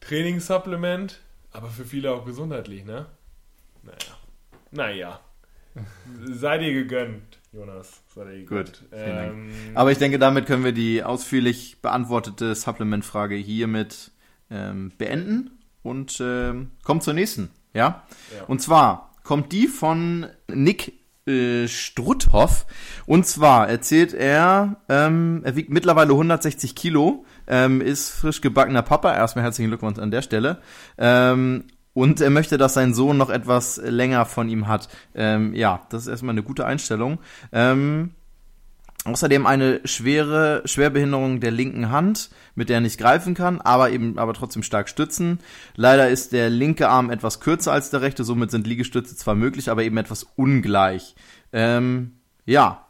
Trainingssupplement, 0.00 1.20
aber 1.52 1.68
für 1.68 1.84
viele 1.84 2.12
auch 2.12 2.24
gesundheitlich, 2.24 2.84
ne? 2.84 3.06
Naja. 3.82 4.16
Naja. 4.70 5.20
Seid 6.24 6.62
ihr 6.62 6.72
gegönnt, 6.72 7.38
Jonas. 7.52 8.02
Seid 8.14 8.26
ihr 8.28 8.38
gegönnt. 8.40 8.80
Gut. 8.80 8.88
Ähm, 8.92 9.50
Aber 9.74 9.92
ich 9.92 9.98
denke, 9.98 10.18
damit 10.18 10.46
können 10.46 10.64
wir 10.64 10.72
die 10.72 11.02
ausführlich 11.02 11.78
beantwortete 11.82 12.54
Supplement-Frage 12.54 13.34
hiermit 13.34 14.10
ähm, 14.50 14.92
beenden 14.96 15.58
und 15.82 16.18
ähm, 16.20 16.70
kommen 16.82 17.00
zur 17.00 17.14
nächsten. 17.14 17.50
Ja? 17.74 18.06
Ja. 18.36 18.44
Und 18.46 18.62
zwar 18.62 19.12
kommt 19.22 19.52
die 19.52 19.66
von 19.66 20.26
Nick 20.48 20.92
äh. 21.26 21.66
Und 23.06 23.26
zwar 23.26 23.68
erzählt 23.68 24.14
er, 24.14 24.76
ähm, 24.88 25.42
er 25.44 25.56
wiegt 25.56 25.70
mittlerweile 25.70 26.12
160 26.12 26.74
Kilo, 26.74 27.24
ähm, 27.46 27.80
ist 27.80 28.10
frisch 28.10 28.40
gebackener 28.40 28.82
Papa. 28.82 29.14
Erstmal 29.14 29.44
herzlichen 29.44 29.70
Glückwunsch 29.70 29.98
an 29.98 30.10
der 30.10 30.22
Stelle. 30.22 30.60
Ähm, 30.98 31.64
und 31.94 32.20
er 32.20 32.28
möchte, 32.28 32.58
dass 32.58 32.74
sein 32.74 32.92
Sohn 32.92 33.16
noch 33.16 33.30
etwas 33.30 33.78
länger 33.78 34.26
von 34.26 34.50
ihm 34.50 34.68
hat. 34.68 34.88
Ähm, 35.14 35.54
ja, 35.54 35.86
das 35.88 36.02
ist 36.02 36.08
erstmal 36.08 36.34
eine 36.34 36.42
gute 36.42 36.66
Einstellung. 36.66 37.20
Ähm, 37.52 38.10
Außerdem 39.06 39.46
eine 39.46 39.80
schwere 39.84 40.62
Schwerbehinderung 40.64 41.38
der 41.38 41.52
linken 41.52 41.90
Hand, 41.90 42.30
mit 42.56 42.68
der 42.68 42.78
er 42.78 42.80
nicht 42.80 42.98
greifen 42.98 43.34
kann, 43.34 43.60
aber 43.60 43.90
eben 43.90 44.18
aber 44.18 44.34
trotzdem 44.34 44.64
stark 44.64 44.88
stützen. 44.88 45.38
Leider 45.76 46.08
ist 46.08 46.32
der 46.32 46.50
linke 46.50 46.88
Arm 46.88 47.10
etwas 47.10 47.38
kürzer 47.38 47.72
als 47.72 47.90
der 47.90 48.02
rechte, 48.02 48.24
somit 48.24 48.50
sind 48.50 48.66
Liegestütze 48.66 49.14
zwar 49.14 49.36
möglich, 49.36 49.70
aber 49.70 49.84
eben 49.84 49.96
etwas 49.96 50.24
ungleich. 50.34 51.14
Ähm, 51.52 52.16
ja, 52.46 52.84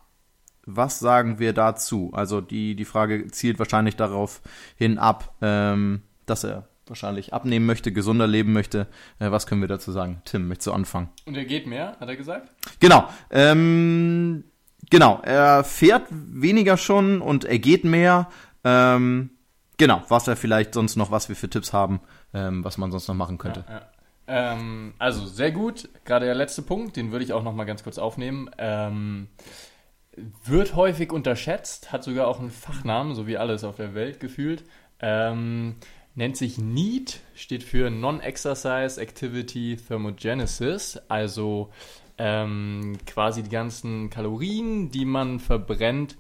was 0.65 0.99
sagen 1.01 1.39
wir 1.39 1.53
dazu? 1.53 2.11
Also 2.15 2.41
die 2.41 2.77
die 2.77 2.87
Frage 2.87 3.27
zielt 3.29 3.59
wahrscheinlich 3.59 3.97
darauf 3.97 4.41
hin 4.75 4.99
ab, 4.99 5.35
ähm, 5.43 6.01
dass 6.25 6.45
er 6.45 6.67
wahrscheinlich 6.87 7.35
abnehmen 7.35 7.67
möchte, 7.67 7.93
gesunder 7.93 8.27
leben 8.27 8.55
möchte. 8.55 8.87
Äh, 9.19 9.33
was 9.33 9.47
können 9.47 9.61
wir 9.61 9.69
dazu 9.69 9.93
sagen? 9.93 10.23
Tim, 10.25 10.49
möchtest 10.49 10.69
du 10.69 10.73
anfangen? 10.73 11.11
Und 11.27 11.37
er 11.37 11.45
geht 11.45 11.67
mehr, 11.67 11.99
hat 12.01 12.09
er 12.09 12.17
gesagt? 12.17 12.51
Genau. 12.81 13.07
Ähm, 13.31 14.45
genau. 14.91 15.21
Er 15.23 15.65
fährt 15.65 16.07
weniger 16.11 16.77
schon 16.77 17.21
und 17.21 17.45
er 17.45 17.59
geht 17.59 17.85
mehr. 17.85 18.29
Ähm, 18.65 19.31
genau. 19.77 20.03
Was 20.09 20.29
er 20.29 20.37
vielleicht 20.37 20.75
sonst 20.75 20.97
noch, 20.97 21.11
was 21.11 21.29
wir 21.29 21.37
für 21.37 21.51
Tipps 21.51 21.73
haben, 21.73 22.01
ähm, 22.35 22.65
was 22.65 22.79
man 22.79 22.91
sonst 22.91 23.09
noch 23.09 23.15
machen 23.15 23.39
könnte. 23.39 23.65
Ja, 23.69 23.75
ja. 23.75 23.83
Ähm, 24.29 24.95
also 24.99 25.27
sehr 25.27 25.53
gut. 25.53 25.89
Gerade 26.05 26.27
der 26.27 26.35
letzte 26.35 26.63
Punkt, 26.63 26.97
den 26.97 27.13
würde 27.13 27.25
ich 27.25 27.33
auch 27.33 27.43
noch 27.43 27.55
mal 27.55 27.65
ganz 27.65 27.83
kurz 27.83 27.99
aufnehmen. 27.99 28.51
Ähm, 28.59 29.29
wird 30.45 30.75
häufig 30.75 31.13
unterschätzt, 31.13 31.93
hat 31.93 32.03
sogar 32.03 32.27
auch 32.27 32.41
einen 32.41 32.51
Fachnamen, 32.51 33.15
so 33.15 33.27
wie 33.27 33.37
alles 33.37 33.65
auf 33.65 33.77
der 33.77 33.95
Welt 33.95 34.19
gefühlt. 34.19 34.65
Ähm, 34.99 35.77
nennt 36.15 36.37
sich 36.37 36.59
NEAT, 36.59 37.21
steht 37.35 37.63
für 37.63 37.91
Non-Exercise 37.91 39.01
Activity 39.01 39.77
Thermogenesis, 39.77 40.99
also 41.09 41.71
ähm, 42.19 42.99
quasi 43.07 43.43
die 43.43 43.51
ganzen 43.51 44.11
Kalorien, 44.11 44.91
die 44.91 45.05
man 45.05 45.39
verbrennt 45.41 46.17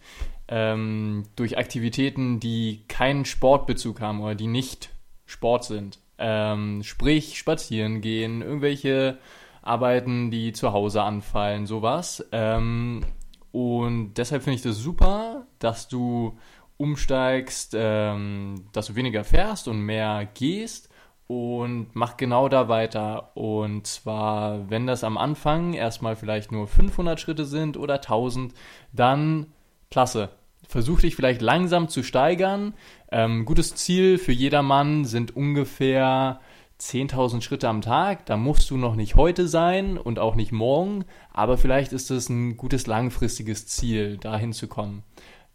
ähm, 0.48 1.24
durch 1.36 1.58
Aktivitäten, 1.58 2.40
die 2.40 2.84
keinen 2.88 3.24
Sportbezug 3.24 4.00
haben 4.00 4.20
oder 4.20 4.34
die 4.34 4.46
nicht 4.46 4.90
Sport 5.24 5.64
sind. 5.64 5.98
Ähm, 6.18 6.82
sprich, 6.82 7.38
spazieren 7.38 8.00
gehen, 8.00 8.42
irgendwelche 8.42 9.18
Arbeiten, 9.62 10.30
die 10.30 10.52
zu 10.52 10.72
Hause 10.72 11.02
anfallen, 11.02 11.66
sowas. 11.66 12.26
Ähm, 12.32 13.04
und 13.52 14.14
deshalb 14.14 14.42
finde 14.42 14.56
ich 14.56 14.62
das 14.62 14.76
super, 14.76 15.46
dass 15.58 15.88
du 15.88 16.38
umsteigst, 16.76 17.74
ähm, 17.76 18.66
dass 18.72 18.86
du 18.86 18.94
weniger 18.94 19.24
fährst 19.24 19.66
und 19.66 19.80
mehr 19.80 20.28
gehst 20.34 20.90
und 21.26 21.88
mach 21.94 22.16
genau 22.16 22.48
da 22.48 22.68
weiter. 22.68 23.36
Und 23.36 23.86
zwar, 23.86 24.70
wenn 24.70 24.86
das 24.86 25.04
am 25.04 25.18
Anfang 25.18 25.74
erstmal 25.74 26.16
vielleicht 26.16 26.52
nur 26.52 26.66
500 26.66 27.18
Schritte 27.18 27.44
sind 27.44 27.76
oder 27.76 27.94
1000, 27.94 28.54
dann 28.92 29.46
klasse. 29.90 30.30
Versuch 30.68 31.00
dich 31.00 31.14
vielleicht 31.14 31.42
langsam 31.42 31.88
zu 31.88 32.02
steigern. 32.02 32.74
Ähm, 33.10 33.44
gutes 33.44 33.74
Ziel 33.74 34.18
für 34.18 34.32
jedermann 34.32 35.04
sind 35.04 35.36
ungefähr 35.36 36.40
10.000 36.80 37.40
Schritte 37.40 37.68
am 37.68 37.82
Tag. 37.82 38.26
Da 38.26 38.36
musst 38.36 38.70
du 38.70 38.76
noch 38.76 38.96
nicht 38.96 39.16
heute 39.16 39.48
sein 39.48 39.96
und 39.96 40.18
auch 40.18 40.34
nicht 40.34 40.52
morgen, 40.52 41.04
aber 41.32 41.56
vielleicht 41.56 41.92
ist 41.92 42.10
es 42.10 42.28
ein 42.28 42.56
gutes 42.56 42.86
langfristiges 42.86 43.66
Ziel, 43.66 44.18
dahin 44.18 44.52
zu 44.52 44.66
kommen. 44.68 45.02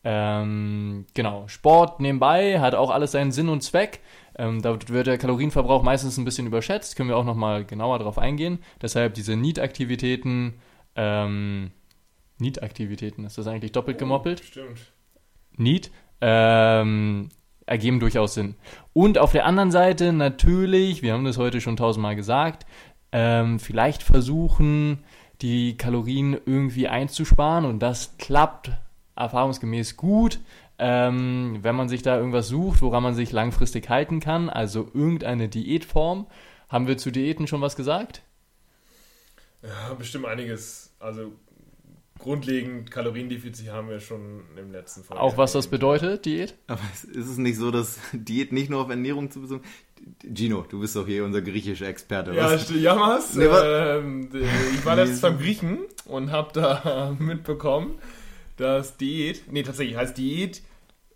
Ähm, 0.03 1.05
genau, 1.13 1.47
Sport 1.47 1.99
nebenbei 1.99 2.59
hat 2.59 2.73
auch 2.73 2.89
alles 2.89 3.11
seinen 3.11 3.31
Sinn 3.31 3.49
und 3.49 3.61
Zweck. 3.61 3.99
Ähm, 4.37 4.61
da 4.61 4.77
wird 4.87 5.07
der 5.07 5.17
Kalorienverbrauch 5.17 5.83
meistens 5.83 6.17
ein 6.17 6.25
bisschen 6.25 6.47
überschätzt, 6.47 6.95
können 6.95 7.09
wir 7.09 7.17
auch 7.17 7.25
nochmal 7.25 7.65
genauer 7.65 7.99
darauf 7.99 8.17
eingehen. 8.17 8.59
Deshalb 8.81 9.13
diese 9.13 9.35
Need-Aktivitäten, 9.35 10.55
ähm, 10.95 11.71
Need-Aktivitäten, 12.39 13.25
ist 13.25 13.37
das 13.37 13.47
eigentlich 13.47 13.71
doppelt 13.71 13.97
gemoppelt? 13.97 14.43
Stimmt. 14.43 14.93
Need, 15.57 15.91
ähm, 16.21 17.29
ergeben 17.65 17.99
durchaus 17.99 18.33
Sinn. 18.33 18.55
Und 18.93 19.17
auf 19.17 19.31
der 19.31 19.45
anderen 19.45 19.71
Seite 19.71 20.13
natürlich, 20.13 21.01
wir 21.01 21.13
haben 21.13 21.25
das 21.25 21.37
heute 21.37 21.61
schon 21.61 21.77
tausendmal 21.77 22.15
gesagt, 22.15 22.65
ähm, 23.11 23.59
vielleicht 23.59 24.03
versuchen, 24.03 25.03
die 25.41 25.77
Kalorien 25.77 26.37
irgendwie 26.45 26.87
einzusparen 26.87 27.65
und 27.65 27.79
das 27.79 28.17
klappt 28.17 28.71
erfahrungsgemäß 29.15 29.97
gut, 29.97 30.39
ähm, 30.79 31.59
wenn 31.61 31.75
man 31.75 31.89
sich 31.89 32.01
da 32.01 32.17
irgendwas 32.17 32.47
sucht, 32.47 32.81
woran 32.81 33.03
man 33.03 33.13
sich 33.13 33.31
langfristig 33.31 33.89
halten 33.89 34.19
kann, 34.19 34.49
also 34.49 34.89
irgendeine 34.93 35.47
Diätform. 35.49 36.27
Haben 36.69 36.87
wir 36.87 36.97
zu 36.97 37.11
Diäten 37.11 37.47
schon 37.47 37.61
was 37.61 37.75
gesagt? 37.75 38.23
Ja, 39.61 39.93
bestimmt 39.93 40.25
einiges. 40.25 40.93
Also 40.99 41.33
grundlegend 42.17 42.91
Kaloriendefizit 42.91 43.69
haben 43.71 43.89
wir 43.89 43.99
schon 43.99 44.41
im 44.57 44.71
letzten 44.71 45.03
Folge. 45.03 45.21
Auch 45.21 45.37
was 45.37 45.51
das 45.53 45.67
bedeutet, 45.67 46.25
Diät? 46.25 46.55
Aber 46.67 46.79
ist 46.93 47.15
es 47.27 47.37
nicht 47.37 47.57
so, 47.57 47.71
dass 47.71 47.99
Diät 48.13 48.51
nicht 48.51 48.69
nur 48.69 48.81
auf 48.81 48.89
Ernährung 48.89 49.29
zu 49.31 49.41
bezogen 49.41 49.63
Gino, 50.33 50.65
du 50.67 50.79
bist 50.79 50.95
doch 50.95 51.05
hier 51.05 51.23
unser 51.25 51.41
griechischer 51.43 51.87
Experte. 51.87 52.33
Ja, 52.33 52.45
was? 52.51 52.69
st- 52.71 52.77
Jamas, 52.79 53.35
Nee, 53.35 53.47
wa- 53.49 53.97
ähm, 53.97 54.29
ich 54.73 54.83
war 54.83 54.95
letztens 54.95 55.21
beim 55.21 55.37
Griechen 55.37 55.79
und 56.05 56.31
habe 56.31 56.51
da 56.53 57.15
mitbekommen, 57.19 57.99
dass 58.61 58.97
Diät, 58.97 59.51
nee, 59.51 59.63
tatsächlich 59.63 59.97
heißt 59.97 60.17
Diät 60.17 60.61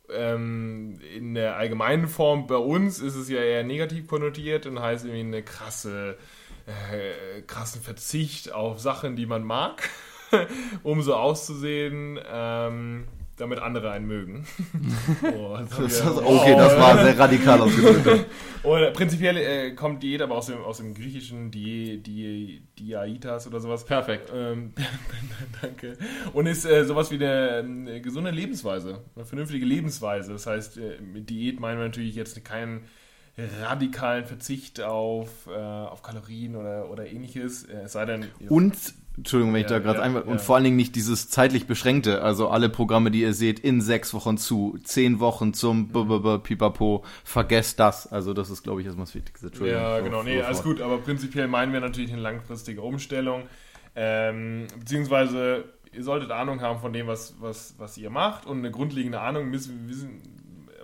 ähm, 0.09 0.99
in 1.15 1.33
der 1.33 1.55
allgemeinen 1.57 2.07
Form 2.07 2.47
bei 2.47 2.57
uns 2.57 2.99
ist 2.99 3.15
es 3.15 3.29
ja 3.29 3.39
eher 3.39 3.63
negativ 3.63 4.07
konnotiert 4.07 4.65
und 4.65 4.79
heißt 4.79 5.05
irgendwie 5.05 5.21
eine 5.21 5.43
krasse, 5.43 6.17
äh, 6.65 7.41
krassen 7.41 7.81
Verzicht 7.81 8.51
auf 8.51 8.79
Sachen, 8.79 9.15
die 9.15 9.25
man 9.25 9.43
mag, 9.43 9.89
um 10.83 11.01
so 11.01 11.15
auszusehen, 11.15 12.19
ähm, 12.27 13.07
damit 13.37 13.59
andere 13.59 13.91
einen 13.91 14.07
mögen. 14.07 14.45
oh, 15.23 15.57
das 15.57 15.73
haben 15.73 15.83
Das- 15.83 16.03
wir- 16.05 16.11
das- 16.11 16.17
okay, 16.23 16.55
das 16.55 16.77
war 16.77 17.03
sehr 17.03 17.19
radikal 17.19 17.61
ausgedrückt. 17.61 18.25
oder 18.63 18.91
prinzipiell 18.91 19.37
äh, 19.37 19.71
kommt 19.73 20.03
Diät 20.03 20.21
aber 20.21 20.35
aus 20.35 20.45
dem, 20.47 20.61
aus 20.63 20.77
dem 20.77 20.93
griechischen 20.93 21.51
Die, 21.51 22.01
Die, 22.01 22.61
Diaitas 22.79 23.47
oder 23.47 23.59
sowas. 23.59 23.85
Perfekt. 23.85 24.31
Ähm, 24.33 24.73
danke. 25.61 25.97
Und 26.33 26.45
ist 26.47 26.65
äh, 26.65 26.85
sowas 26.85 27.11
wie 27.11 27.15
eine, 27.15 27.57
eine 27.63 28.01
gesunde 28.01 28.31
Lebensweise, 28.31 29.01
eine 29.15 29.25
vernünftige 29.25 29.65
Lebensweise. 29.65 30.31
Das 30.33 30.47
heißt, 30.47 30.77
äh, 30.77 31.01
mit 31.01 31.29
Diät 31.29 31.59
meinen 31.59 31.77
wir 31.79 31.85
natürlich 31.85 32.15
jetzt 32.15 32.43
keinen 32.45 32.85
radikalen 33.61 34.23
Verzicht 34.25 34.79
auf, 34.81 35.47
äh, 35.47 35.51
auf 35.53 36.01
Kalorien 36.01 36.55
oder, 36.55 36.89
oder 36.89 37.05
ähnliches. 37.05 37.65
Äh, 37.65 37.81
es 37.83 37.91
sei 37.91 38.05
denn, 38.05 38.25
Und, 38.47 38.75
Entschuldigung, 39.17 39.53
wenn 39.53 39.61
ich 39.61 39.69
Ja, 39.69 39.77
da 39.77 39.83
gerade 39.83 39.99
ja, 39.99 40.05
einmal, 40.05 40.23
ja. 40.23 40.31
und 40.31 40.41
vor 40.41 40.55
allen 40.55 40.65
Dingen 40.65 40.75
nicht 40.75 40.95
dieses 40.95 41.29
zeitlich 41.29 41.67
beschränkte, 41.67 42.21
also 42.21 42.49
alle 42.49 42.69
Programme, 42.69 43.11
die 43.11 43.21
ihr 43.21 43.33
seht, 43.33 43.59
in 43.59 43.81
sechs 43.81 44.13
Wochen 44.13 44.37
zu, 44.37 44.77
zehn 44.83 45.19
Wochen 45.19 45.53
zum 45.53 45.87
B 45.87 45.99
-b 45.99 46.19
-b 46.21 46.37
Pipapo, 46.39 47.03
vergesst 47.23 47.79
das. 47.79 48.11
Also 48.11 48.33
das 48.33 48.49
ist, 48.49 48.63
glaube 48.63 48.81
ich, 48.81 48.87
erstmal 48.87 49.05
das 49.05 49.15
Wichtigste. 49.15 49.47
Entschuldigung. 49.47 49.81
Ja, 49.81 49.99
genau. 49.99 50.23
Nee, 50.23 50.41
alles 50.41 50.63
gut. 50.63 50.81
Aber 50.81 50.97
prinzipiell 50.97 51.47
meinen 51.47 51.71
wir 51.71 51.79
natürlich 51.79 52.11
eine 52.11 52.21
langfristige 52.21 52.81
Umstellung. 52.81 53.43
Ähm, 53.95 54.67
beziehungsweise 54.77 55.65
ihr 55.93 56.03
solltet 56.03 56.31
Ahnung 56.31 56.61
haben 56.61 56.79
von 56.79 56.91
dem, 56.91 57.07
was, 57.07 57.35
was, 57.39 57.75
was 57.77 57.97
ihr 57.97 58.09
macht. 58.09 58.45
Und 58.45 58.59
eine 58.59 58.71
grundlegende 58.71 59.21
Ahnung 59.21 59.49
müssen, 59.49 59.87
wissen, 59.87 60.21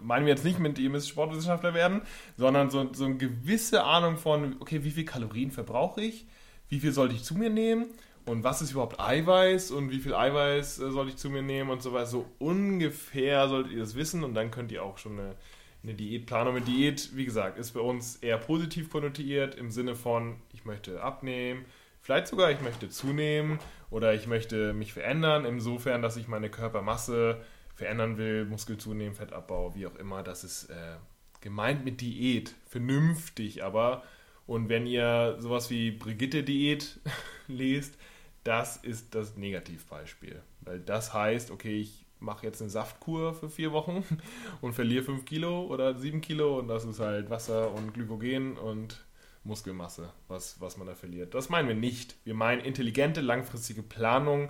meinen 0.01 0.26
wir 0.26 0.34
jetzt 0.34 0.45
nicht 0.45 0.60
mit, 0.60 0.80
ihr 0.80 0.89
müsst 0.89 1.10
Sportwissenschaftler 1.10 1.74
werden, 1.74 2.01
sondern 2.38 2.70
so, 2.70 2.93
so 2.93 3.06
eine 3.06 3.18
gewisse 3.18 3.84
Ahnung 3.84 4.16
von, 4.16 4.56
okay, 4.62 4.84
wie 4.84 4.91
viel 4.91 5.06
Kalorien 5.06 5.51
verbrauche 5.51 6.01
ich, 6.01 6.26
wie 6.70 6.80
viel 6.80 6.93
sollte 6.93 7.14
ich 7.14 7.24
zu 7.24 7.36
mir 7.36 7.49
nehmen 7.49 7.88
und 8.26 8.43
was 8.43 8.61
ist 8.61 8.72
überhaupt 8.72 8.99
Eiweiß 8.99 9.72
und 9.72 9.91
wie 9.91 9.99
viel 9.99 10.13
Eiweiß 10.13 10.80
äh, 10.80 10.91
soll 10.91 11.09
ich 11.09 11.17
zu 11.17 11.30
mir 11.30 11.41
nehmen 11.41 11.69
und 11.69 11.82
so 11.82 11.93
weiter. 11.93 12.07
So 12.07 12.26
ungefähr 12.39 13.47
solltet 13.47 13.74
ihr 13.74 13.80
das 13.80 13.95
wissen 13.95 14.24
und 14.24 14.34
dann 14.34 14.51
könnt 14.51 14.72
ihr 14.72 14.84
auch 14.84 14.97
schon 14.97 15.19
eine, 15.19 15.36
eine 15.84 15.93
Diätplanung. 15.93 16.55
Eine 16.55 16.65
Diät, 16.65 17.15
wie 17.15 17.26
gesagt, 17.26 17.57
ist 17.57 17.72
bei 17.72 17.80
uns 17.80 18.17
eher 18.17 18.38
positiv 18.38 18.89
konnotiert 18.89 19.55
im 19.55 19.72
Sinne 19.72 19.95
von, 19.95 20.36
ich 20.53 20.65
möchte 20.65 21.01
abnehmen, 21.01 21.65
vielleicht 22.01 22.28
sogar 22.28 22.51
ich 22.51 22.61
möchte 22.61 22.89
zunehmen 22.89 23.59
oder 23.89 24.13
ich 24.13 24.28
möchte 24.28 24.74
mich 24.74 24.93
verändern, 24.93 25.45
insofern, 25.45 26.01
dass 26.01 26.17
ich 26.17 26.28
meine 26.28 26.49
Körpermasse 26.49 27.41
verändern 27.76 28.17
will, 28.17 28.45
Muskel 28.45 28.78
zunehmen, 28.78 29.15
Fettabbau, 29.15 29.76
wie 29.76 29.88
auch 29.88 29.95
immer. 29.95 30.24
Das 30.24 30.43
ist 30.43 30.69
äh, 30.69 30.97
gemeint 31.41 31.84
mit 31.84 32.01
Diät, 32.01 32.53
vernünftig, 32.67 33.63
aber 33.63 34.03
und 34.47 34.69
wenn 34.69 34.86
ihr 34.86 35.38
sowas 35.39 35.69
wie 35.69 35.91
Brigitte-Diät 35.91 36.99
lest, 37.47 37.97
das 38.44 38.78
ist 38.78 39.16
das 39.16 39.38
Negativbeispiel. 39.38 40.42
Weil 40.62 40.80
das 40.80 41.14
heißt, 41.14 41.52
okay, 41.52 41.80
ich 41.80 42.06
mache 42.20 42.46
jetzt 42.46 42.62
eine 42.62 42.70
Saftkur 42.70 43.34
für 43.34 43.50
vier 43.50 43.72
Wochen 43.72 44.04
und 44.62 44.74
verliere 44.74 45.04
fünf 45.04 45.26
Kilo 45.26 45.66
oder 45.66 45.98
sieben 45.98 46.22
Kilo 46.22 46.60
und 46.60 46.68
das 46.68 46.86
ist 46.86 47.00
halt 47.00 47.30
Wasser 47.30 47.72
und 47.74 47.94
Glykogen 47.94 48.58
und 48.58 49.04
Muskelmasse, 49.44 50.14
was, 50.28 50.62
was 50.62 50.78
man 50.78 50.88
da 50.88 50.94
verliert. 50.94 51.34
Das 51.34 51.50
meinen 51.50 51.68
wir 51.68 51.76
nicht. 51.76 52.16
Wir 52.24 52.36
meinen 52.36 52.62
intelligente, 52.62 53.22
langfristige 53.22 53.82
Planung. 53.82 54.50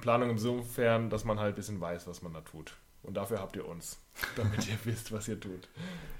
Planung 0.00 0.30
insofern, 0.30 1.10
dass 1.10 1.24
man 1.24 1.38
halt 1.38 1.54
ein 1.54 1.56
bisschen 1.56 1.80
weiß, 1.80 2.06
was 2.06 2.22
man 2.22 2.32
da 2.32 2.40
tut. 2.40 2.76
Und 3.02 3.16
dafür 3.16 3.40
habt 3.40 3.56
ihr 3.56 3.66
uns, 3.66 3.98
damit 4.36 4.68
ihr 4.68 4.78
wisst, 4.84 5.12
was 5.12 5.28
ihr 5.28 5.40
tut. 5.40 5.68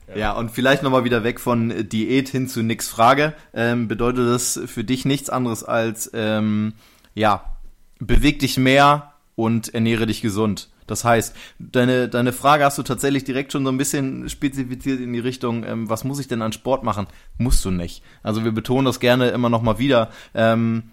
Ja, 0.09 0.16
ja 0.16 0.33
und 0.33 0.51
vielleicht 0.51 0.83
nochmal 0.83 1.05
wieder 1.05 1.24
weg 1.24 1.41
von 1.41 1.89
Diät 1.89 2.28
hin 2.28 2.49
zu 2.49 2.62
nix 2.62 2.89
Frage. 2.89 3.35
Ähm, 3.53 3.89
bedeutet 3.89 4.28
das 4.28 4.61
für 4.66 4.85
dich 4.85 5.05
nichts 5.05 5.31
anderes 5.31 5.64
als, 5.64 6.11
ähm, 6.14 6.74
ja, 7.14 7.57
beweg 7.99 8.39
dich 8.39 8.57
mehr 8.57 9.14
und 9.37 9.72
ernähre 9.74 10.07
dich 10.07 10.22
gesund. 10.22 10.68
Das 10.91 11.05
heißt, 11.05 11.37
deine, 11.61 12.09
deine 12.09 12.33
Frage 12.33 12.64
hast 12.64 12.76
du 12.76 12.83
tatsächlich 12.83 13.22
direkt 13.22 13.53
schon 13.53 13.64
so 13.64 13.70
ein 13.70 13.78
bisschen 13.78 14.28
spezifiziert 14.28 15.01
in 15.01 15.12
die 15.12 15.20
Richtung, 15.20 15.62
ähm, 15.62 15.89
was 15.89 16.03
muss 16.03 16.18
ich 16.18 16.26
denn 16.26 16.43
an 16.43 16.53
Sport 16.53 16.83
machen? 16.83 17.07
Musst 17.39 17.64
du 17.64 17.70
nicht. 17.70 18.03
Also 18.24 18.43
wir 18.43 18.51
betonen 18.51 18.87
das 18.87 18.99
gerne 18.99 19.28
immer 19.28 19.51
noch 19.51 19.62
mal 19.62 19.78
wieder. 19.78 20.11
Ähm, 20.35 20.91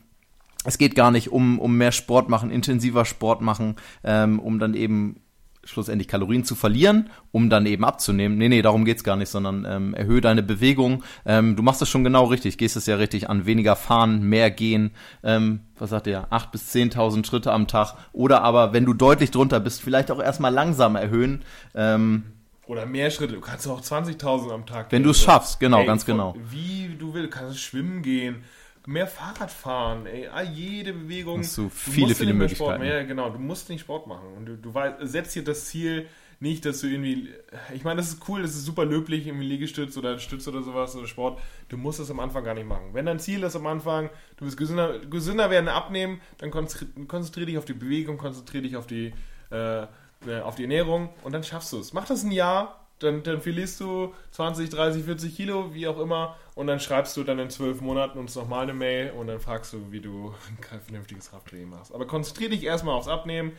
es 0.66 0.78
geht 0.78 0.94
gar 0.94 1.10
nicht 1.10 1.32
um, 1.32 1.58
um 1.60 1.78
mehr 1.78 1.92
Sport 1.92 2.30
machen, 2.30 2.52
intensiver 2.52 3.06
Sport 3.06 3.42
machen, 3.42 3.76
ähm, 4.04 4.40
um 4.40 4.60
dann 4.60 4.76
eben 4.76 5.20
schlussendlich 5.68 6.08
Kalorien 6.08 6.44
zu 6.44 6.56
verlieren, 6.56 7.10
um 7.32 7.50
dann 7.50 7.66
eben 7.66 7.84
abzunehmen. 7.84 8.38
Nee, 8.38 8.50
nee, 8.50 8.62
darum 8.62 8.86
geht's 8.86 9.04
gar 9.04 9.16
nicht, 9.16 9.30
sondern 9.30 9.66
ähm, 9.70 9.94
erhöhe 9.94 10.22
deine 10.22 10.42
Bewegung. 10.42 11.04
Ähm, 11.26 11.56
du 11.56 11.64
machst 11.64 11.82
das 11.82 11.90
schon 11.90 12.04
genau 12.04 12.26
richtig, 12.26 12.58
gehst 12.58 12.78
es 12.78 12.86
ja 12.86 12.96
richtig 12.96 13.30
an. 13.30 13.46
Weniger 13.46 13.76
fahren, 13.76 14.24
mehr 14.24 14.50
gehen, 14.50 14.92
ähm, 15.24 15.62
was 15.78 15.90
sagt 15.90 16.08
ihr, 16.08 16.28
8.000 16.32 16.52
bis 16.52 16.74
10.000 16.74 17.26
Schritte 17.26 17.52
am 17.52 17.68
Tag. 17.68 17.96
Oder 18.14 18.42
aber, 18.42 18.74
wenn 18.74 18.86
du 18.86 18.94
deutlich 18.94 19.32
drunter 19.32 19.60
bist, 19.60 19.82
vielleicht 19.82 20.10
auch 20.10 20.22
erstmal 20.22 20.54
langsam 20.54 20.96
erhöhen. 20.96 21.44
Ähm, 21.76 22.24
oder 22.66 22.86
mehr 22.86 23.12
Schritte. 23.12 23.34
Du 23.34 23.42
kannst 23.42 23.68
auch 23.68 23.82
20.000 23.82 24.52
am 24.52 24.66
Tag 24.66 24.92
Wenn 24.92 25.04
du 25.04 25.12
es 25.12 25.22
schaffst, 25.22 25.60
genau, 25.60 25.80
ey, 25.80 25.86
ganz 25.86 26.06
genau. 26.06 26.36
Wie 26.50 26.96
du 26.98 27.14
willst, 27.14 27.34
du 27.34 27.40
kannst 27.40 27.60
schwimmen 27.60 28.02
gehen 28.02 28.44
mehr 28.88 29.06
Fahrrad 29.06 29.52
fahren, 29.52 30.06
ey, 30.06 30.30
jede 30.54 30.94
Bewegung. 30.94 31.40
Hast 31.40 31.58
du 31.58 31.70
viele, 31.70 32.16
viele 32.16 32.34
Möglichkeiten. 32.34 32.82
Mehr, 32.82 33.04
genau, 33.04 33.30
du 33.30 33.38
musst 33.38 33.70
nicht 33.70 33.82
Sport 33.82 34.08
machen. 34.08 34.30
Und 34.36 34.46
du, 34.46 34.56
du 34.56 34.74
setzt 35.02 35.36
dir 35.36 35.44
das 35.44 35.66
Ziel 35.66 36.08
nicht, 36.40 36.66
dass 36.66 36.80
du 36.80 36.88
irgendwie, 36.88 37.30
ich 37.74 37.84
meine, 37.84 37.98
das 37.98 38.10
ist 38.10 38.30
cool, 38.30 38.44
das 38.44 38.52
ist 38.52 38.64
super 38.64 38.86
löblich, 38.86 39.28
irgendwie 39.28 39.46
Liegestütz 39.46 39.98
oder 39.98 40.20
Stütz 40.20 40.48
oder 40.48 40.62
sowas 40.62 40.96
oder 40.96 41.06
Sport. 41.06 41.42
Du 41.68 41.76
musst 41.76 42.00
es 42.00 42.10
am 42.10 42.22
Anfang 42.22 42.46
gar 42.46 42.54
nicht 42.54 42.68
machen. 42.68 42.94
Wenn 42.94 43.06
dein 43.06 43.20
Ziel 43.20 43.44
ist 43.44 43.58
am 43.58 43.68
Anfang, 43.68 44.10
du 44.38 44.46
willst 44.46 44.58
gesünder, 44.58 45.00
gesünder 45.00 45.50
werden, 45.50 45.68
abnehmen, 45.68 46.22
dann 46.38 46.52
konzentriere 46.52 47.48
dich 47.48 47.58
auf 47.58 47.66
die 47.66 47.74
Bewegung, 47.74 48.18
konzentriere 48.18 48.64
dich 48.64 48.78
auf 48.78 48.88
die, 48.88 49.14
äh, 49.52 49.84
äh, 49.84 50.40
auf 50.44 50.56
die 50.56 50.64
Ernährung 50.64 51.10
und 51.24 51.34
dann 51.34 51.44
schaffst 51.44 51.74
du 51.74 51.80
es. 51.80 51.92
Mach 51.92 52.06
das 52.06 52.24
ein 52.24 52.32
Jahr, 52.32 52.87
dann, 53.00 53.24
dann 53.24 53.42
verlierst 53.42 53.80
du 53.80 54.14
20, 54.32 54.70
30, 54.70 55.04
40 55.04 55.36
Kilo, 55.36 55.74
wie 55.74 55.88
auch 55.88 56.00
immer, 56.00 56.36
und 56.56 56.68
dann 56.68 56.80
schreibst 56.80 57.16
du 57.18 57.24
dann 57.24 57.40
in 57.40 57.50
zwölf 57.50 57.82
Monaten 57.82 58.18
uns 58.18 58.36
nochmal 58.36 58.64
eine 58.64 58.74
Mail 58.74 59.12
und 59.12 59.28
dann 59.28 59.40
fragst 59.40 59.74
du, 59.74 59.92
wie 59.92 60.00
du 60.00 60.34
ein 60.72 60.82
vernünftiges 60.82 61.30
Krafttraining 61.30 61.70
machst. 61.70 61.94
Aber 61.94 62.08
konzentriere 62.08 62.52
dich 62.52 62.64
erstmal 62.64 62.96
aufs 62.96 63.08
Abnehmen 63.08 63.54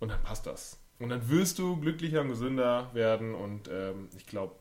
und 0.00 0.10
dann 0.10 0.22
passt 0.22 0.46
das. 0.46 0.80
Und 0.98 1.10
dann 1.10 1.28
wirst 1.28 1.58
du 1.58 1.76
glücklicher 1.76 2.22
und 2.22 2.28
gesünder 2.28 2.90
werden 2.94 3.34
und 3.34 3.68
ähm, 3.68 4.08
ich 4.16 4.26
glaube, 4.26 4.54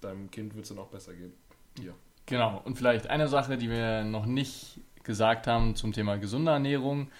deinem 0.00 0.30
Kind 0.30 0.54
wird 0.54 0.64
es 0.64 0.68
dann 0.68 0.78
auch 0.78 0.88
besser 0.88 1.14
gehen. 1.14 1.32
Dir. 1.76 1.94
Genau, 2.26 2.60
und 2.64 2.76
vielleicht 2.76 3.08
eine 3.08 3.28
Sache, 3.28 3.56
die 3.56 3.70
wir 3.70 4.04
noch 4.04 4.26
nicht 4.26 4.80
gesagt 5.02 5.46
haben 5.46 5.74
zum 5.74 5.92
Thema 5.92 6.18
gesunde 6.18 6.52
Ernährung, 6.52 7.10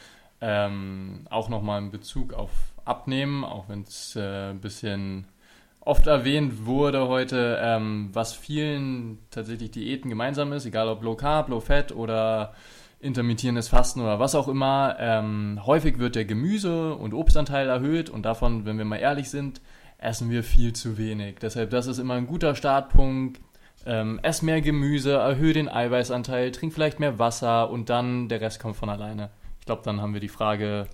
ähm, 0.41 1.27
auch 1.31 1.49
nochmal 1.49 1.81
in 1.81 1.91
Bezug 1.91 2.35
auf 2.35 2.51
Abnehmen, 2.85 3.45
auch 3.45 3.69
wenn 3.69 3.83
es 3.83 4.15
äh, 4.17 4.51
ein 4.51 4.61
bisschen 4.61 5.27
oft 5.85 6.07
erwähnt 6.07 6.67
wurde 6.67 7.09
heute, 7.09 7.59
ähm, 7.61 8.11
was 8.13 8.33
vielen 8.33 9.19
tatsächlich 9.31 9.73
Diäten 9.73 10.09
gemeinsam 10.09 10.53
ist, 10.53 10.65
egal 10.65 10.89
ob 10.89 11.03
Low 11.03 11.17
Carb, 11.17 11.49
Low 11.49 11.61
Fat 11.61 11.93
oder 11.93 12.55
intermittierendes 13.01 13.69
Fasten 13.69 14.01
oder 14.01 14.21
was 14.21 14.35
auch 14.35 14.47
immer. 14.47 14.97
Ähm, 14.99 15.61
häufig 15.67 15.99
wird 15.99 16.15
der 16.15 16.25
Gemüse- 16.25 16.95
und 16.95 17.15
Obstanteil 17.15 17.69
erhöht 17.69 18.11
und 18.11 18.23
davon, 18.23 18.65
wenn 18.65 18.79
wir 18.79 18.85
mal 18.85 18.97
ehrlich 18.97 19.29
sind, 19.29 19.61
essen 19.99 20.31
wir 20.31 20.45
viel 20.45 20.73
zu 20.73 20.99
wenig. 20.99 21.37
Deshalb, 21.41 21.71
das 21.71 21.87
ist 21.87 21.99
immer 21.99 22.15
ein 22.15 22.27
guter 22.27 22.55
Startpunkt. 22.55 23.41
Ähm, 23.85 24.21
ess 24.23 24.43
mehr 24.43 24.61
Gemüse, 24.61 25.15
erhöhe 25.15 25.53
den 25.53 25.69
Eiweißanteil, 25.69 26.53
trink 26.53 26.73
vielleicht 26.73 27.01
mehr 27.01 27.19
Wasser 27.19 27.69
und 27.71 27.91
dann 27.91 28.29
der 28.29 28.41
Rest 28.41 28.61
kommt 28.61 28.77
von 28.77 28.89
alleine. 28.89 29.31
Ich 29.59 29.67
glaube, 29.67 29.83
dann 29.85 30.01
haben 30.01 30.15
wir 30.15 30.21
die 30.21 30.29
Frage 30.29 30.87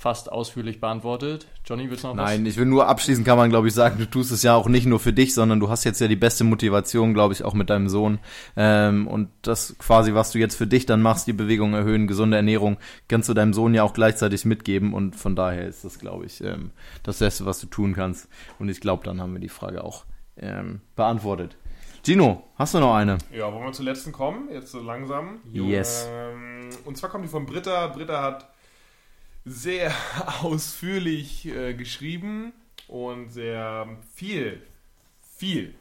fast 0.00 0.32
ausführlich 0.32 0.80
beantwortet. 0.80 1.46
Johnny, 1.62 1.90
willst 1.90 2.04
du 2.04 2.08
noch 2.08 2.16
was? 2.16 2.30
Nein, 2.30 2.46
ich 2.46 2.56
will 2.56 2.64
nur 2.64 2.88
abschließend 2.88 3.26
kann 3.26 3.36
man, 3.36 3.50
glaube 3.50 3.68
ich, 3.68 3.74
sagen, 3.74 3.98
du 3.98 4.06
tust 4.06 4.32
es 4.32 4.42
ja 4.42 4.54
auch 4.54 4.66
nicht 4.66 4.86
nur 4.86 4.98
für 4.98 5.12
dich, 5.12 5.34
sondern 5.34 5.60
du 5.60 5.68
hast 5.68 5.84
jetzt 5.84 6.00
ja 6.00 6.08
die 6.08 6.16
beste 6.16 6.42
Motivation, 6.42 7.12
glaube 7.12 7.34
ich, 7.34 7.44
auch 7.44 7.52
mit 7.52 7.68
deinem 7.68 7.90
Sohn. 7.90 8.18
Ähm, 8.56 9.06
und 9.06 9.28
das 9.42 9.76
quasi, 9.76 10.14
was 10.14 10.32
du 10.32 10.38
jetzt 10.38 10.54
für 10.54 10.66
dich 10.66 10.86
dann 10.86 11.02
machst, 11.02 11.26
die 11.26 11.34
Bewegung 11.34 11.74
erhöhen, 11.74 12.06
gesunde 12.06 12.38
Ernährung, 12.38 12.78
kannst 13.08 13.28
du 13.28 13.34
deinem 13.34 13.52
Sohn 13.52 13.74
ja 13.74 13.82
auch 13.82 13.92
gleichzeitig 13.92 14.46
mitgeben. 14.46 14.94
Und 14.94 15.16
von 15.16 15.36
daher 15.36 15.68
ist 15.68 15.84
das, 15.84 15.98
glaube 15.98 16.24
ich, 16.24 16.42
ähm, 16.42 16.70
das 17.02 17.18
Beste, 17.18 17.44
was 17.44 17.60
du 17.60 17.66
tun 17.66 17.92
kannst. 17.94 18.26
Und 18.58 18.70
ich 18.70 18.80
glaube, 18.80 19.04
dann 19.04 19.20
haben 19.20 19.34
wir 19.34 19.40
die 19.40 19.50
Frage 19.50 19.84
auch 19.84 20.06
ähm, 20.38 20.80
beantwortet. 20.96 21.58
Gino, 22.02 22.44
hast 22.56 22.72
du 22.72 22.80
noch 22.80 22.94
eine? 22.94 23.18
Ja, 23.36 23.52
wollen 23.52 23.64
wir 23.64 23.72
zur 23.72 23.84
letzten 23.84 24.12
kommen? 24.12 24.48
Jetzt 24.50 24.72
so 24.72 24.80
langsam. 24.80 25.40
Yes. 25.52 26.08
Ähm, 26.10 26.70
und 26.86 26.96
zwar 26.96 27.10
kommt 27.10 27.26
die 27.26 27.28
von 27.28 27.44
Britta. 27.44 27.88
Britta 27.88 28.22
hat 28.22 28.50
sehr 29.44 29.92
ausführlich 30.42 31.46
äh, 31.46 31.74
geschrieben 31.74 32.52
und 32.88 33.30
sehr 33.30 33.98
viel, 34.14 34.62
viel 35.38 35.74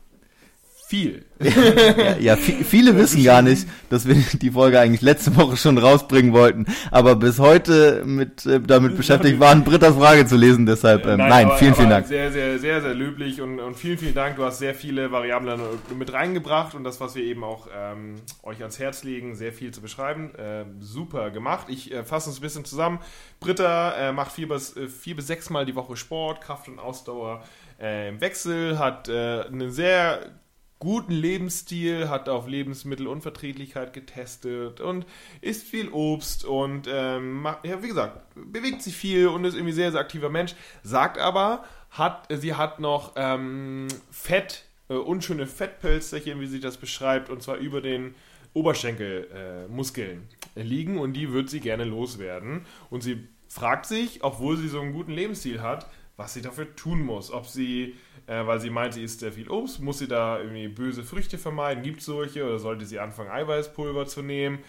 viel. 0.89 1.23
ja, 1.39 2.17
ja 2.17 2.35
viele 2.35 2.97
wissen 2.97 3.23
gar 3.23 3.43
nicht, 3.43 3.67
dass 3.91 4.07
wir 4.07 4.15
die 4.15 4.49
Folge 4.49 4.79
eigentlich 4.79 5.01
letzte 5.01 5.35
Woche 5.35 5.55
schon 5.55 5.77
rausbringen 5.77 6.33
wollten, 6.33 6.65
aber 6.89 7.15
bis 7.15 7.37
heute 7.37 8.03
mit 8.05 8.43
äh, 8.47 8.59
damit 8.59 8.97
beschäftigt 8.97 9.39
waren, 9.39 9.63
Britta's 9.63 9.95
Frage 9.95 10.25
zu 10.25 10.35
lesen. 10.35 10.65
Deshalb 10.65 11.05
ähm, 11.05 11.17
nein, 11.17 11.29
nein 11.29 11.45
aber, 11.45 11.57
vielen, 11.57 11.75
vielen 11.75 11.91
Dank. 11.91 12.07
Sehr, 12.07 12.31
sehr, 12.31 12.57
sehr, 12.57 12.81
sehr 12.81 12.95
löblich 12.95 13.39
und, 13.39 13.59
und 13.59 13.75
vielen, 13.75 13.99
vielen 13.99 14.15
Dank. 14.15 14.37
Du 14.37 14.43
hast 14.43 14.57
sehr 14.57 14.73
viele 14.73 15.11
Variablen 15.11 15.61
mit 15.95 16.11
reingebracht 16.11 16.73
und 16.73 16.83
das, 16.83 16.99
was 16.99 17.13
wir 17.13 17.23
eben 17.23 17.43
auch 17.43 17.67
ähm, 17.71 18.15
euch 18.41 18.59
ans 18.61 18.79
Herz 18.79 19.03
legen, 19.03 19.35
sehr 19.35 19.53
viel 19.53 19.71
zu 19.71 19.81
beschreiben. 19.81 20.33
Äh, 20.33 20.65
super 20.79 21.29
gemacht. 21.29 21.67
Ich 21.69 21.93
äh, 21.93 22.03
fasse 22.03 22.29
uns 22.29 22.39
ein 22.39 22.41
bisschen 22.41 22.65
zusammen. 22.65 22.97
Britta 23.39 24.09
äh, 24.09 24.11
macht 24.11 24.31
vier 24.31 24.49
bis, 24.49 24.75
äh, 24.75 24.87
vier 24.87 25.15
bis 25.15 25.27
sechs 25.27 25.51
Mal 25.51 25.67
die 25.67 25.75
Woche 25.75 25.95
Sport, 25.95 26.41
Kraft 26.41 26.67
und 26.67 26.79
Ausdauer 26.79 27.43
äh, 27.79 28.09
im 28.09 28.19
Wechsel, 28.21 28.79
hat 28.79 29.07
eine 29.07 29.69
sehr 29.69 30.31
guten 30.79 31.11
Lebensstil, 31.11 32.09
hat 32.09 32.29
auf 32.29 32.47
Lebensmittelunverträglichkeit 32.47 33.93
getestet 33.93 34.79
und 34.79 35.05
isst 35.41 35.67
viel 35.67 35.89
Obst 35.89 36.45
und 36.45 36.87
ähm, 36.89 37.41
macht, 37.41 37.65
ja, 37.65 37.83
wie 37.83 37.89
gesagt, 37.89 38.21
bewegt 38.35 38.81
sich 38.81 38.95
viel 38.95 39.27
und 39.27 39.43
ist 39.43 39.55
irgendwie 39.55 39.73
sehr, 39.73 39.91
sehr 39.91 39.99
aktiver 39.99 40.29
Mensch. 40.29 40.55
Sagt 40.81 41.17
aber, 41.17 41.65
hat, 41.91 42.27
sie 42.29 42.55
hat 42.55 42.79
noch 42.79 43.13
ähm, 43.17 43.87
Fett, 44.09 44.63
äh, 44.87 44.93
unschöne 44.93 45.47
Fettpölsterchen, 45.47 46.39
wie 46.39 46.47
sie 46.47 46.61
das 46.61 46.77
beschreibt, 46.77 47.29
und 47.29 47.43
zwar 47.43 47.57
über 47.57 47.81
den 47.81 48.15
Oberschenkelmuskeln 48.53 50.27
äh, 50.55 50.61
liegen 50.61 50.97
und 50.97 51.13
die 51.13 51.31
wird 51.33 51.49
sie 51.49 51.59
gerne 51.59 51.83
loswerden. 51.83 52.65
Und 52.89 53.03
sie 53.03 53.27
fragt 53.47 53.85
sich, 53.85 54.23
obwohl 54.23 54.57
sie 54.57 54.69
so 54.69 54.79
einen 54.79 54.93
guten 54.93 55.11
Lebensstil 55.11 55.61
hat, 55.61 55.87
was 56.17 56.33
sie 56.33 56.41
dafür 56.41 56.75
tun 56.75 57.01
muss. 57.01 57.31
Ob 57.31 57.47
sie, 57.47 57.95
äh, 58.29 58.47
weil 58.47 58.59
sie 58.59 58.69
meint, 58.69 58.93
sie 58.93 59.03
isst 59.03 59.19
sehr 59.19 59.33
viel 59.33 59.49
Obst, 59.49 59.81
muss 59.81 59.99
sie 59.99 60.07
da 60.07 60.39
irgendwie 60.39 60.67
böse 60.69 61.03
Früchte 61.03 61.37
vermeiden? 61.37 61.83
Gibt 61.83 61.99
es 61.99 62.05
solche? 62.05 62.45
Oder 62.45 62.59
sollte 62.59 62.85
sie 62.85 62.99
anfangen, 62.99 63.31
Eiweißpulver 63.31 64.05
zu 64.05 64.21
nehmen? 64.21 64.59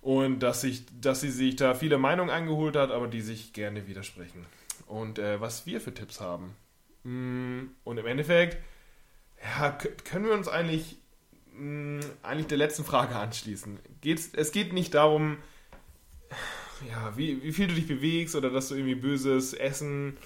Und 0.00 0.40
dass, 0.40 0.60
sich, 0.60 0.84
dass 1.00 1.20
sie 1.22 1.30
sich 1.30 1.56
da 1.56 1.74
viele 1.74 1.98
Meinungen 1.98 2.30
eingeholt 2.30 2.76
hat, 2.76 2.92
aber 2.92 3.08
die 3.08 3.20
sich 3.20 3.52
gerne 3.52 3.88
widersprechen. 3.88 4.46
Und 4.86 5.18
äh, 5.18 5.40
was 5.40 5.66
wir 5.66 5.80
für 5.80 5.92
Tipps 5.92 6.20
haben, 6.20 6.54
Mm, 7.04 7.68
und 7.84 7.98
im 7.98 8.06
Endeffekt, 8.06 8.58
ja, 9.42 9.70
können 10.04 10.26
wir 10.26 10.32
uns 10.32 10.48
eigentlich, 10.48 10.96
mm, 11.54 12.00
eigentlich 12.22 12.48
der 12.48 12.58
letzten 12.58 12.84
Frage 12.84 13.16
anschließen. 13.16 13.78
Geht's, 14.00 14.30
es 14.34 14.52
geht 14.52 14.72
nicht 14.72 14.94
darum, 14.94 15.38
ja, 16.88 17.16
wie, 17.16 17.42
wie 17.42 17.52
viel 17.52 17.68
du 17.68 17.74
dich 17.74 17.86
bewegst 17.86 18.36
oder 18.36 18.50
dass 18.50 18.68
du 18.68 18.74
irgendwie 18.74 18.94
böses 18.94 19.54
Essen 19.54 20.18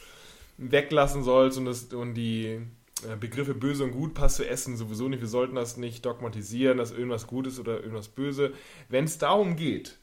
weglassen 0.70 1.22
sollst 1.22 1.58
und, 1.58 1.64
das, 1.64 1.84
und 1.92 2.14
die 2.14 2.60
äh, 3.08 3.16
Begriffe 3.18 3.54
böse 3.54 3.84
und 3.84 3.92
gut 3.92 4.14
passt 4.14 4.36
zu 4.36 4.48
Essen 4.48 4.76
sowieso 4.76 5.08
nicht. 5.08 5.20
Wir 5.20 5.28
sollten 5.28 5.54
das 5.54 5.76
nicht 5.76 6.04
dogmatisieren, 6.06 6.78
dass 6.78 6.92
irgendwas 6.92 7.26
gut 7.26 7.46
ist 7.46 7.58
oder 7.58 7.80
irgendwas 7.80 8.08
böse. 8.08 8.52
Wenn 8.88 9.04
es 9.04 9.18
darum 9.18 9.56
geht, 9.56 9.98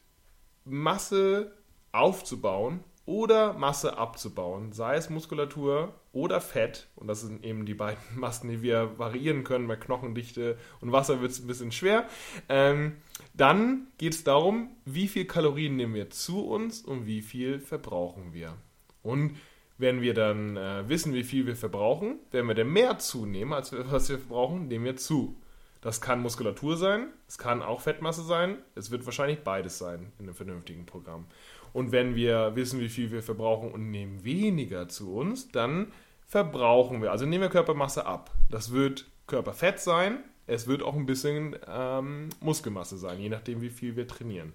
Masse 0.66 1.56
aufzubauen 1.92 2.84
oder 3.06 3.54
Masse 3.54 3.98
abzubauen, 3.98 4.72
sei 4.72 4.96
es 4.96 5.10
Muskulatur 5.10 5.96
oder 6.12 6.42
Fett, 6.42 6.88
und 6.96 7.08
das 7.08 7.22
sind 7.22 7.44
eben 7.44 7.66
die 7.66 7.74
beiden 7.74 8.04
Massen, 8.16 8.50
die 8.50 8.62
wir 8.62 9.00
variieren 9.00 9.44
können, 9.44 9.68
bei 9.68 9.78
Knochendichte 9.78 10.58
und 10.82 10.92
Wasser 10.92 11.22
wird 11.22 11.32
es 11.32 11.40
ein 11.40 11.48
bisschen 11.48 11.72
schwer, 11.72 12.08
ähm, 12.50 12.98
dann 13.34 13.88
geht 13.98 14.14
es 14.14 14.24
darum, 14.24 14.76
wie 14.86 15.08
viel 15.08 15.26
Kalorien 15.26 15.76
nehmen 15.76 15.96
wir 15.96 16.10
zu 16.10 16.46
uns 16.46 16.82
und 16.82 17.06
wie 17.06 17.22
viel 17.22 17.60
verbrauchen 17.60 18.34
wir. 18.34 18.56
Und 19.02 19.38
wenn 19.80 20.02
wir 20.02 20.14
dann 20.14 20.58
äh, 20.58 20.88
wissen, 20.88 21.14
wie 21.14 21.24
viel 21.24 21.48
wir 21.48 21.56
verbrauchen, 21.56 22.20
werden 22.32 22.48
wir 22.48 22.54
dann 22.54 22.72
mehr 22.72 23.00
zunehmen, 23.00 23.54
als 23.54 23.72
wir, 23.72 23.90
was 23.92 24.10
wir 24.10 24.20
verbrauchen, 24.20 24.68
nehmen 24.68 24.86
wir 24.86 24.98
zu. 24.98 25.36
Das 25.82 26.02
kann 26.02 26.22
Muskulatur 26.22 26.76
sein, 26.76 27.08
es 27.28 27.38
kann 27.38 27.62
auch 27.62 27.80
Fettmasse 27.80 28.24
sein, 28.24 28.58
es 28.76 28.92
wird 28.92 29.06
wahrscheinlich 29.06 29.40
beides 29.40 29.78
sein 29.78 30.12
in 30.20 30.26
einem 30.26 30.36
vernünftigen 30.36 30.86
Programm. 30.86 31.26
Und 31.72 31.94
wenn 31.94 32.16
wir 32.16 32.56
wissen, 32.56 32.82
wie 32.82 32.90
viel 32.90 33.12
wir 33.12 33.24
verbrauchen 33.24 33.72
und 33.72 33.90
nehmen 33.90 34.26
weniger 34.26 34.90
zu 34.90 35.16
uns, 35.16 35.50
dann 35.52 35.94
verbrauchen 36.28 37.02
wir, 37.02 37.12
also 37.12 37.26
nehmen 37.26 37.44
wir 37.44 37.50
Körpermasse 37.50 38.06
ab. 38.06 38.32
Das 38.52 38.74
wird 38.74 39.06
Körperfett 39.28 39.80
sein, 39.80 40.18
es 40.46 40.68
wird 40.68 40.84
auch 40.84 40.96
ein 40.96 41.06
bisschen 41.06 41.56
ähm, 41.68 42.28
Muskelmasse 42.42 42.98
sein, 42.98 43.22
je 43.22 43.30
nachdem, 43.30 43.62
wie 43.62 43.70
viel 43.70 43.96
wir 43.96 44.08
trainieren. 44.08 44.52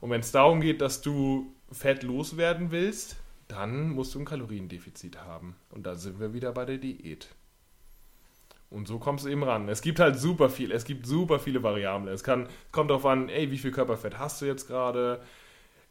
Und 0.00 0.10
wenn 0.10 0.20
es 0.20 0.30
darum 0.30 0.60
geht, 0.60 0.80
dass 0.80 1.02
du 1.02 1.52
Fett 1.72 2.04
loswerden 2.04 2.70
willst, 2.70 3.16
dann 3.48 3.90
musst 3.90 4.14
du 4.14 4.20
ein 4.20 4.24
Kaloriendefizit 4.24 5.18
haben. 5.18 5.56
Und 5.70 5.86
da 5.86 5.94
sind 5.94 6.20
wir 6.20 6.34
wieder 6.34 6.52
bei 6.52 6.64
der 6.64 6.78
Diät. 6.78 7.28
Und 8.70 8.86
so 8.86 8.98
kommst 8.98 9.24
du 9.24 9.30
eben 9.30 9.42
ran. 9.42 9.68
Es 9.68 9.80
gibt 9.80 9.98
halt 9.98 10.18
super 10.18 10.50
viel, 10.50 10.72
es 10.72 10.84
gibt 10.84 11.06
super 11.06 11.38
viele 11.38 11.62
Variablen. 11.62 12.12
Es 12.12 12.22
kann, 12.22 12.48
kommt 12.70 12.90
darauf 12.90 13.06
an, 13.06 13.30
ey, 13.30 13.50
wie 13.50 13.58
viel 13.58 13.70
Körperfett 13.70 14.18
hast 14.18 14.42
du 14.42 14.46
jetzt 14.46 14.66
gerade? 14.66 15.22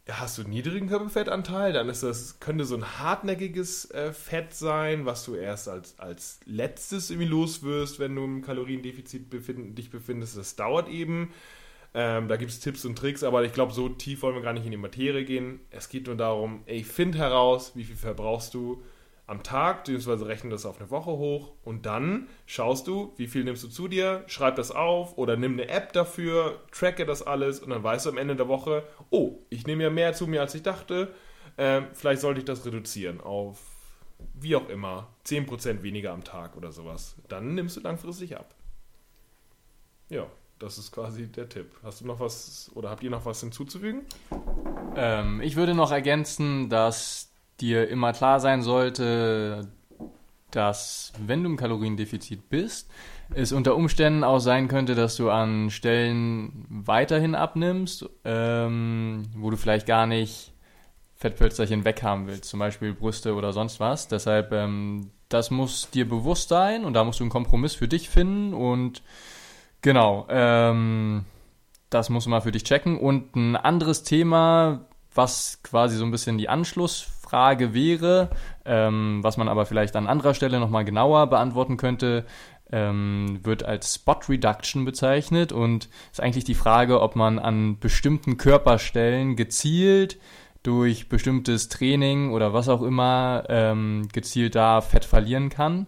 Hast 0.08 0.38
du 0.38 0.44
einen 0.44 0.52
niedrigen 0.52 0.88
Körperfettanteil, 0.88 1.74
dann 1.74 1.90
ist 1.90 2.02
das, 2.02 2.40
könnte 2.40 2.64
so 2.64 2.76
ein 2.76 3.00
hartnäckiges 3.00 3.92
äh, 3.92 4.14
Fett 4.14 4.54
sein, 4.54 5.06
was 5.06 5.26
du 5.26 5.36
erst 5.36 5.68
als, 5.68 6.00
als 6.00 6.40
letztes 6.46 7.10
irgendwie 7.10 7.28
loswirst, 7.28 8.00
wenn 8.00 8.16
du 8.16 8.24
im 8.24 8.42
Kaloriendefizit 8.42 9.30
befind, 9.30 9.78
dich 9.78 9.90
befindest. 9.90 10.38
Das 10.38 10.56
dauert 10.56 10.88
eben. 10.88 11.34
Ähm, 12.00 12.28
da 12.28 12.36
gibt 12.36 12.52
es 12.52 12.60
Tipps 12.60 12.86
und 12.86 12.96
Tricks, 12.96 13.24
aber 13.24 13.44
ich 13.44 13.54
glaube, 13.54 13.74
so 13.74 13.90
tief 13.90 14.22
wollen 14.22 14.36
wir 14.36 14.44
gar 14.44 14.54
nicht 14.54 14.66
in 14.66 14.70
die 14.70 14.78
Materie 14.78 15.26
gehen. 15.26 15.62
Es 15.72 15.90
geht 15.90 16.06
nur 16.06 16.16
darum, 16.16 16.62
ey, 16.68 16.84
find 16.84 17.18
heraus, 17.18 17.72
wie 17.74 17.86
viel 17.86 17.96
verbrauchst 17.96 18.54
du 18.54 18.84
am 19.26 19.42
Tag, 19.42 19.84
beziehungsweise 19.84 20.28
rechne 20.28 20.52
das 20.52 20.68
auf 20.68 20.80
eine 20.80 20.92
Woche 20.92 21.10
hoch 21.10 21.54
und 21.64 21.88
dann 21.88 22.28
schaust 22.46 22.86
du, 22.88 23.14
wie 23.18 23.26
viel 23.26 23.44
nimmst 23.44 23.64
du 23.64 23.68
zu 23.68 23.88
dir, 23.88 24.24
schreib 24.28 24.58
das 24.58 24.70
auf 24.70 25.18
oder 25.18 25.38
nimm 25.38 25.54
eine 25.54 25.70
App 25.70 25.92
dafür, 25.92 26.62
tracke 26.72 27.04
das 27.08 27.24
alles 27.24 27.62
und 27.62 27.72
dann 27.72 27.82
weißt 27.82 28.06
du 28.06 28.12
am 28.12 28.20
Ende 28.20 28.36
der 28.36 28.48
Woche, 28.48 28.84
oh, 29.10 29.40
ich 29.50 29.66
nehme 29.66 29.82
ja 29.82 29.90
mehr 29.90 30.14
zu 30.14 30.28
mir, 30.28 30.42
als 30.42 30.54
ich 30.54 30.62
dachte, 30.62 31.16
ähm, 31.58 31.88
vielleicht 31.94 32.22
sollte 32.22 32.42
ich 32.42 32.46
das 32.46 32.64
reduzieren 32.64 33.22
auf, 33.22 33.58
wie 34.36 34.56
auch 34.56 34.70
immer, 34.70 35.08
10% 35.26 35.82
weniger 35.82 36.14
am 36.14 36.24
Tag 36.24 36.56
oder 36.58 36.72
sowas. 36.72 37.16
Dann 37.28 37.56
nimmst 37.56 37.76
du 37.76 37.82
langfristig 37.82 38.38
ab. 38.38 38.54
Ja, 40.10 40.28
das 40.60 40.78
ist 40.78 40.92
quasi 40.92 41.28
der 41.28 41.50
Tipp. 41.50 41.72
Hast 41.84 42.02
du 42.02 42.06
noch 42.06 42.20
was 42.20 42.72
oder 42.76 42.90
habt 42.90 43.04
ihr 43.04 43.10
noch 43.10 43.26
was 43.26 43.40
hinzuzufügen? 43.42 44.06
Ähm, 44.96 45.42
ich 45.42 45.56
würde 45.56 45.74
noch 45.74 45.92
ergänzen, 45.92 46.70
dass 46.70 47.32
dir 47.60 47.88
immer 47.90 48.14
klar 48.14 48.40
sein 48.40 48.62
sollte, 48.62 49.68
dass 50.52 51.14
wenn 51.20 51.44
du 51.44 51.50
im 51.50 51.58
Kaloriendefizit 51.58 52.50
bist, 52.50 52.90
es 53.34 53.52
unter 53.52 53.76
Umständen 53.76 54.24
auch 54.24 54.40
sein 54.40 54.68
könnte, 54.68 54.96
dass 54.96 55.18
du 55.18 55.30
an 55.30 55.70
Stellen 55.70 56.66
weiterhin 56.70 57.36
abnimmst, 57.36 58.10
ähm, 58.24 59.24
wo 59.36 59.50
du 59.50 59.58
vielleicht 59.58 59.86
gar 59.86 60.08
nicht 60.08 60.54
Fettpölsterchen 61.16 61.84
weghaben 61.84 62.28
willst, 62.28 62.46
zum 62.46 62.60
Beispiel 62.60 62.94
Brüste 62.94 63.36
oder 63.36 63.52
sonst 63.52 63.80
was. 63.80 64.08
Deshalb, 64.08 64.52
ähm, 64.54 65.12
das 65.30 65.52
muss 65.52 65.90
dir 65.90 66.08
bewusst 66.08 66.50
sein 66.50 66.86
und 66.86 66.94
da 66.94 67.04
musst 67.04 67.20
du 67.20 67.24
einen 67.24 67.32
Kompromiss 67.32 67.74
für 67.74 67.88
dich 67.88 68.08
finden 68.08 68.54
und 68.54 69.04
genau, 69.82 70.26
ähm, 70.30 71.26
das 71.90 72.10
musst 72.10 72.26
du 72.26 72.30
mal 72.30 72.42
für 72.42 72.52
dich 72.52 72.64
checken. 72.64 72.98
Und 73.00 73.36
ein 73.36 73.56
anderes 73.56 74.04
Thema, 74.04 74.86
was 75.14 75.62
quasi 75.64 75.98
so 75.98 76.06
ein 76.06 76.12
bisschen 76.12 76.38
die 76.38 76.50
Anschluss 76.50 77.08
Frage 77.22 77.74
wäre, 77.74 78.30
ähm, 78.64 79.20
was 79.22 79.36
man 79.36 79.50
aber 79.50 79.66
vielleicht 79.66 79.96
an 79.98 80.08
anderer 80.08 80.34
Stelle 80.34 80.60
nochmal 80.60 80.86
genauer 80.86 81.28
beantworten 81.28 81.76
könnte, 81.76 82.26
ähm, 82.72 83.40
wird 83.44 83.64
als 83.64 83.96
Spot 83.96 84.20
Reduction 84.30 84.86
bezeichnet 84.86 85.52
und 85.52 85.90
ist 86.12 86.22
eigentlich 86.22 86.46
die 86.46 86.56
Frage, 86.56 87.02
ob 87.02 87.16
man 87.16 87.40
an 87.40 87.80
bestimmten 87.80 88.38
Körperstellen 88.38 89.36
gezielt 89.36 90.20
durch 90.64 91.10
bestimmtes 91.10 91.70
Training 91.70 92.32
oder 92.32 92.54
was 92.54 92.70
auch 92.70 92.82
immer 92.82 93.44
ähm, 93.50 94.08
gezielt 94.12 94.56
da 94.56 94.82
Fett 94.82 95.06
verlieren 95.06 95.50
kann. 95.50 95.88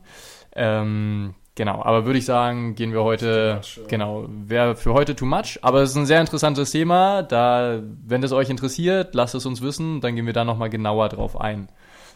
Ähm, 0.55 1.35
Genau, 1.59 1.83
aber 1.83 2.05
würde 2.05 2.17
ich 2.17 2.23
sagen, 2.23 2.73
gehen 2.73 2.93
wir 2.93 3.03
heute, 3.03 3.55
much, 3.57 3.81
genau, 3.89 4.25
wäre 4.29 4.77
für 4.77 4.93
heute 4.93 5.13
too 5.13 5.25
much, 5.25 5.59
aber 5.61 5.81
es 5.81 5.89
ist 5.89 5.97
ein 5.97 6.05
sehr 6.05 6.21
interessantes 6.21 6.71
Thema, 6.71 7.21
da, 7.21 7.83
wenn 8.05 8.23
es 8.23 8.31
euch 8.31 8.49
interessiert, 8.49 9.13
lasst 9.13 9.35
es 9.35 9.45
uns 9.45 9.61
wissen, 9.61 9.99
dann 9.99 10.15
gehen 10.15 10.25
wir 10.25 10.31
da 10.31 10.45
nochmal 10.45 10.69
genauer 10.69 11.09
drauf 11.09 11.37
ein. 11.37 11.67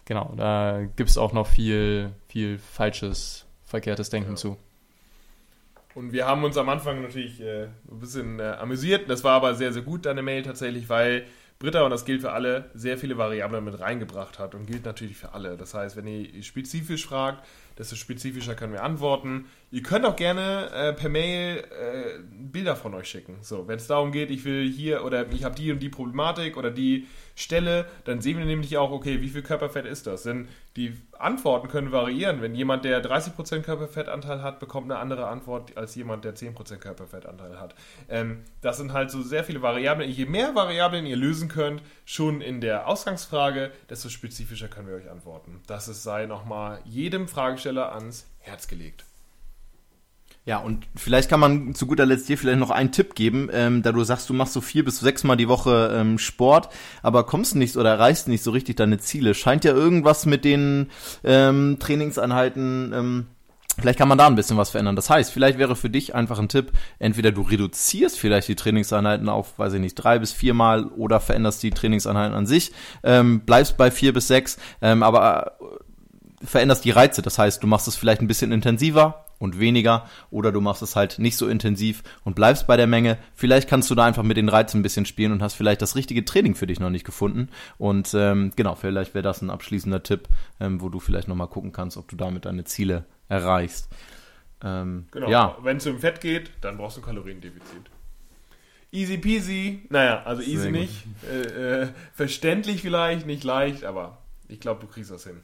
Genau, 0.06 0.32
da 0.38 0.84
gibt 0.96 1.10
es 1.10 1.18
auch 1.18 1.34
noch 1.34 1.46
viel, 1.46 2.12
viel 2.30 2.58
falsches, 2.58 3.46
verkehrtes 3.66 4.10
Denken 4.10 4.30
ja. 4.30 4.36
zu. 4.38 4.56
Und 5.94 6.14
wir 6.14 6.26
haben 6.26 6.46
uns 6.46 6.56
am 6.56 6.70
Anfang 6.70 7.02
natürlich 7.02 7.42
äh, 7.42 7.64
ein 7.64 8.00
bisschen 8.00 8.40
äh, 8.40 8.44
amüsiert, 8.44 9.10
das 9.10 9.26
war 9.26 9.34
aber 9.34 9.56
sehr, 9.56 9.74
sehr 9.74 9.82
gut, 9.82 10.06
deine 10.06 10.22
Mail 10.22 10.44
tatsächlich, 10.44 10.88
weil 10.88 11.26
Britta, 11.64 11.82
und 11.84 11.92
das 11.92 12.04
gilt 12.04 12.20
für 12.20 12.34
alle, 12.34 12.70
sehr 12.74 12.98
viele 12.98 13.18
Variablen 13.18 13.64
mit 13.64 13.80
reingebracht 13.80 14.38
hat 14.38 14.54
und 14.54 14.66
gilt 14.66 14.84
natürlich 14.84 15.16
für 15.16 15.34
alle. 15.34 15.56
Das 15.56 15.74
heißt, 15.74 15.96
wenn 15.96 16.06
ihr 16.06 16.44
spezifisch 16.44 17.06
fragt, 17.06 17.42
desto 17.78 17.96
spezifischer 17.96 18.54
können 18.54 18.74
wir 18.74 18.84
antworten. 18.84 19.46
Ihr 19.72 19.82
könnt 19.82 20.06
auch 20.06 20.18
gerne 20.18 20.70
äh, 20.74 20.92
per 20.92 21.08
Mail 21.08 21.60
äh, 21.60 22.20
Bilder 22.30 22.76
von 22.76 22.94
euch 22.94 23.08
schicken. 23.08 23.38
So, 23.40 23.66
wenn 23.66 23.78
es 23.78 23.88
darum 23.88 24.12
geht, 24.12 24.30
ich 24.30 24.44
will 24.44 24.70
hier 24.70 25.06
oder 25.06 25.32
ich 25.32 25.46
habe 25.46 25.56
die 25.56 25.72
und 25.72 25.80
die 25.80 25.88
Problematik 25.88 26.58
oder 26.58 26.70
die 26.70 27.08
Stelle, 27.34 27.86
dann 28.04 28.20
sehen 28.20 28.40
wir 28.40 28.46
nämlich 28.46 28.76
auch, 28.78 28.92
okay, 28.92 29.22
wie 29.22 29.30
viel 29.30 29.42
Körperfett 29.42 29.86
ist 29.86 30.06
das? 30.06 30.24
Denn 30.24 30.50
die 30.76 30.98
Antworten 31.20 31.68
können 31.68 31.92
variieren. 31.92 32.42
Wenn 32.42 32.56
jemand, 32.56 32.84
der 32.84 33.04
30% 33.04 33.62
Körperfettanteil 33.62 34.42
hat, 34.42 34.60
bekommt 34.60 34.92
eine 34.92 35.00
andere 35.00 35.28
Antwort 35.28 35.78
als 35.78 35.94
jemand, 35.96 36.26
der 36.26 36.36
10% 36.36 36.78
Körperfettanteil 36.78 37.60
hat. 37.60 37.76
Ähm, 38.10 38.44
das 38.62 38.78
sind 38.78 38.92
halt 38.92 39.12
so 39.12 39.22
sehr 39.22 39.44
viele 39.44 39.62
Variablen. 39.62 40.10
Je 40.10 40.26
mehr 40.26 40.56
Variablen 40.56 41.06
ihr 41.06 41.16
lösen 41.16 41.48
könnt, 41.48 41.84
schon 42.06 42.42
in 42.42 42.60
der 42.60 42.88
Ausgangsfrage, 42.88 43.72
desto 43.90 44.10
spezifischer 44.10 44.68
können 44.68 44.88
wir 44.88 44.96
euch 44.96 45.10
antworten. 45.10 45.62
Das 45.68 45.88
ist, 45.88 46.02
sei 46.02 46.26
nochmal 46.26 46.82
jedem 46.86 47.28
Fragesteller 47.28 47.94
ans 47.94 48.28
Herz 48.40 48.68
gelegt. 48.68 49.06
Ja, 50.46 50.58
und 50.58 50.86
vielleicht 50.96 51.30
kann 51.30 51.40
man 51.40 51.74
zu 51.74 51.88
guter 51.88 52.06
Letzt 52.06 52.28
dir 52.28 52.38
vielleicht 52.38 52.60
noch 52.60 52.70
einen 52.70 52.92
Tipp 52.92 53.16
geben, 53.16 53.50
ähm, 53.54 53.82
da 53.82 53.94
du 53.94 54.04
sagst, 54.04 54.30
du 54.30 54.34
machst 54.34 54.52
so 54.52 54.60
vier 54.60 54.84
bis 54.84 55.00
sechs 55.00 55.24
Mal 55.24 55.38
die 55.38 55.48
Woche 55.48 55.96
ähm, 55.96 56.20
Sport, 56.20 56.68
aber 57.02 57.26
kommst 57.26 57.56
nicht 57.56 57.78
oder 57.78 57.92
erreichst 57.92 58.28
nicht 58.28 58.44
so 58.44 58.52
richtig 58.52 58.76
deine 58.76 58.98
Ziele. 58.98 59.36
Scheint 59.36 59.64
ja 59.64 59.72
irgendwas 59.72 60.26
mit 60.26 60.44
den 60.44 60.90
ähm, 61.24 61.78
Trainingseinheiten, 61.80 62.92
ähm, 62.94 63.28
vielleicht 63.80 63.98
kann 63.98 64.10
man 64.10 64.18
da 64.18 64.28
ein 64.28 64.36
bisschen 64.36 64.58
was 64.58 64.70
verändern. 64.70 64.98
Das 64.98 65.10
heißt, 65.10 65.32
vielleicht 65.32 65.60
wäre 65.60 65.78
für 65.78 65.90
dich 65.90 66.14
einfach 66.14 66.40
ein 66.40 66.50
Tipp, 66.50 66.74
entweder 67.00 67.32
du 67.32 67.44
reduzierst 67.44 68.20
vielleicht 68.20 68.50
die 68.50 68.56
Trainingseinheiten 68.56 69.30
auf, 69.30 69.58
weiß 69.58 69.72
ich 69.74 69.80
nicht, 69.80 69.96
drei 69.96 70.20
bis 70.20 70.34
vier 70.34 70.54
Mal 70.54 70.88
oder 70.88 71.22
veränderst 71.22 71.64
die 71.64 71.72
Trainingseinheiten 71.72 72.36
an 72.36 72.48
sich, 72.48 72.74
ähm, 73.04 73.40
bleibst 73.46 73.78
bei 73.78 73.92
vier 73.92 74.12
bis 74.12 74.28
sechs, 74.28 74.58
ähm, 74.82 75.04
aber 75.04 75.54
äh, 75.62 76.46
veränderst 76.46 76.84
die 76.84 76.92
Reize. 76.92 77.22
Das 77.22 77.40
heißt, 77.40 77.64
du 77.64 77.68
machst 77.68 77.88
es 77.88 77.96
vielleicht 77.96 78.22
ein 78.22 78.28
bisschen 78.28 78.52
intensiver, 78.52 79.23
und 79.40 79.60
weniger 79.60 80.08
oder 80.32 80.52
du 80.52 80.62
machst 80.62 80.82
es 80.82 80.96
halt 80.96 81.20
nicht 81.20 81.38
so 81.38 81.48
intensiv 81.48 82.04
und 82.24 82.36
bleibst 82.36 82.68
bei 82.68 82.78
der 82.78 82.88
Menge. 82.88 83.18
Vielleicht 83.34 83.70
kannst 83.70 83.90
du 83.90 83.96
da 83.96 84.06
einfach 84.06 84.24
mit 84.24 84.38
den 84.38 84.50
Reizen 84.50 84.80
ein 84.80 84.84
bisschen 84.84 85.06
spielen 85.06 85.32
und 85.32 85.42
hast 85.42 85.56
vielleicht 85.56 85.82
das 85.82 85.96
richtige 85.96 86.26
Training 86.26 86.56
für 86.56 86.68
dich 86.68 86.80
noch 86.80 86.90
nicht 86.90 87.06
gefunden. 87.06 87.50
Und 87.78 88.14
ähm, 88.14 88.52
genau, 88.56 88.76
vielleicht 88.76 89.14
wäre 89.14 89.24
das 89.24 89.42
ein 89.42 89.50
abschließender 89.50 90.04
Tipp, 90.04 90.28
ähm, 90.60 90.82
wo 90.82 90.90
du 90.90 91.00
vielleicht 91.00 91.28
nochmal 91.28 91.48
gucken 91.48 91.72
kannst, 91.72 91.98
ob 91.98 92.08
du 92.08 92.16
damit 92.16 92.46
deine 92.46 92.64
Ziele 92.64 93.06
erreichst. 93.28 93.90
Ähm, 94.64 95.08
genau, 95.12 95.30
ja. 95.30 95.58
wenn 95.62 95.78
es 95.78 95.88
um 95.88 96.00
Fett 96.00 96.22
geht, 96.22 96.52
dann 96.62 96.78
brauchst 96.78 96.98
du 96.98 97.02
ein 97.02 97.06
Kaloriendefizit. 97.06 97.90
Easy 98.92 99.18
peasy, 99.18 99.88
naja, 99.90 100.22
also 100.24 100.44
easy 100.44 100.72
nicht. 100.72 101.04
Äh, 101.30 101.82
äh, 101.82 101.88
verständlich 102.14 102.82
vielleicht, 102.82 103.26
nicht 103.26 103.44
leicht, 103.44 103.84
aber 103.84 104.20
ich 104.48 104.60
glaube, 104.60 104.82
du 104.82 104.88
kriegst 104.88 105.10
das 105.10 105.24
hin. 105.24 105.42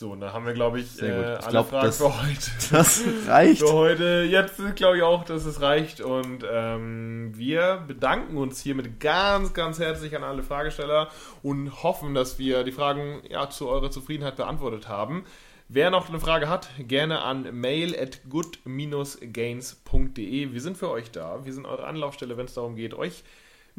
So, 0.00 0.12
und 0.12 0.20
dann 0.20 0.32
haben 0.32 0.46
wir, 0.46 0.54
glaube 0.54 0.80
ich, 0.80 0.90
Sehr 0.92 1.14
gut. 1.14 1.24
äh, 1.26 1.34
Ich 1.34 1.40
alle 1.42 1.50
glaub, 1.50 1.68
Fragen 1.68 1.86
das- 1.88 1.98
für 1.98 2.22
heute. 2.22 2.50
Das 2.70 3.02
reicht. 3.26 3.60
Für 3.60 3.72
heute, 3.74 4.26
jetzt 4.30 4.58
glaube 4.74 4.96
ich 4.96 5.02
auch, 5.02 5.24
dass 5.24 5.44
es 5.44 5.60
reicht. 5.60 6.00
Und 6.00 6.42
ähm, 6.50 7.32
wir 7.36 7.84
bedanken 7.86 8.38
uns 8.38 8.62
hiermit 8.62 8.98
ganz, 8.98 9.52
ganz 9.52 9.78
herzlich 9.78 10.16
an 10.16 10.24
alle 10.24 10.42
Fragesteller 10.42 11.10
und 11.42 11.82
hoffen, 11.82 12.14
dass 12.14 12.38
wir 12.38 12.64
die 12.64 12.72
Fragen 12.72 13.20
ja, 13.28 13.50
zu 13.50 13.68
eurer 13.68 13.90
Zufriedenheit 13.90 14.36
beantwortet 14.36 14.88
haben. 14.88 15.26
Wer 15.68 15.90
noch 15.90 16.08
eine 16.08 16.18
Frage 16.18 16.48
hat, 16.48 16.70
gerne 16.78 17.20
an 17.20 17.54
mail 17.60 17.94
at 17.94 18.20
good-gains.de. 18.30 20.52
Wir 20.54 20.60
sind 20.62 20.78
für 20.78 20.90
euch 20.90 21.10
da. 21.10 21.44
Wir 21.44 21.52
sind 21.52 21.66
eure 21.66 21.86
Anlaufstelle, 21.86 22.38
wenn 22.38 22.46
es 22.46 22.54
darum 22.54 22.74
geht, 22.74 22.94
euch 22.94 23.22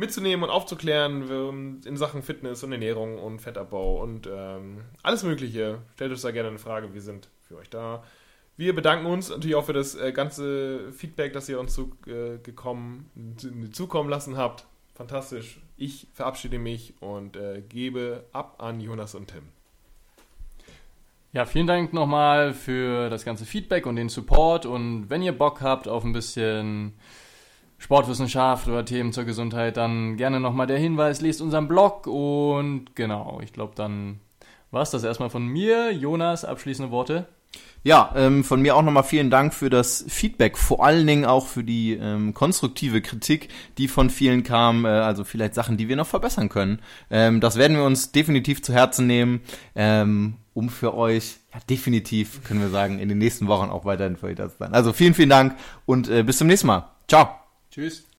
mitzunehmen 0.02 0.44
und 0.44 0.50
aufzuklären 0.50 1.30
ähm, 1.32 1.82
in 1.86 1.96
Sachen 1.96 2.24
Fitness 2.24 2.64
und 2.64 2.72
Ernährung 2.74 3.18
und 3.18 3.40
Fettabbau 3.40 4.02
und 4.02 4.28
ähm, 4.28 4.82
alles 5.04 5.24
Mögliche. 5.24 5.80
Stellt 5.94 6.12
uns 6.12 6.24
da 6.24 6.32
gerne 6.32 6.50
eine 6.50 6.60
Frage. 6.60 6.94
Wir 6.94 7.02
sind 7.02 7.30
für 7.48 7.56
euch 7.56 7.70
da. 7.70 8.04
Wir 8.58 8.76
bedanken 8.76 9.06
uns 9.06 9.30
natürlich 9.30 9.56
auch 9.56 9.66
für 9.66 9.74
das 9.74 9.96
äh, 9.96 10.12
ganze 10.12 10.92
Feedback, 10.92 11.34
das 11.34 11.48
ihr 11.48 11.60
uns 11.60 11.74
zu, 11.74 11.94
äh, 12.08 12.40
gekommen, 12.40 13.10
zu, 13.38 13.50
zukommen 13.72 14.10
lassen 14.10 14.36
habt. 14.36 14.66
Fantastisch. 14.96 15.62
Ich 15.78 16.08
verabschiede 16.14 16.60
mich 16.60 16.96
und 17.00 17.38
äh, 17.38 17.62
gebe 17.62 18.26
ab 18.34 18.56
an 18.62 18.82
Jonas 18.82 19.16
und 19.16 19.28
Tim. 19.28 19.44
Ja, 21.32 21.46
vielen 21.46 21.68
Dank 21.68 21.94
nochmal 21.94 22.54
für 22.54 23.10
das 23.10 23.24
ganze 23.24 23.46
Feedback 23.46 23.86
und 23.86 23.96
den 23.96 24.10
Support. 24.10 24.66
Und 24.66 25.10
wenn 25.10 25.22
ihr 25.22 25.32
Bock 25.32 25.62
habt 25.62 25.88
auf 25.88 26.04
ein 26.04 26.12
bisschen 26.12 26.94
Sportwissenschaft 27.82 28.68
oder 28.68 28.86
Themen 28.86 29.12
zur 29.12 29.24
Gesundheit, 29.24 29.76
dann 29.76 30.16
gerne 30.16 30.40
nochmal 30.40 30.68
der 30.68 30.78
Hinweis, 30.78 31.20
lest 31.20 31.42
unseren 31.42 31.68
Blog. 31.68 32.06
Und 32.06 32.96
genau, 32.96 33.40
ich 33.44 33.54
glaube, 33.54 33.74
dann 33.76 34.20
war 34.70 34.84
es 34.84 34.92
das 34.92 35.04
erstmal 35.04 35.32
von 35.32 35.48
mir. 35.48 35.92
Jonas, 35.92 36.46
abschließende 36.46 36.92
Worte. 36.92 37.26
Ja, 37.84 38.14
ähm, 38.16 38.44
von 38.44 38.62
mir 38.62 38.76
auch 38.76 38.84
nochmal 38.84 39.04
vielen 39.04 39.32
Dank 39.32 39.56
für 39.56 39.72
das 39.72 40.06
Feedback, 40.08 40.60
vor 40.60 40.86
allen 40.86 41.08
Dingen 41.08 41.26
auch 41.26 41.48
für 41.48 41.64
die 41.64 41.94
ähm, 41.94 42.36
konstruktive 42.36 43.02
Kritik, 43.02 43.50
die 43.80 43.88
von 43.88 44.12
vielen 44.12 44.44
kam, 44.44 44.86
äh, 44.86 44.90
also 44.90 45.24
vielleicht 45.24 45.56
Sachen, 45.56 45.78
die 45.78 45.90
wir 45.90 45.96
noch 45.96 46.06
verbessern 46.06 46.50
können. 46.50 46.80
Ähm, 47.10 47.42
das 47.42 47.58
werden 47.58 47.76
wir 47.76 47.84
uns 47.84 48.12
definitiv 48.12 48.62
zu 48.62 48.72
Herzen 48.72 49.08
nehmen, 49.08 49.42
ähm, 49.74 50.36
um 50.54 50.70
für 50.70 50.94
euch, 50.94 51.38
ja, 51.52 51.60
definitiv, 51.68 52.44
können 52.44 52.62
wir 52.62 52.70
sagen, 52.70 53.00
in 53.00 53.10
den 53.10 53.18
nächsten 53.18 53.48
Wochen 53.48 53.72
auch 53.72 53.84
weiterhin 53.84 54.16
für 54.16 54.28
euch 54.28 54.36
da 54.36 54.48
zu 54.48 54.58
sein. 54.60 54.76
Also 54.76 54.94
vielen, 54.94 55.16
vielen 55.16 55.30
Dank 55.30 55.56
und 55.88 56.08
äh, 56.08 56.22
bis 56.22 56.38
zum 56.38 56.46
nächsten 56.46 56.68
Mal. 56.68 56.88
Ciao. 57.08 57.41
Tschüss. 57.72 58.04